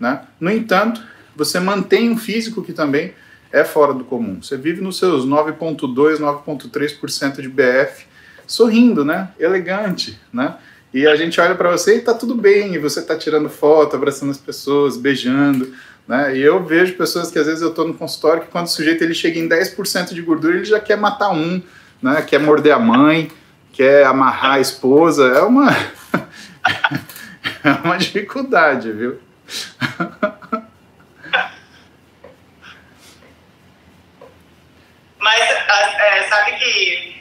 né? 0.00 0.22
No 0.40 0.50
entanto, 0.50 1.02
você 1.36 1.60
mantém 1.60 2.10
um 2.10 2.16
físico 2.16 2.62
que 2.62 2.72
também 2.72 3.14
é 3.52 3.64
fora 3.64 3.92
do 3.92 4.04
comum. 4.04 4.42
Você 4.42 4.56
vive 4.56 4.80
nos 4.80 4.98
seus 4.98 5.26
9.2, 5.26 6.18
9.3% 6.18 7.40
de 7.40 7.48
BF, 7.48 8.06
sorrindo, 8.46 9.04
né? 9.04 9.28
Elegante, 9.38 10.18
né? 10.32 10.56
E 10.92 11.06
a 11.06 11.16
gente 11.16 11.40
olha 11.40 11.54
para 11.54 11.70
você 11.70 11.96
e 11.96 12.00
tá 12.02 12.12
tudo 12.12 12.34
bem, 12.34 12.74
e 12.74 12.78
você 12.78 13.00
tá 13.00 13.16
tirando 13.16 13.48
foto, 13.48 13.96
abraçando 13.96 14.30
as 14.30 14.36
pessoas, 14.36 14.96
beijando, 14.96 15.72
né? 16.06 16.36
E 16.36 16.42
eu 16.42 16.62
vejo 16.62 16.94
pessoas 16.94 17.30
que 17.30 17.38
às 17.38 17.46
vezes 17.46 17.62
eu 17.62 17.72
tô 17.72 17.84
no 17.84 17.94
consultório 17.94 18.42
que 18.42 18.48
quando 18.48 18.66
o 18.66 18.70
sujeito 18.70 19.02
ele 19.02 19.14
chega 19.14 19.38
em 19.38 19.48
10% 19.48 20.12
de 20.12 20.20
gordura, 20.20 20.56
ele 20.56 20.64
já 20.64 20.78
quer 20.78 20.96
matar 20.96 21.30
um, 21.30 21.62
né? 22.02 22.20
Quer 22.22 22.40
morder 22.40 22.74
a 22.74 22.78
mãe, 22.78 23.30
quer 23.72 24.04
amarrar 24.04 24.56
a 24.56 24.60
esposa, 24.60 25.28
é 25.28 25.40
uma 25.40 25.70
é 27.64 27.70
uma 27.82 27.96
dificuldade, 27.96 28.92
viu? 28.92 29.18
Mas 35.18 35.40
é, 35.40 36.22
sabe 36.28 36.58
que 36.58 37.11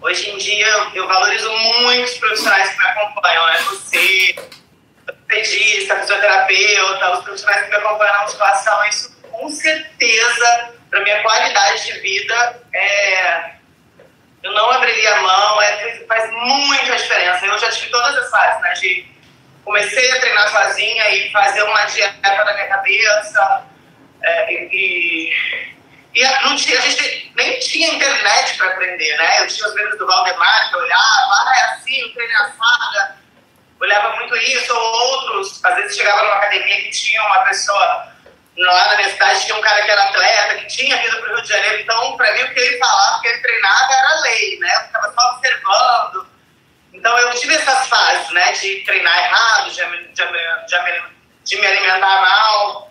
Hoje 0.00 0.30
em 0.30 0.36
dia 0.36 0.68
eu 0.94 1.06
valorizo 1.08 1.50
muito 1.52 2.04
os 2.04 2.18
profissionais 2.18 2.70
que 2.70 2.78
me 2.78 2.84
acompanham, 2.84 3.46
né? 3.46 3.58
Você, 3.58 4.36
pedista, 5.26 5.96
fisioterapeuta, 6.00 7.12
os 7.12 7.24
profissionais 7.24 7.64
que 7.64 7.70
me 7.70 7.76
acompanham 7.76 8.14
na 8.14 8.22
musculação, 8.22 8.84
isso 8.86 9.16
com 9.30 9.48
certeza, 9.50 10.74
para 10.90 11.00
minha 11.02 11.22
qualidade 11.22 11.84
de 11.86 11.92
vida, 12.00 12.62
é, 12.72 13.50
eu 14.42 14.52
não 14.52 14.70
abriria 14.70 15.14
a 15.14 15.20
mão, 15.20 15.62
é, 15.62 16.04
faz 16.06 16.30
muita 16.30 16.96
diferença. 16.96 17.44
Eu 17.44 17.58
já 17.58 17.70
tive 17.70 17.90
todas 17.90 18.16
as 18.16 18.30
fases, 18.30 18.62
né? 18.62 18.72
De 18.74 19.16
comecei 19.64 20.12
a 20.12 20.20
treinar 20.20 20.48
sozinha 20.48 21.10
e 21.10 21.30
fazer 21.32 21.62
uma 21.62 21.84
dieta 21.86 22.44
na 22.44 22.54
minha 22.54 22.68
cabeça, 22.68 23.66
é, 24.22 24.52
e, 24.52 25.32
e 26.14 26.24
não 26.44 26.54
tinha, 26.54 26.78
a 26.78 26.82
gente 26.82 27.25
nem 27.36 27.58
tinha 27.58 27.94
internet 27.94 28.56
para 28.56 28.70
aprender, 28.70 29.16
né? 29.18 29.42
Eu 29.42 29.46
tinha 29.46 29.68
os 29.68 29.76
livros 29.76 29.98
do 29.98 30.06
Valdemar, 30.06 30.70
que 30.70 30.76
olhava, 30.76 31.34
ah, 31.46 31.52
é 31.54 31.74
assim, 31.74 32.02
o 32.04 32.14
treino 32.14 32.32
é 32.32 32.36
assada. 32.36 33.16
Olhava 33.78 34.16
muito 34.16 34.34
isso, 34.36 34.74
ou 34.74 35.12
outros, 35.12 35.62
às 35.62 35.76
vezes 35.76 35.96
chegava 35.96 36.22
numa 36.22 36.36
academia 36.36 36.82
que 36.82 36.90
tinha 36.90 37.22
uma 37.22 37.40
pessoa, 37.40 38.08
lá 38.56 38.88
na 38.88 38.96
minha 38.96 39.10
cidade 39.10 39.44
tinha 39.44 39.54
um 39.54 39.60
cara 39.60 39.82
que 39.82 39.90
era 39.90 40.04
atleta, 40.04 40.54
que 40.54 40.66
tinha 40.66 40.96
vindo 40.96 41.18
para 41.18 41.30
o 41.30 41.34
Rio 41.34 41.42
de 41.42 41.48
Janeiro, 41.48 41.80
então, 41.82 42.16
para 42.16 42.32
mim, 42.32 42.42
o 42.42 42.54
que 42.54 42.60
ele 42.60 42.78
falava, 42.78 43.18
o 43.18 43.20
que 43.20 43.28
ele 43.28 43.42
treinava 43.42 43.92
era 43.92 44.20
lei, 44.20 44.58
né? 44.58 44.74
Eu 44.74 44.80
ficava 44.86 45.12
só 45.12 45.30
observando. 45.32 46.26
Então, 46.94 47.18
eu 47.18 47.30
tive 47.34 47.54
essas 47.54 47.86
fases, 47.86 48.30
né, 48.30 48.52
de 48.52 48.76
treinar 48.86 49.18
errado, 49.18 49.70
de, 49.70 49.84
de, 50.14 50.24
de, 50.24 51.02
de 51.44 51.60
me 51.60 51.66
alimentar 51.66 52.20
mal, 52.22 52.85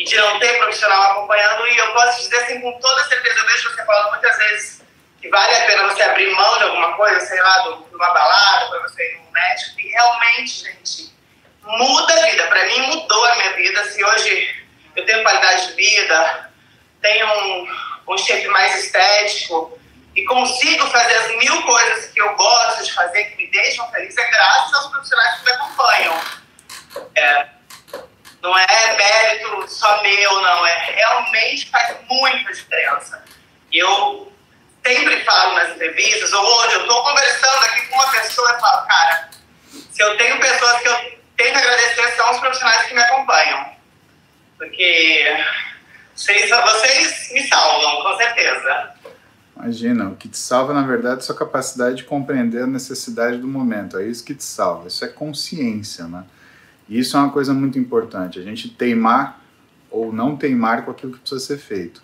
e 0.00 0.04
de 0.04 0.16
não 0.16 0.38
ter 0.38 0.56
profissional 0.56 1.12
acompanhando. 1.12 1.68
E 1.68 1.76
eu 1.76 1.92
posso 1.92 2.22
dizer 2.22 2.38
assim, 2.38 2.58
com 2.62 2.72
toda 2.80 3.04
certeza, 3.04 3.38
eu 3.38 3.46
vejo 3.46 3.70
você 3.70 3.84
falando 3.84 4.10
muitas 4.12 4.38
vezes 4.38 4.82
que 5.20 5.28
vale 5.28 5.54
a 5.54 5.66
pena 5.66 5.88
você 5.88 6.02
abrir 6.02 6.34
mão 6.34 6.56
de 6.56 6.64
alguma 6.64 6.96
coisa, 6.96 7.20
sei 7.20 7.38
lá, 7.42 7.58
de 7.58 7.94
uma 7.94 8.10
balada, 8.10 8.70
para 8.70 8.80
você 8.80 9.12
ir 9.12 9.18
no 9.18 9.30
médico. 9.30 9.78
E 9.78 9.88
realmente, 9.90 10.64
gente, 10.64 11.14
muda 11.62 12.14
a 12.14 12.30
vida. 12.30 12.46
Para 12.46 12.64
mim, 12.64 12.80
mudou 12.86 13.26
a 13.26 13.34
minha 13.36 13.52
vida. 13.56 13.84
Se 13.90 14.02
hoje 14.02 14.64
eu 14.96 15.04
tenho 15.04 15.22
qualidade 15.22 15.66
de 15.66 15.72
vida, 15.74 16.50
tenho 17.02 17.26
um, 17.26 17.68
um 18.08 18.16
shape 18.16 18.48
mais 18.48 18.82
estético 18.82 19.78
e 20.16 20.24
consigo 20.24 20.86
fazer 20.86 21.14
as 21.14 21.36
mil 21.36 21.62
coisas 21.62 22.06
que 22.06 22.22
eu 22.22 22.34
gosto 22.36 22.84
de 22.84 22.92
fazer, 22.94 23.24
que 23.24 23.36
me 23.36 23.50
deixam 23.50 23.86
feliz, 23.90 24.16
é 24.16 24.30
graças 24.30 24.74
aos 24.76 24.86
profissionais 24.92 25.38
que 25.38 25.44
me 25.44 25.50
acompanham. 25.52 26.20
É, 27.14 27.59
não 28.42 28.56
é 28.56 28.96
mérito 28.96 29.68
só 29.68 30.02
meu, 30.02 30.42
não. 30.42 30.66
É 30.66 30.92
realmente 30.94 31.70
faz 31.70 31.96
muita 32.08 32.52
diferença. 32.52 33.22
E 33.70 33.78
eu 33.78 34.32
sempre 34.84 35.22
falo 35.24 35.54
nas 35.54 35.70
entrevistas, 35.70 36.32
ou 36.32 36.64
onde 36.64 36.74
eu 36.74 36.80
estou 36.82 37.02
conversando 37.02 37.64
aqui 37.64 37.86
com 37.86 37.94
uma 37.96 38.10
pessoa, 38.10 38.50
eu 38.50 38.60
falo, 38.60 38.86
cara, 38.86 39.30
se 39.90 40.02
eu 40.02 40.16
tenho 40.16 40.40
pessoas 40.40 40.80
que 40.80 40.88
eu 40.88 41.20
tenho 41.36 41.52
que 41.52 41.58
agradecer, 41.58 42.16
são 42.16 42.30
os 42.30 42.40
profissionais 42.40 42.86
que 42.86 42.94
me 42.94 43.02
acompanham. 43.02 43.72
Porque 44.56 45.44
vocês, 46.14 46.50
vocês 46.50 47.30
me 47.32 47.48
salvam, 47.48 48.02
com 48.02 48.16
certeza. 48.16 48.90
Imagina, 49.56 50.08
o 50.08 50.16
que 50.16 50.28
te 50.28 50.38
salva, 50.38 50.72
na 50.72 50.86
verdade, 50.86 51.20
é 51.20 51.22
sua 51.22 51.36
capacidade 51.36 51.96
de 51.96 52.04
compreender 52.04 52.62
a 52.62 52.66
necessidade 52.66 53.36
do 53.36 53.46
momento. 53.46 53.98
É 53.98 54.04
isso 54.04 54.24
que 54.24 54.34
te 54.34 54.44
salva. 54.44 54.88
Isso 54.88 55.04
é 55.04 55.08
consciência, 55.08 56.06
né? 56.06 56.24
E 56.90 56.98
isso 56.98 57.16
é 57.16 57.20
uma 57.20 57.30
coisa 57.30 57.54
muito 57.54 57.78
importante, 57.78 58.40
a 58.40 58.42
gente 58.42 58.68
teimar 58.68 59.40
ou 59.88 60.12
não 60.12 60.36
teimar 60.36 60.84
com 60.84 60.90
aquilo 60.90 61.12
que 61.12 61.20
precisa 61.20 61.40
ser 61.40 61.56
feito. 61.56 62.02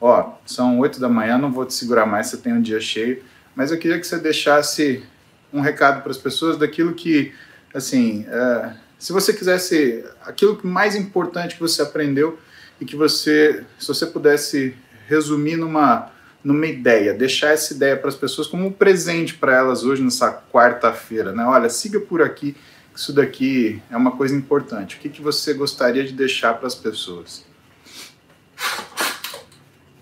Ó, 0.00 0.32
são 0.46 0.78
oito 0.78 0.98
da 0.98 1.10
manhã, 1.10 1.36
não 1.36 1.52
vou 1.52 1.66
te 1.66 1.74
segurar 1.74 2.06
mais, 2.06 2.28
você 2.28 2.38
tem 2.38 2.54
um 2.54 2.60
dia 2.60 2.80
cheio, 2.80 3.22
mas 3.54 3.70
eu 3.70 3.78
queria 3.78 4.00
que 4.00 4.06
você 4.06 4.18
deixasse 4.18 5.04
um 5.52 5.60
recado 5.60 6.02
para 6.02 6.10
as 6.10 6.16
pessoas 6.16 6.56
daquilo 6.56 6.94
que, 6.94 7.34
assim, 7.72 8.26
é, 8.26 8.72
se 8.98 9.12
você 9.12 9.34
quisesse, 9.34 10.02
aquilo 10.22 10.56
que 10.56 10.66
mais 10.66 10.96
importante 10.96 11.56
que 11.56 11.60
você 11.60 11.82
aprendeu 11.82 12.38
e 12.80 12.84
que 12.86 12.96
você, 12.96 13.62
se 13.78 13.86
você 13.86 14.06
pudesse 14.06 14.74
resumir 15.06 15.56
numa, 15.56 16.10
numa 16.42 16.66
ideia, 16.66 17.12
deixar 17.12 17.48
essa 17.48 17.74
ideia 17.74 17.96
para 17.96 18.08
as 18.08 18.16
pessoas 18.16 18.46
como 18.46 18.66
um 18.66 18.72
presente 18.72 19.34
para 19.34 19.54
elas 19.54 19.84
hoje 19.84 20.02
nessa 20.02 20.32
quarta-feira, 20.50 21.32
né? 21.32 21.44
Olha, 21.44 21.68
siga 21.68 22.00
por 22.00 22.22
aqui 22.22 22.56
isso 22.94 23.12
daqui 23.12 23.82
é 23.90 23.96
uma 23.96 24.16
coisa 24.16 24.34
importante. 24.34 24.96
O 24.96 24.98
que, 25.00 25.08
que 25.08 25.20
você 25.20 25.52
gostaria 25.52 26.04
de 26.04 26.12
deixar 26.12 26.54
para 26.54 26.68
as 26.68 26.74
pessoas? 26.74 27.44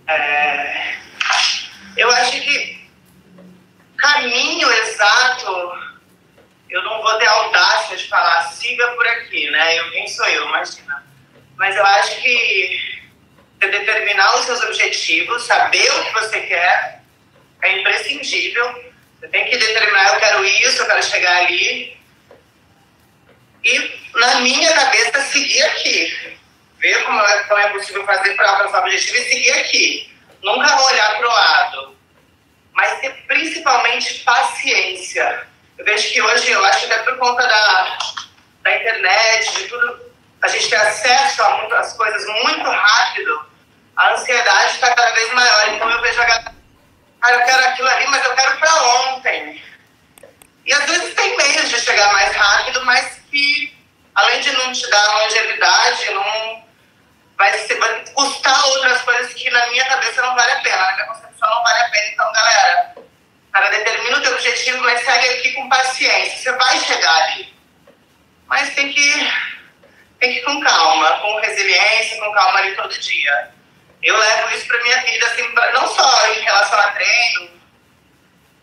É, 0.07 0.97
eu 1.97 2.11
acho 2.11 2.41
que 2.43 2.83
caminho 3.97 4.71
exato, 4.71 5.51
eu 6.69 6.83
não 6.83 7.01
vou 7.01 7.19
ter 7.19 7.27
audácia 7.27 7.97
de 7.97 8.09
falar, 8.09 8.43
siga 8.53 8.87
por 8.89 9.07
aqui, 9.07 9.49
né? 9.51 9.79
Eu, 9.79 9.91
quem 9.91 10.07
sou 10.09 10.27
eu, 10.27 10.47
imagina. 10.49 11.03
Mas 11.57 11.77
eu 11.77 11.87
acho 11.87 12.21
que 12.21 13.03
você 13.59 13.69
determinar 13.69 14.35
os 14.37 14.45
seus 14.45 14.61
objetivos, 14.65 15.45
saber 15.45 15.89
o 15.93 16.05
que 16.05 16.13
você 16.13 16.41
quer, 16.41 17.03
é 17.63 17.79
imprescindível. 17.79 18.93
Você 19.19 19.29
tem 19.29 19.49
que 19.49 19.57
determinar, 19.57 20.13
eu 20.13 20.21
quero 20.21 20.45
isso, 20.45 20.83
eu 20.83 20.87
quero 20.87 21.03
chegar 21.03 21.45
ali 21.45 22.02
e, 23.65 24.01
na 24.15 24.41
minha 24.41 24.73
cabeça, 24.73 25.21
seguir 25.31 25.63
aqui. 25.63 26.39
Ver 26.79 27.05
como 27.05 27.21
é, 27.21 27.45
como 27.45 27.61
é 27.61 27.69
possível 27.71 28.05
fazer 28.05 28.35
para 28.35 28.51
alcançar 28.51 28.79
o 28.79 28.83
objetivo 28.83 29.19
e 29.19 29.29
seguir 29.31 29.53
aqui. 29.53 30.17
Nunca 30.43 30.83
olhar 30.83 31.19
para 31.19 31.29
o 31.29 31.33
lado. 31.33 31.97
Mas 32.73 33.01
ter 33.01 33.11
principalmente 33.27 34.15
paciência. 34.21 35.47
Eu 35.79 35.85
vejo 35.85 36.13
que 36.13 36.23
hoje, 36.23 36.51
eu 36.51 36.65
acho 36.65 36.87
que 36.87 36.93
até 36.93 37.03
por 37.05 37.19
conta 37.19 37.47
da, 37.47 37.99
da 38.63 38.77
internet, 38.77 39.55
de 39.55 39.69
tudo, 39.69 40.13
a 40.43 40.49
gente 40.49 40.69
tem 40.69 40.79
acesso 40.79 41.43
a 41.43 41.59
muitas 41.59 41.93
coisas 41.93 42.27
muito 42.27 42.69
rápido, 42.69 43.47
a 43.97 44.13
ansiedade 44.13 44.75
está 44.75 44.95
cada 44.95 45.13
vez 45.13 45.33
maior. 45.33 45.69
Então 45.69 45.89
eu 45.89 46.01
vejo 46.01 46.21
a 46.21 46.25
galera, 46.25 46.55
ah, 47.23 47.33
eu 47.33 47.45
quero 47.45 47.65
aquilo 47.67 47.89
ali, 47.89 48.07
mas 48.09 48.25
eu 48.25 48.35
quero 48.35 48.59
para 48.59 48.83
ontem. 48.85 49.63
E 50.65 50.73
às 50.73 50.85
vezes 50.85 51.15
tem 51.15 51.37
meios 51.37 51.69
de 51.69 51.81
chegar 51.81 52.13
mais 52.13 52.35
rápido, 52.35 52.85
mas 52.85 53.22
que, 53.33 53.75
além 54.15 54.41
de 54.41 54.53
não 54.53 54.73
te 54.73 54.89
dar 54.91 55.15
longevidade, 55.15 56.11
não 56.11 56.65
vai, 57.37 57.59
ser, 57.59 57.79
vai 57.79 58.05
custar 58.15 58.67
outras 58.69 59.01
coisas 59.03 59.33
que 59.33 59.51
na 59.51 59.67
minha 59.69 59.85
cabeça 59.87 60.21
não 60.23 60.35
vale 60.35 60.53
a 60.53 60.61
pena, 60.61 60.77
na 60.77 60.93
minha 60.93 61.07
concepção 61.07 61.49
não 61.49 61.63
vale 61.63 61.81
a 61.81 61.91
pena. 61.91 62.09
Então, 62.09 62.33
galera, 62.33 62.95
cara, 63.53 63.71
determina 63.71 64.19
o 64.19 64.23
teu 64.23 64.33
objetivo, 64.35 64.85
mas 64.85 65.01
segue 65.01 65.29
aqui 65.31 65.53
com 65.53 65.69
paciência. 65.69 66.39
Você 66.39 66.53
vai 66.59 66.79
chegar 66.79 67.23
ali. 67.25 67.53
Mas 68.47 68.75
tem 68.75 68.93
que, 68.93 69.33
tem 70.21 70.35
que 70.35 70.39
ir 70.39 70.45
com 70.45 70.61
calma, 70.61 71.19
com 71.21 71.41
resiliência, 71.41 72.19
com 72.19 72.33
calma 72.33 72.59
ali 72.59 72.77
todo 72.77 72.99
dia. 72.99 73.51
Eu 74.03 74.17
levo 74.17 74.55
isso 74.55 74.67
pra 74.67 74.83
minha 74.83 75.01
vida, 75.03 75.27
assim, 75.27 75.49
não 75.73 75.89
só 75.89 76.33
em 76.33 76.41
relação 76.41 76.79
a 76.79 76.89
treino, 76.89 77.62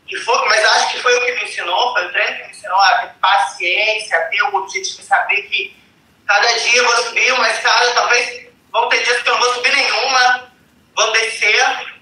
e 0.10 0.16
foi, 0.18 0.47
mas 0.47 0.66
acho 0.66 0.91
que 0.91 1.01
foi 1.01 1.16
o 1.16 1.26
que 1.26 1.34
me 1.34 1.43
ensinou, 1.43 1.93
foi 1.93 2.07
o 2.07 2.12
treino 2.12 2.38
que 2.38 2.43
me 2.45 2.49
ensinou 2.49 2.80
a 2.80 2.97
ter 2.99 3.14
paciência, 3.22 4.18
a 4.18 4.22
ter 4.22 4.41
o 4.41 4.55
objetivo 4.55 4.97
de 4.97 5.03
saber 5.03 5.41
que 5.43 5.78
cada 6.26 6.47
dia 6.47 6.78
eu 6.78 6.86
vou 6.86 6.97
subir 7.03 7.32
uma 7.34 7.49
escada, 7.49 7.91
talvez 7.93 8.47
vão 8.72 8.89
ter 8.89 9.03
dias 9.03 9.22
que 9.22 9.30
eu 9.30 9.34
não 9.34 9.41
vou 9.41 9.53
subir 9.53 9.76
nenhuma, 9.76 10.51
vou 10.95 11.12
descer, 11.12 11.95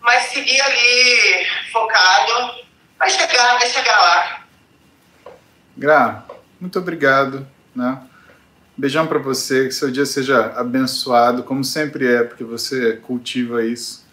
mas 0.00 0.24
seguir 0.24 0.60
ali 0.60 1.46
focado, 1.72 2.64
vai 2.98 3.10
chegar, 3.10 3.58
vai 3.58 3.66
chegar 3.68 3.96
lá. 3.96 4.42
Gra, 5.76 6.24
muito 6.60 6.78
obrigado, 6.78 7.46
né? 7.74 8.00
Beijão 8.76 9.06
para 9.06 9.18
você, 9.18 9.66
que 9.66 9.72
seu 9.72 9.90
dia 9.90 10.04
seja 10.04 10.52
abençoado, 10.56 11.42
como 11.42 11.64
sempre 11.64 12.12
é, 12.12 12.24
porque 12.24 12.44
você 12.44 12.96
cultiva 12.96 13.64
isso. 13.64 14.05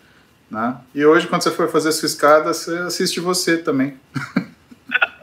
Né? 0.53 0.77
E 0.93 1.03
hoje, 1.03 1.25
quando 1.25 1.41
você 1.41 1.49
for 1.49 1.67
fazer 1.71 1.91
sua 1.91 2.05
escada, 2.05 2.53
você 2.53 2.77
assiste 2.77 3.19
você 3.19 3.57
também. 3.57 3.99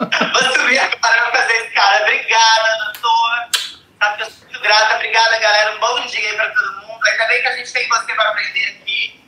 Vou 0.01 0.43
subir 0.59 0.77
agora 0.77 0.99
para 0.99 1.31
fazer 1.31 1.67
escada. 1.67 2.03
Obrigada, 2.03 2.85
doutor. 2.85 3.79
Tá, 4.01 4.17
muito 4.19 4.61
grata. 4.61 4.97
Obrigada, 4.97 5.39
galera. 5.39 5.77
Um 5.77 5.79
bom 5.79 6.05
dia 6.07 6.31
aí 6.31 6.35
para 6.35 6.51
todo 6.51 6.81
mundo. 6.85 7.07
Ainda 7.07 7.27
bem 7.29 7.43
que 7.43 7.47
a 7.47 7.57
gente 7.57 7.73
tem 7.73 7.89
você 7.89 8.13
para 8.13 8.29
aprender 8.29 8.65
aqui. 8.71 9.21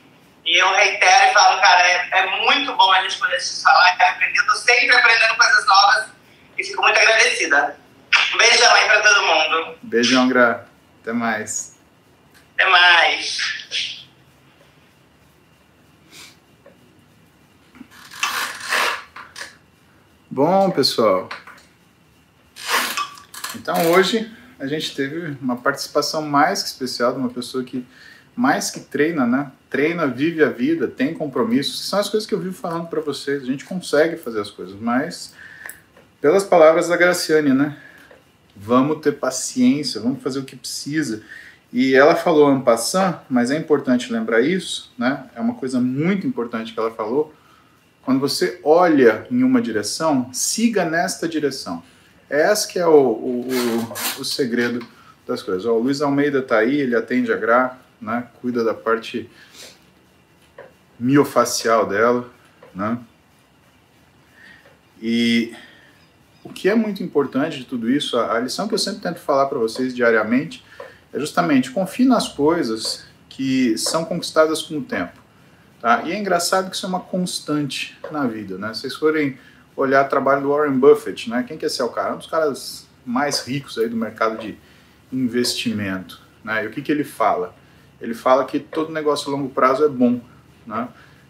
E 0.45 0.61
eu 0.61 0.73
reitero 0.73 1.31
e 1.31 1.33
falo, 1.33 1.61
cara, 1.61 1.87
é, 1.87 2.09
é 2.11 2.25
muito 2.41 2.75
bom 2.75 2.91
a 2.91 3.01
gente 3.03 3.17
poder 3.17 3.37
te 3.37 3.63
falar 3.63 3.95
e 3.97 4.03
aprender. 4.03 4.39
Estou 4.39 4.55
sempre 4.57 4.93
aprendendo 4.97 5.37
coisas 5.37 5.65
novas 5.65 6.07
e 6.57 6.63
fico 6.65 6.81
muito 6.81 6.99
agradecida. 6.99 7.77
Um 8.33 8.37
beijão 8.37 8.75
aí 8.75 8.85
para 8.87 8.99
todo 8.99 9.25
mundo. 9.25 9.77
Beijão, 9.83 10.27
Gra. 10.27 10.67
Até 11.01 11.13
mais. 11.13 11.79
Até 12.55 12.69
mais. 12.69 14.03
Bom, 20.35 20.71
pessoal. 20.71 21.29
Então 23.55 23.91
hoje 23.91 24.31
a 24.57 24.65
gente 24.65 24.95
teve 24.95 25.37
uma 25.39 25.57
participação 25.57 26.23
mais 26.23 26.63
que 26.63 26.69
especial 26.69 27.13
de 27.13 27.19
uma 27.19 27.29
pessoa 27.29 27.63
que 27.63 27.85
mais 28.35 28.71
que 28.71 28.79
treina, 28.79 29.27
né? 29.27 29.51
Treina, 29.69 30.07
vive 30.07 30.43
a 30.43 30.49
vida, 30.49 30.87
tem 30.87 31.13
compromissos. 31.13 31.87
São 31.87 31.99
as 31.99 32.09
coisas 32.09 32.27
que 32.27 32.33
eu 32.33 32.39
vivo 32.39 32.55
falando 32.55 32.87
para 32.87 32.99
vocês. 32.99 33.43
A 33.43 33.45
gente 33.45 33.63
consegue 33.63 34.17
fazer 34.17 34.41
as 34.41 34.49
coisas, 34.49 34.75
mas 34.81 35.35
pelas 36.19 36.43
palavras 36.43 36.87
da 36.87 36.97
Graciane, 36.97 37.53
né? 37.53 37.77
Vamos 38.55 39.01
ter 39.01 39.11
paciência, 39.11 40.01
vamos 40.01 40.23
fazer 40.23 40.39
o 40.39 40.43
que 40.43 40.55
precisa. 40.55 41.21
E 41.71 41.93
ela 41.93 42.15
falou 42.15 42.51
en 42.51 42.61
passant, 42.61 43.19
mas 43.29 43.51
é 43.51 43.55
importante 43.55 44.11
lembrar 44.11 44.41
isso, 44.41 44.91
né? 44.97 45.25
É 45.35 45.39
uma 45.39 45.53
coisa 45.53 45.79
muito 45.79 46.25
importante 46.25 46.73
que 46.73 46.79
ela 46.79 46.89
falou 46.89 47.31
quando 48.03 48.19
você 48.19 48.59
olha 48.63 49.25
em 49.31 49.43
uma 49.43 49.61
direção, 49.61 50.29
siga 50.33 50.85
nesta 50.85 51.27
direção. 51.27 51.83
Esse 52.29 52.67
que 52.67 52.79
é 52.79 52.87
o, 52.87 52.91
o, 52.91 53.47
o, 53.47 54.21
o 54.21 54.25
segredo 54.25 54.85
das 55.25 55.41
coisas. 55.41 55.65
Ó, 55.65 55.73
o 55.73 55.79
Luiz 55.79 56.01
Almeida 56.01 56.39
está 56.39 56.57
aí, 56.57 56.79
ele 56.79 56.95
atende 56.95 57.31
a 57.31 57.37
Gra, 57.37 57.77
né, 58.01 58.27
cuida 58.41 58.63
da 58.63 58.73
parte 58.73 59.29
miofacial 60.99 61.87
dela, 61.87 62.29
né? 62.75 62.97
E 65.01 65.53
o 66.43 66.49
que 66.49 66.69
é 66.69 66.75
muito 66.75 67.03
importante 67.03 67.57
de 67.57 67.65
tudo 67.65 67.89
isso, 67.89 68.17
a, 68.17 68.35
a 68.35 68.39
lição 68.39 68.67
que 68.67 68.73
eu 68.73 68.79
sempre 68.79 69.01
tento 69.01 69.19
falar 69.19 69.47
para 69.47 69.57
vocês 69.57 69.93
diariamente, 69.93 70.63
é 71.13 71.19
justamente 71.19 71.71
confie 71.71 72.05
nas 72.05 72.27
coisas 72.27 73.05
que 73.29 73.77
são 73.77 74.03
conquistadas 74.05 74.61
com 74.61 74.77
o 74.77 74.83
tempo. 74.83 75.22
Tá? 75.83 76.03
E 76.05 76.13
é 76.13 76.17
engraçado 76.17 76.69
que 76.69 76.77
isso 76.77 76.85
é 76.85 76.89
uma 76.89 77.01
constante 77.01 77.99
na 78.09 78.25
vida, 78.25 78.57
né? 78.57 78.73
Se 78.73 78.79
vocês 78.79 78.95
forem 78.95 79.37
olhar 79.75 80.05
o 80.05 80.07
trabalho 80.07 80.41
do 80.41 80.47
Warren 80.47 80.79
Buffett, 80.79 81.29
né? 81.29 81.43
Quem 81.45 81.57
que 81.57 81.65
é 81.65 81.69
é 81.77 81.83
o 81.83 81.89
cara? 81.89 82.13
Um 82.13 82.19
dos 82.19 82.27
caras 82.27 82.87
mais 83.05 83.45
ricos 83.45 83.77
aí 83.77 83.89
do 83.89 83.97
mercado 83.97 84.37
de 84.37 84.57
investimento, 85.11 86.21
né? 86.41 86.63
E 86.63 86.67
o 86.67 86.71
que 86.71 86.81
que 86.81 86.89
ele 86.89 87.03
fala? 87.03 87.53
Ele 87.99 88.13
fala 88.13 88.45
que 88.45 88.61
todo 88.61 88.93
negócio 88.93 89.27
a 89.27 89.35
longo 89.35 89.49
prazo 89.49 89.83
é 89.83 89.89
bom, 89.89 90.21
né? 90.65 90.87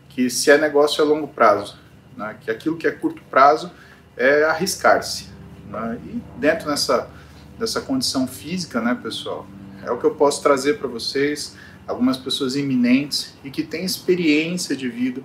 Que 0.07 0.29
se 0.29 0.51
é 0.51 0.57
negócio 0.59 1.03
a 1.03 1.07
longo 1.07 1.27
prazo, 1.27 1.75
né? 2.15 2.37
Que 2.39 2.51
aquilo 2.51 2.77
que 2.77 2.85
é 2.85 2.91
curto 2.91 3.23
prazo 3.31 3.71
é 4.15 4.43
arriscar-se, 4.43 5.29
né? 5.67 5.99
E 6.05 6.21
dentro 6.39 6.69
dessa 6.69 7.09
dessa 7.57 7.81
condição 7.81 8.27
física, 8.27 8.79
né, 8.79 8.93
pessoal? 9.01 9.47
É 9.83 9.89
o 9.89 9.97
que 9.97 10.05
eu 10.05 10.13
posso 10.13 10.43
trazer 10.43 10.77
para 10.77 10.87
vocês 10.87 11.57
algumas 11.87 12.17
pessoas 12.17 12.55
eminentes 12.55 13.33
e 13.43 13.49
que 13.49 13.63
têm 13.63 13.83
experiência 13.83 14.75
de 14.75 14.89
vida 14.89 15.21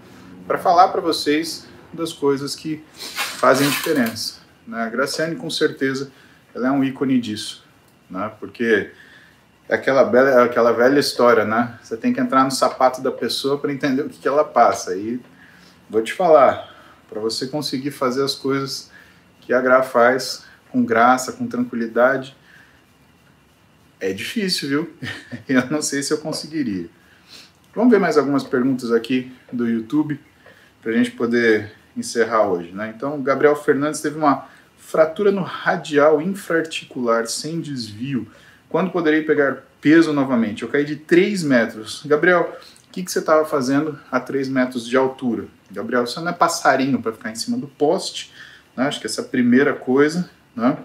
para 0.46 0.58
falar 0.58 0.88
para 0.88 1.00
vocês 1.00 1.66
das 1.92 2.12
coisas 2.12 2.54
que 2.54 2.82
fazem 2.94 3.68
diferença. 3.68 4.40
Né? 4.66 4.82
A 4.82 4.88
Graciane, 4.88 5.36
com 5.36 5.48
certeza, 5.48 6.10
ela 6.54 6.68
é 6.68 6.70
um 6.70 6.82
ícone 6.82 7.20
disso, 7.20 7.64
né? 8.10 8.32
porque 8.40 8.90
é 9.68 9.74
aquela, 9.74 10.04
bela, 10.04 10.44
aquela 10.44 10.72
velha 10.72 10.98
história, 10.98 11.44
né? 11.44 11.78
Você 11.82 11.94
tem 11.94 12.12
que 12.12 12.20
entrar 12.20 12.42
no 12.42 12.50
sapato 12.50 13.02
da 13.02 13.12
pessoa 13.12 13.58
para 13.58 13.70
entender 13.70 14.00
o 14.00 14.08
que, 14.08 14.18
que 14.18 14.26
ela 14.26 14.42
passa. 14.42 14.96
E 14.96 15.20
vou 15.90 16.02
te 16.02 16.14
falar, 16.14 16.74
para 17.08 17.20
você 17.20 17.46
conseguir 17.46 17.90
fazer 17.90 18.24
as 18.24 18.34
coisas 18.34 18.90
que 19.42 19.52
a 19.52 19.60
Gra 19.60 19.82
faz 19.82 20.44
com 20.70 20.82
graça, 20.82 21.32
com 21.32 21.46
tranquilidade, 21.46 22.34
é 24.00 24.12
difícil, 24.12 24.68
viu? 24.68 24.90
Eu 25.48 25.66
não 25.70 25.82
sei 25.82 26.02
se 26.02 26.12
eu 26.12 26.18
conseguiria. 26.18 26.88
Vamos 27.74 27.90
ver 27.90 27.98
mais 27.98 28.16
algumas 28.16 28.44
perguntas 28.44 28.90
aqui 28.92 29.32
do 29.52 29.68
YouTube 29.68 30.18
para 30.82 30.92
a 30.92 30.94
gente 30.94 31.10
poder 31.12 31.72
encerrar 31.96 32.48
hoje, 32.48 32.72
né? 32.72 32.92
Então, 32.96 33.20
Gabriel 33.22 33.56
Fernandes 33.56 34.00
teve 34.00 34.16
uma 34.16 34.48
fratura 34.76 35.30
no 35.30 35.42
radial 35.42 36.22
infraarticular 36.22 37.26
sem 37.26 37.60
desvio. 37.60 38.26
Quando 38.68 38.90
poderei 38.90 39.22
pegar 39.22 39.64
peso 39.80 40.12
novamente? 40.12 40.62
Eu 40.62 40.68
caí 40.68 40.84
de 40.84 40.96
3 40.96 41.42
metros. 41.42 42.02
Gabriel, 42.06 42.56
o 42.86 42.90
que, 42.90 43.02
que 43.02 43.10
você 43.10 43.18
estava 43.18 43.44
fazendo 43.44 43.98
a 44.10 44.18
3 44.18 44.48
metros 44.48 44.86
de 44.86 44.96
altura? 44.96 45.46
Gabriel, 45.70 46.06
você 46.06 46.20
não 46.20 46.28
é 46.28 46.32
passarinho 46.32 47.00
para 47.02 47.12
ficar 47.12 47.30
em 47.30 47.34
cima 47.34 47.56
do 47.56 47.66
poste, 47.66 48.32
né? 48.76 48.86
Acho 48.86 49.00
que 49.00 49.06
essa 49.06 49.20
é 49.20 49.24
a 49.24 49.28
primeira 49.28 49.74
coisa, 49.74 50.30
né? 50.56 50.78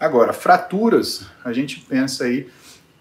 Agora, 0.00 0.32
fraturas, 0.32 1.26
a 1.44 1.52
gente 1.52 1.80
pensa 1.80 2.24
aí 2.24 2.50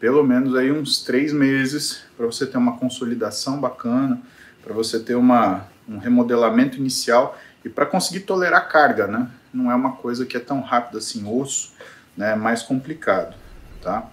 pelo 0.01 0.21
menos 0.21 0.53
aí 0.53 0.69
uns 0.69 1.01
três 1.01 1.31
meses 1.31 2.01
para 2.17 2.25
você 2.25 2.45
ter 2.45 2.57
uma 2.57 2.77
consolidação 2.77 3.57
bacana, 3.57 4.21
para 4.61 4.73
você 4.73 4.99
ter 4.99 5.15
uma, 5.15 5.65
um 5.87 5.97
remodelamento 5.97 6.77
inicial 6.77 7.39
e 7.63 7.69
para 7.69 7.85
conseguir 7.85 8.21
tolerar 8.21 8.67
carga, 8.67 9.07
né? 9.07 9.29
Não 9.53 9.71
é 9.71 9.75
uma 9.75 9.93
coisa 9.93 10.25
que 10.25 10.35
é 10.35 10.41
tão 10.41 10.59
rápida 10.59 10.97
assim, 10.97 11.25
osso, 11.25 11.71
né? 12.17 12.33
É 12.33 12.35
mais 12.35 12.63
complicado, 12.63 13.33
tá? 13.81 14.09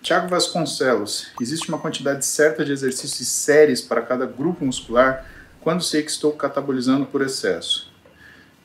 Tiago 0.00 0.28
Vasconcelos, 0.28 1.32
existe 1.40 1.68
uma 1.68 1.78
quantidade 1.78 2.24
certa 2.24 2.64
de 2.64 2.70
exercícios 2.70 3.26
séries 3.26 3.80
para 3.80 4.00
cada 4.00 4.26
grupo 4.26 4.64
muscular 4.64 5.26
quando 5.60 5.82
sei 5.82 6.02
que 6.04 6.10
estou 6.10 6.32
catabolizando 6.32 7.04
por 7.04 7.20
excesso? 7.20 7.90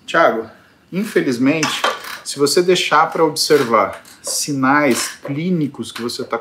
Tiago, 0.05 0.47
infelizmente, 0.91 1.81
se 2.27 2.37
você 2.37 2.61
deixar 2.61 3.09
para 3.09 3.23
observar 3.23 4.03
sinais 4.21 5.17
clínicos 5.23 5.93
que 5.93 6.01
você 6.01 6.23
está 6.23 6.37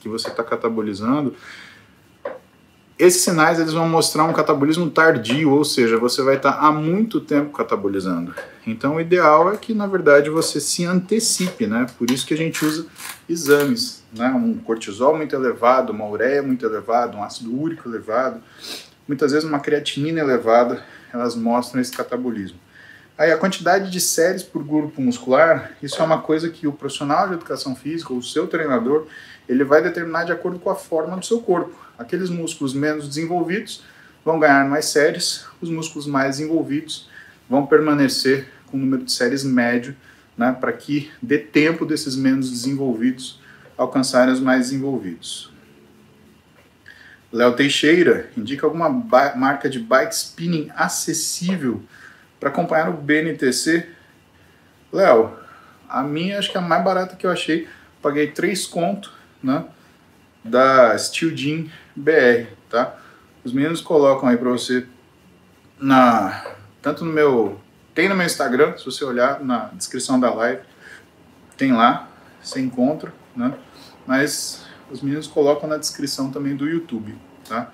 que 0.00 0.08
você 0.08 0.30
tá 0.30 0.42
catabolizando, 0.42 1.34
esses 2.98 3.20
sinais 3.20 3.60
eles 3.60 3.74
vão 3.74 3.86
mostrar 3.86 4.24
um 4.24 4.32
catabolismo 4.32 4.88
tardio, 4.88 5.50
ou 5.50 5.66
seja, 5.66 5.98
você 5.98 6.22
vai 6.22 6.36
estar 6.36 6.52
tá 6.52 6.60
há 6.60 6.72
muito 6.72 7.20
tempo 7.20 7.52
catabolizando. 7.52 8.34
Então, 8.66 8.96
o 8.96 9.00
ideal 9.02 9.52
é 9.52 9.58
que, 9.58 9.74
na 9.74 9.86
verdade, 9.86 10.30
você 10.30 10.58
se 10.60 10.86
antecipe, 10.86 11.66
né? 11.66 11.84
Por 11.98 12.10
isso 12.10 12.26
que 12.26 12.32
a 12.32 12.36
gente 12.36 12.64
usa 12.64 12.86
exames, 13.28 14.02
né? 14.10 14.30
Um 14.30 14.54
cortisol 14.54 15.14
muito 15.14 15.36
elevado, 15.36 15.92
uma 15.92 16.08
ureia 16.08 16.42
muito 16.42 16.64
elevada, 16.64 17.14
um 17.18 17.22
ácido 17.22 17.54
úrico 17.54 17.86
elevado, 17.86 18.40
muitas 19.06 19.32
vezes 19.32 19.46
uma 19.46 19.60
creatinina 19.60 20.20
elevada, 20.20 20.82
elas 21.12 21.36
mostram 21.36 21.82
esse 21.82 21.94
catabolismo. 21.94 22.58
Aí 23.18 23.32
a 23.32 23.36
quantidade 23.36 23.90
de 23.90 24.00
séries 24.00 24.44
por 24.44 24.62
grupo 24.62 25.02
muscular, 25.02 25.72
isso 25.82 26.00
é 26.00 26.04
uma 26.04 26.22
coisa 26.22 26.48
que 26.48 26.68
o 26.68 26.72
profissional 26.72 27.26
de 27.26 27.34
educação 27.34 27.74
física, 27.74 28.14
o 28.14 28.22
seu 28.22 28.46
treinador, 28.46 29.08
ele 29.48 29.64
vai 29.64 29.82
determinar 29.82 30.22
de 30.22 30.30
acordo 30.30 30.60
com 30.60 30.70
a 30.70 30.76
forma 30.76 31.16
do 31.16 31.26
seu 31.26 31.40
corpo. 31.40 31.74
Aqueles 31.98 32.30
músculos 32.30 32.72
menos 32.72 33.08
desenvolvidos 33.08 33.82
vão 34.24 34.38
ganhar 34.38 34.64
mais 34.68 34.84
séries, 34.84 35.44
os 35.60 35.68
músculos 35.68 36.06
mais 36.06 36.36
desenvolvidos 36.36 37.10
vão 37.50 37.66
permanecer 37.66 38.48
com 38.66 38.76
o 38.76 38.80
número 38.80 39.02
de 39.02 39.10
séries 39.10 39.42
médio, 39.42 39.96
né, 40.36 40.52
para 40.52 40.72
que 40.72 41.10
dê 41.20 41.38
tempo 41.38 41.84
desses 41.84 42.14
menos 42.14 42.48
desenvolvidos 42.48 43.40
alcançarem 43.76 44.32
os 44.32 44.38
mais 44.38 44.68
desenvolvidos. 44.68 45.52
Léo 47.32 47.56
Teixeira 47.56 48.30
indica 48.36 48.64
alguma 48.64 48.88
marca 48.88 49.68
de 49.68 49.80
bike 49.80 50.14
spinning 50.14 50.70
acessível 50.76 51.82
para 52.38 52.48
acompanhar 52.48 52.88
o 52.88 52.92
BNTC. 52.92 53.88
Léo, 54.92 55.36
a 55.88 56.02
minha 56.02 56.38
acho 56.38 56.50
que 56.50 56.56
é 56.56 56.60
a 56.60 56.64
mais 56.64 56.84
barata 56.84 57.16
que 57.16 57.26
eu 57.26 57.30
achei. 57.30 57.68
Paguei 58.02 58.30
3 58.30 58.66
conto, 58.66 59.12
né? 59.42 59.64
Da 60.44 60.96
Steel 60.98 61.36
Jean 61.36 61.66
BR, 61.96 62.48
tá? 62.70 62.96
Os 63.44 63.52
meninos 63.52 63.80
colocam 63.80 64.28
aí 64.28 64.36
para 64.36 64.50
você 64.50 64.86
na 65.80 66.44
tanto 66.82 67.04
no 67.04 67.12
meu 67.12 67.60
tem 67.94 68.08
no 68.08 68.14
meu 68.14 68.26
Instagram, 68.26 68.76
se 68.76 68.84
você 68.84 69.04
olhar 69.04 69.40
na 69.40 69.70
descrição 69.74 70.20
da 70.20 70.32
live, 70.32 70.62
tem 71.56 71.72
lá, 71.72 72.08
você 72.40 72.60
encontra, 72.60 73.12
né? 73.34 73.54
Mas 74.06 74.64
os 74.88 75.02
meninos 75.02 75.26
colocam 75.26 75.68
na 75.68 75.76
descrição 75.76 76.30
também 76.30 76.54
do 76.54 76.68
YouTube, 76.68 77.18
tá? 77.48 77.72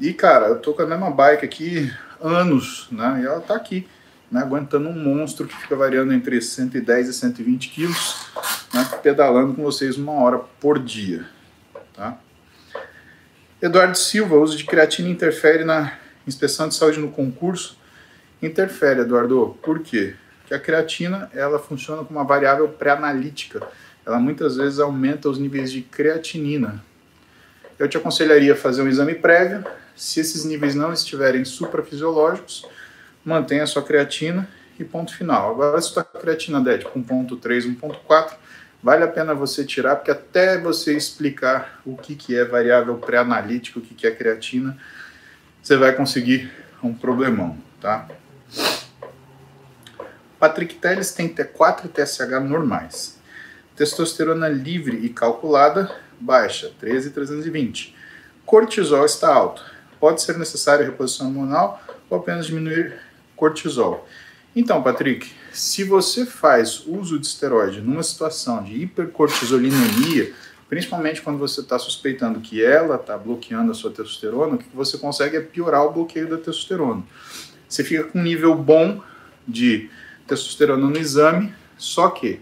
E 0.00 0.14
cara, 0.14 0.46
eu 0.46 0.60
tô 0.60 0.72
com 0.72 0.82
a 0.82 0.86
mesma 0.86 1.10
bike 1.10 1.44
aqui 1.44 1.92
anos, 2.20 2.88
né? 2.90 3.20
E 3.22 3.26
ela 3.26 3.40
tá 3.40 3.54
aqui, 3.56 3.86
né? 4.30 4.40
Aguentando 4.40 4.88
um 4.88 4.92
monstro 4.92 5.46
que 5.46 5.56
fica 5.56 5.76
variando 5.76 6.12
entre 6.12 6.40
110 6.40 7.08
e 7.08 7.12
120 7.12 7.68
quilos, 7.68 8.16
né? 8.72 8.88
Pedalando 9.02 9.54
com 9.54 9.62
vocês 9.62 9.96
uma 9.96 10.12
hora 10.12 10.38
por 10.60 10.78
dia, 10.78 11.26
tá? 11.94 12.18
Eduardo 13.60 13.96
Silva, 13.96 14.36
uso 14.36 14.56
de 14.56 14.64
creatina 14.64 15.08
interfere 15.08 15.64
na 15.64 15.94
inspeção 16.26 16.68
de 16.68 16.74
saúde 16.74 17.00
no 17.00 17.10
concurso? 17.10 17.78
Interfere, 18.42 19.00
Eduardo. 19.00 19.56
Por 19.62 19.80
quê? 19.80 20.14
Porque 20.40 20.54
a 20.54 20.60
creatina 20.60 21.30
ela 21.32 21.58
funciona 21.58 22.04
como 22.04 22.18
uma 22.18 22.24
variável 22.24 22.68
pré-analítica. 22.68 23.66
Ela 24.04 24.18
muitas 24.20 24.56
vezes 24.56 24.78
aumenta 24.78 25.28
os 25.28 25.38
níveis 25.38 25.72
de 25.72 25.82
creatinina. 25.82 26.84
Eu 27.78 27.88
te 27.88 27.96
aconselharia 27.96 28.52
a 28.52 28.56
fazer 28.56 28.82
um 28.82 28.88
exame 28.88 29.14
prévio, 29.14 29.64
se 29.96 30.20
esses 30.20 30.44
níveis 30.44 30.74
não 30.74 30.92
estiverem 30.92 31.44
suprafisiológicos, 31.44 32.66
mantenha 33.24 33.66
sua 33.66 33.82
creatina 33.82 34.48
e 34.78 34.84
ponto 34.84 35.16
final. 35.16 35.52
Agora, 35.52 35.80
se 35.80 35.98
a 35.98 36.04
creatina 36.04 36.60
der 36.60 36.80
tipo 36.80 36.98
1.3, 36.98 37.74
1.4, 37.80 38.36
vale 38.82 39.02
a 39.02 39.08
pena 39.08 39.34
você 39.34 39.64
tirar, 39.64 39.96
porque 39.96 40.10
até 40.10 40.60
você 40.60 40.94
explicar 40.94 41.80
o 41.84 41.96
que, 41.96 42.14
que 42.14 42.36
é 42.36 42.44
variável 42.44 42.98
pré-analítica, 42.98 43.78
o 43.78 43.82
que, 43.82 43.94
que 43.94 44.06
é 44.06 44.10
creatina, 44.10 44.76
você 45.62 45.76
vai 45.76 45.92
conseguir 45.94 46.52
um 46.82 46.94
problemão, 46.94 47.58
tá? 47.80 48.06
Patrick 50.38 50.74
Telles 50.74 51.12
tem 51.12 51.28
T4 51.28 51.86
e 51.86 51.88
TSH 51.88 52.40
normais. 52.44 53.18
Testosterona 53.74 54.48
livre 54.48 54.98
e 54.98 55.08
calculada, 55.08 55.90
baixa, 56.20 56.70
13,320. 56.78 57.96
Cortisol 58.44 59.04
está 59.04 59.34
alto, 59.34 59.64
pode 60.06 60.22
ser 60.22 60.38
necessário 60.38 60.86
reposição 60.86 61.26
hormonal 61.26 61.82
ou 62.08 62.18
apenas 62.18 62.46
diminuir 62.46 62.94
cortisol. 63.34 64.06
Então, 64.54 64.80
Patrick, 64.80 65.28
se 65.52 65.82
você 65.82 66.24
faz 66.24 66.86
uso 66.86 67.18
de 67.18 67.26
esteroide 67.26 67.80
numa 67.80 68.04
situação 68.04 68.62
de 68.62 68.82
hipercortisolinemia, 68.82 70.32
principalmente 70.68 71.20
quando 71.20 71.38
você 71.38 71.60
está 71.60 71.76
suspeitando 71.76 72.38
que 72.38 72.64
ela 72.64 72.94
está 72.94 73.18
bloqueando 73.18 73.72
a 73.72 73.74
sua 73.74 73.90
testosterona, 73.90 74.54
o 74.54 74.58
que 74.58 74.68
você 74.72 74.96
consegue 74.96 75.38
é 75.38 75.40
piorar 75.40 75.84
o 75.84 75.90
bloqueio 75.90 76.30
da 76.30 76.36
testosterona. 76.36 77.02
Você 77.68 77.82
fica 77.82 78.04
com 78.04 78.20
um 78.20 78.22
nível 78.22 78.54
bom 78.54 79.02
de 79.46 79.90
testosterona 80.24 80.88
no 80.88 80.96
exame, 80.96 81.52
só 81.76 82.10
que 82.10 82.40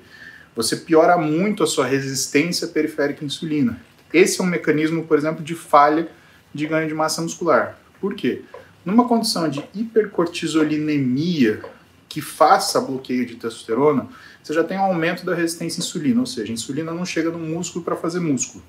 você 0.54 0.76
piora 0.76 1.16
muito 1.16 1.64
a 1.64 1.66
sua 1.66 1.86
resistência 1.86 2.68
periférica 2.68 3.24
à 3.24 3.26
insulina. 3.26 3.80
Esse 4.12 4.42
é 4.42 4.44
um 4.44 4.48
mecanismo, 4.48 5.06
por 5.06 5.16
exemplo, 5.16 5.42
de 5.42 5.54
falha 5.54 6.10
de 6.55 6.66
ganho 6.66 6.86
de 6.86 6.94
massa 6.94 7.20
muscular. 7.20 7.76
Por 8.00 8.14
quê? 8.14 8.42
Numa 8.84 9.09
condição 9.09 9.48
de 9.48 9.64
hipercortisolinemia 9.74 11.62
que 12.09 12.20
faça 12.20 12.80
bloqueio 12.80 13.26
de 13.26 13.34
testosterona, 13.34 14.07
você 14.42 14.52
já 14.52 14.62
tem 14.62 14.78
um 14.78 14.82
aumento 14.82 15.26
da 15.26 15.34
resistência 15.34 15.80
à 15.80 15.84
insulina, 15.84 16.20
ou 16.20 16.26
seja, 16.26 16.52
a 16.52 16.55
insulina 16.55 16.92
não 16.92 17.05
chega 17.05 17.30
no 17.30 17.38
músculo 17.38 17.84
para 17.84 17.96
fazer 17.96 18.20
músculo. 18.20 18.62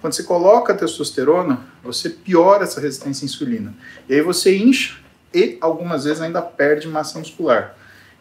Quando 0.00 0.12
você 0.12 0.22
coloca 0.22 0.74
testosterona, 0.74 1.60
você 1.82 2.10
piora 2.10 2.64
essa 2.64 2.80
resistência 2.80 3.24
à 3.24 3.26
insulina. 3.26 3.74
E 4.08 4.14
aí 4.14 4.20
você 4.20 4.56
incha 4.56 4.98
e 5.32 5.56
algumas 5.60 6.04
vezes 6.04 6.20
ainda 6.20 6.42
perde 6.42 6.86
massa 6.86 7.18
muscular. 7.18 7.74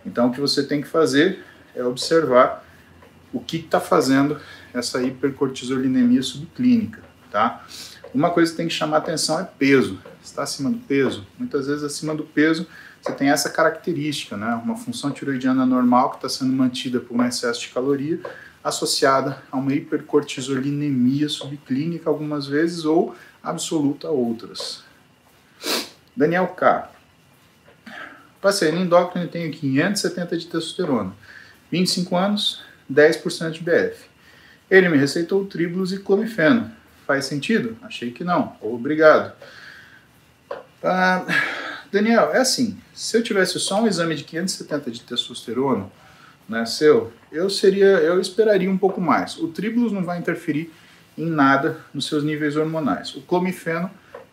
Então 0.06 0.30
o 0.30 0.32
que 0.32 0.40
você 0.40 0.64
tem 0.64 0.82
que 0.82 0.88
fazer 0.88 1.44
é 1.76 1.84
observar 1.84 2.66
o 3.34 3.40
que 3.40 3.58
está 3.58 3.80
fazendo 3.80 4.40
essa 4.74 5.04
hipercortisolinemia 5.04 6.24
subclínica, 6.24 7.02
tá? 7.30 7.66
Uma 8.14 8.30
coisa 8.30 8.52
que 8.52 8.58
tem 8.58 8.68
que 8.68 8.74
chamar 8.74 8.98
atenção 8.98 9.40
é 9.40 9.44
peso. 9.44 10.00
Está 10.24 10.44
acima 10.44 10.70
do 10.70 10.78
peso? 10.78 11.26
Muitas 11.38 11.68
vezes 11.68 11.84
acima 11.84 12.14
do 12.14 12.24
peso 12.24 12.68
você 13.02 13.12
tem 13.12 13.30
essa 13.30 13.50
característica, 13.50 14.38
né? 14.38 14.54
Uma 14.64 14.78
função 14.78 15.12
tiroidiana 15.12 15.66
normal 15.66 16.12
que 16.12 16.16
está 16.18 16.30
sendo 16.30 16.54
mantida 16.54 17.02
por 17.02 17.18
um 17.18 17.26
excesso 17.26 17.60
de 17.60 17.68
caloria 17.68 18.22
associada 18.64 19.44
a 19.52 19.58
uma 19.58 19.74
hipercortisolinemia 19.74 21.28
subclínica 21.28 22.10
algumas 22.10 22.48
vezes 22.48 22.86
ou 22.86 23.14
absoluta 23.44 24.10
outras. 24.10 24.84
Daniel 26.16 26.48
K. 26.48 26.90
Passei 28.40 28.72
no 28.72 28.80
endócrino 28.80 29.26
e 29.26 29.30
tenho 29.30 29.52
570 29.52 30.38
de 30.38 30.48
testosterona, 30.48 31.14
25 31.70 32.16
anos, 32.16 32.62
10% 32.92 33.52
de 33.52 33.62
BF. 33.62 34.06
Ele 34.70 34.88
me 34.88 34.98
receitou 34.98 35.46
tribulus 35.46 35.92
e 35.92 36.00
clomifeno. 36.00 36.72
Faz 37.06 37.26
sentido? 37.26 37.78
Achei 37.82 38.12
que 38.12 38.24
não. 38.24 38.56
Obrigado. 38.62 39.34
Ah, 40.84 41.26
Daniel, 41.92 42.32
é 42.34 42.40
assim, 42.40 42.78
se 42.94 43.18
eu 43.18 43.24
tivesse 43.24 43.60
só 43.60 43.82
um 43.82 43.88
exame 43.88 44.16
de 44.16 44.24
570 44.24 44.92
de 44.92 45.02
testosterona, 45.02 45.90
né, 46.48 46.66
seu, 46.66 47.14
eu 47.32 47.50
seria, 47.50 47.86
eu 47.86 48.20
esperaria 48.20 48.70
um 48.70 48.78
pouco 48.78 49.00
mais. 49.00 49.38
O 49.38 49.48
tribulus 49.48 49.92
não 49.92 50.04
vai 50.04 50.20
interferir 50.20 50.72
em 51.18 51.26
nada 51.26 51.80
nos 51.94 52.08
seus 52.08 52.24
níveis 52.24 52.56
hormonais. 52.56 53.16
O 53.16 53.22
clomifeno 53.22 53.90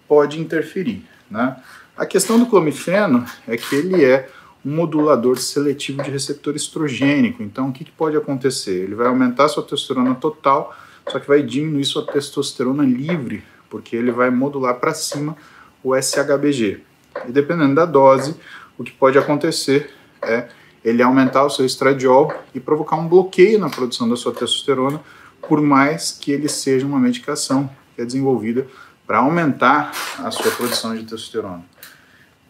pode 0.09 0.41
interferir, 0.41 1.07
né? 1.31 1.57
A 1.97 2.07
questão 2.07 2.39
do 2.39 2.47
clomifeno 2.47 3.25
é 3.47 3.57
que 3.57 3.77
ele 3.77 4.05
é 4.05 4.29
um 4.65 4.75
modulador 4.75 5.39
seletivo 5.39 6.03
de 6.03 6.11
receptor 6.11 6.57
estrogênico. 6.57 7.43
Então, 7.43 7.69
o 7.69 7.73
que, 7.73 7.85
que 7.85 7.93
pode 7.93 8.17
acontecer? 8.17 8.85
Ele 8.85 8.95
vai 8.95 9.07
aumentar 9.07 9.49
sua 9.49 9.63
testosterona 9.63 10.15
total, 10.15 10.75
só 11.11 11.19
que 11.19 11.27
vai 11.27 11.43
diminuir 11.43 11.85
sua 11.85 12.07
testosterona 12.07 12.85
livre, 12.85 13.43
porque 13.69 13.97
ele 13.97 14.11
vai 14.11 14.31
modular 14.31 14.77
para 14.77 14.95
cima 14.95 15.37
o 15.83 15.95
SHBG. 15.95 16.81
E 17.29 17.33
dependendo 17.33 17.75
da 17.75 17.85
dose, 17.85 18.37
o 18.79 18.85
que 18.85 18.93
pode 18.93 19.19
acontecer 19.19 19.91
é 20.23 20.49
ele 20.85 21.03
aumentar 21.03 21.45
o 21.45 21.51
seu 21.51 21.67
estradiol 21.67 22.33
e 22.55 22.61
provocar 22.61 22.97
um 22.97 23.07
bloqueio 23.07 23.59
na 23.59 23.69
produção 23.69 24.09
da 24.09 24.17
sua 24.17 24.33
testosterona, 24.33 25.01
por 25.47 25.61
mais 25.61 26.13
que 26.13 26.33
ele 26.33 26.49
seja 26.49 26.87
uma 26.87 26.99
medicação 26.99 27.69
que 27.95 28.03
é 28.03 28.05
desenvolvida 28.05 28.67
para 29.07 29.19
aumentar 29.19 29.93
a 30.19 30.31
sua 30.31 30.51
produção 30.53 30.95
de 30.95 31.03
testosterona. 31.03 31.65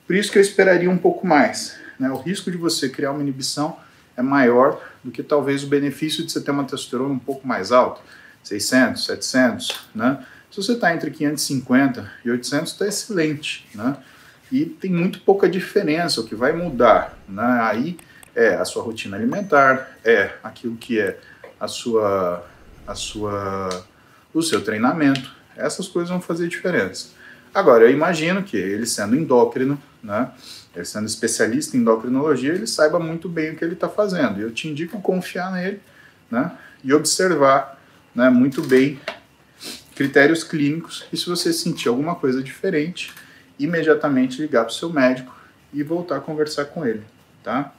Por 0.07 0.15
isso 0.15 0.31
que 0.31 0.39
eu 0.39 0.43
esperaria 0.43 0.91
um 0.91 0.99
pouco 0.99 1.27
mais. 1.27 1.77
Né? 1.99 2.11
O 2.11 2.17
risco 2.17 2.51
de 2.51 2.57
você 2.57 2.89
criar 2.89 3.13
uma 3.13 3.23
inibição 3.23 3.77
é 4.17 4.23
maior 4.23 4.81
do 5.03 5.11
que 5.11 5.23
talvez 5.23 5.65
o 5.65 5.67
benefício 5.67 6.25
de 6.25 6.31
você 6.31 6.41
ter 6.41 6.51
uma 6.51 6.65
testosterona 6.65 7.15
um 7.15 7.19
pouco 7.19 7.47
mais 7.47 7.73
alta, 7.73 8.01
600, 8.43 9.05
700, 9.05 9.81
né? 9.95 10.25
Se 10.51 10.57
você 10.57 10.73
está 10.73 10.93
entre 10.93 11.11
550 11.11 12.11
e 12.25 12.31
800, 12.31 12.73
está 12.73 12.87
excelente, 12.87 13.69
né? 13.75 13.97
E 14.51 14.65
tem 14.65 14.91
muito 14.91 15.21
pouca 15.21 15.49
diferença. 15.49 16.21
O 16.21 16.25
que 16.25 16.35
vai 16.35 16.53
mudar, 16.53 17.17
né? 17.29 17.61
Aí 17.63 17.99
é 18.35 18.55
a 18.55 18.65
sua 18.65 18.83
rotina 18.83 19.17
alimentar, 19.17 19.97
é 20.05 20.33
aquilo 20.43 20.77
que 20.77 20.99
é 20.99 21.19
a 21.59 21.69
sua, 21.69 22.45
a 22.87 22.95
sua, 22.95 23.85
o 24.35 24.43
seu 24.43 24.63
treinamento. 24.63 25.31
Essas 25.57 25.87
coisas 25.87 26.11
vão 26.11 26.21
fazer 26.21 26.49
diferença. 26.49 27.09
Agora, 27.55 27.85
eu 27.85 27.91
imagino 27.91 28.43
que 28.43 28.57
ele 28.57 28.87
sendo 28.87 29.17
endócrino, 29.17 29.81
né? 30.03 30.31
Ele 30.75 30.85
sendo 30.85 31.07
especialista 31.07 31.77
em 31.77 31.81
endocrinologia, 31.81 32.53
ele 32.53 32.67
saiba 32.67 32.99
muito 32.99 33.29
bem 33.29 33.53
o 33.53 33.57
que 33.57 33.65
ele 33.65 33.75
está 33.75 33.89
fazendo. 33.89 34.41
Eu 34.41 34.53
te 34.53 34.69
indico 34.69 35.01
confiar 35.01 35.53
nele, 35.53 35.81
né? 36.31 36.53
E 36.83 36.95
observar, 36.95 37.80
né? 38.15 38.29
Muito 38.31 38.63
bem 38.63 39.01
critérios 39.95 40.43
clínicos 40.43 41.07
e 41.13 41.17
se 41.17 41.27
você 41.27 41.53
sentir 41.53 41.89
alguma 41.89 42.15
coisa 42.15 42.43
diferente, 42.43 43.13
imediatamente 43.59 44.41
ligar 44.41 44.65
para 44.65 44.71
o 44.71 44.75
seu 44.75 44.91
médico 44.91 45.35
e 45.73 45.83
voltar 45.83 46.17
a 46.17 46.21
conversar 46.21 46.65
com 46.67 46.87
ele. 46.87 47.05
tá? 47.43 47.75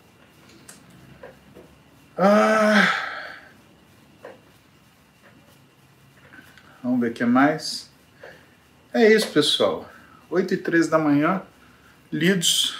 Ah, 2.15 2.87
vamos 6.83 6.99
ver 6.99 7.09
o 7.09 7.13
que 7.13 7.25
mais. 7.25 7.89
É 8.93 9.11
isso, 9.11 9.31
pessoal. 9.31 9.89
8 10.29 10.53
e 10.53 10.57
13 10.57 10.89
da 10.89 10.99
manhã, 10.99 11.41
lidos 12.11 12.77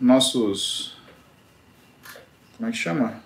nossos. 0.00 0.98
Como 2.56 2.68
é 2.68 2.72
que 2.72 2.78
chama? 2.78 3.25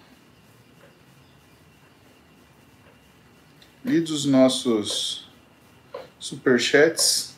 Lidos 3.83 4.11
os 4.11 4.26
nossos 4.26 5.26
superchats. 6.18 7.35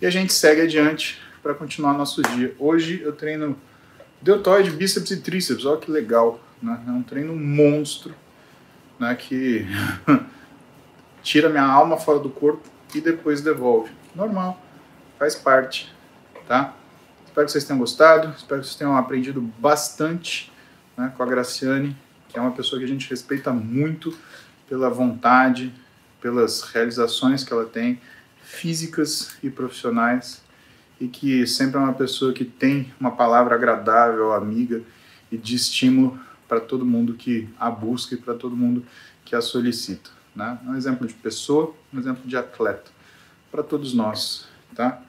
E 0.00 0.06
a 0.06 0.10
gente 0.10 0.34
segue 0.34 0.62
adiante 0.62 1.18
para 1.42 1.54
continuar 1.54 1.94
nosso 1.94 2.20
dia. 2.20 2.54
Hoje 2.58 3.00
eu 3.00 3.12
treino 3.12 3.56
deltoide, 4.20 4.70
bíceps 4.70 5.10
e 5.12 5.20
tríceps. 5.20 5.64
Olha 5.64 5.80
que 5.80 5.90
legal, 5.90 6.40
né? 6.62 6.78
É 6.86 6.90
um 6.90 7.02
treino 7.02 7.34
monstro, 7.34 8.14
né? 8.98 9.14
Que 9.14 9.64
tira 11.22 11.48
minha 11.48 11.64
alma 11.64 11.96
fora 11.96 12.18
do 12.18 12.28
corpo 12.28 12.68
e 12.94 13.00
depois 13.00 13.40
devolve. 13.40 13.90
Normal, 14.14 14.60
faz 15.18 15.34
parte, 15.34 15.90
tá? 16.46 16.76
Espero 17.32 17.46
que 17.46 17.52
vocês 17.52 17.64
tenham 17.64 17.78
gostado, 17.78 18.34
espero 18.36 18.60
que 18.60 18.66
vocês 18.66 18.76
tenham 18.76 18.94
aprendido 18.94 19.40
bastante 19.40 20.52
né, 20.94 21.10
com 21.16 21.22
a 21.22 21.26
Graciane, 21.26 21.96
que 22.28 22.38
é 22.38 22.42
uma 22.42 22.50
pessoa 22.50 22.78
que 22.78 22.84
a 22.84 22.88
gente 22.88 23.08
respeita 23.08 23.50
muito 23.50 24.14
pela 24.68 24.90
vontade, 24.90 25.72
pelas 26.20 26.60
realizações 26.60 27.42
que 27.42 27.50
ela 27.50 27.64
tem, 27.64 27.98
físicas 28.42 29.34
e 29.42 29.48
profissionais, 29.48 30.42
e 31.00 31.08
que 31.08 31.46
sempre 31.46 31.78
é 31.78 31.80
uma 31.80 31.94
pessoa 31.94 32.34
que 32.34 32.44
tem 32.44 32.92
uma 33.00 33.12
palavra 33.12 33.54
agradável, 33.54 34.34
amiga 34.34 34.82
e 35.30 35.38
de 35.38 35.56
estímulo 35.56 36.20
para 36.46 36.60
todo 36.60 36.84
mundo 36.84 37.14
que 37.14 37.48
a 37.58 37.70
busca 37.70 38.14
e 38.14 38.18
para 38.18 38.34
todo 38.34 38.54
mundo 38.54 38.84
que 39.24 39.34
a 39.34 39.40
solicita. 39.40 40.10
Né? 40.36 40.58
Um 40.66 40.76
exemplo 40.76 41.06
de 41.06 41.14
pessoa, 41.14 41.74
um 41.94 41.98
exemplo 41.98 42.28
de 42.28 42.36
atleta 42.36 42.90
para 43.50 43.62
todos 43.62 43.94
nós, 43.94 44.46
tá? 44.74 45.02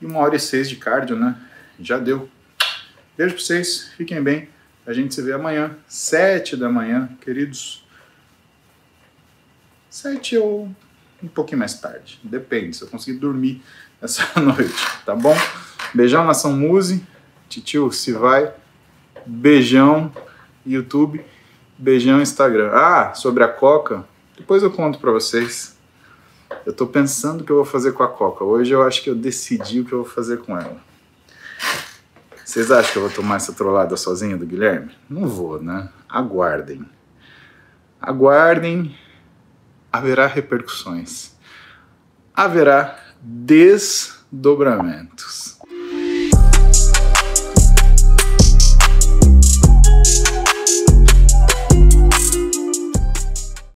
E 0.00 0.06
uma 0.06 0.20
hora 0.20 0.36
e 0.36 0.40
seis 0.40 0.68
de 0.68 0.76
cardio, 0.76 1.16
né? 1.16 1.36
Já 1.80 1.98
deu. 1.98 2.28
Beijo 3.16 3.34
pra 3.34 3.42
vocês, 3.42 3.90
fiquem 3.96 4.22
bem. 4.22 4.48
A 4.86 4.92
gente 4.92 5.14
se 5.14 5.22
vê 5.22 5.32
amanhã, 5.32 5.76
sete 5.86 6.56
da 6.56 6.68
manhã, 6.68 7.10
queridos. 7.20 7.84
Sete 9.90 10.36
ou 10.36 10.70
um 11.22 11.28
pouquinho 11.28 11.58
mais 11.58 11.74
tarde. 11.74 12.20
Depende, 12.22 12.76
se 12.76 12.82
eu 12.82 12.88
conseguir 12.88 13.18
dormir 13.18 13.62
essa 14.00 14.40
noite, 14.40 14.74
tá 15.04 15.14
bom? 15.14 15.36
Beijão, 15.94 16.24
Nação 16.24 16.52
Muse. 16.52 17.04
Titio, 17.48 17.90
se 17.92 18.12
vai. 18.12 18.52
Beijão, 19.26 20.12
YouTube. 20.64 21.24
Beijão, 21.76 22.20
Instagram. 22.20 22.70
Ah, 22.72 23.14
sobre 23.14 23.44
a 23.44 23.48
Coca, 23.48 24.04
depois 24.36 24.62
eu 24.62 24.70
conto 24.70 24.98
pra 24.98 25.12
vocês. 25.12 25.77
Eu 26.64 26.72
tô 26.72 26.86
pensando 26.86 27.40
o 27.40 27.44
que 27.44 27.52
eu 27.52 27.56
vou 27.56 27.64
fazer 27.64 27.92
com 27.92 28.02
a 28.02 28.08
Coca. 28.08 28.44
Hoje 28.44 28.72
eu 28.72 28.82
acho 28.82 29.02
que 29.02 29.10
eu 29.10 29.14
decidi 29.14 29.80
o 29.80 29.84
que 29.84 29.92
eu 29.92 30.02
vou 30.02 30.12
fazer 30.12 30.38
com 30.38 30.56
ela. 30.56 30.80
Vocês 32.44 32.70
acham 32.70 32.92
que 32.92 32.98
eu 32.98 33.02
vou 33.02 33.10
tomar 33.10 33.36
essa 33.36 33.52
trollada 33.52 33.96
sozinho 33.96 34.38
do 34.38 34.46
Guilherme? 34.46 34.90
Não 35.08 35.28
vou, 35.28 35.62
né? 35.62 35.88
Aguardem. 36.08 36.84
Aguardem. 38.00 38.96
Haverá 39.92 40.26
repercussões. 40.26 41.36
Haverá 42.34 42.98
desdobramentos. 43.20 45.57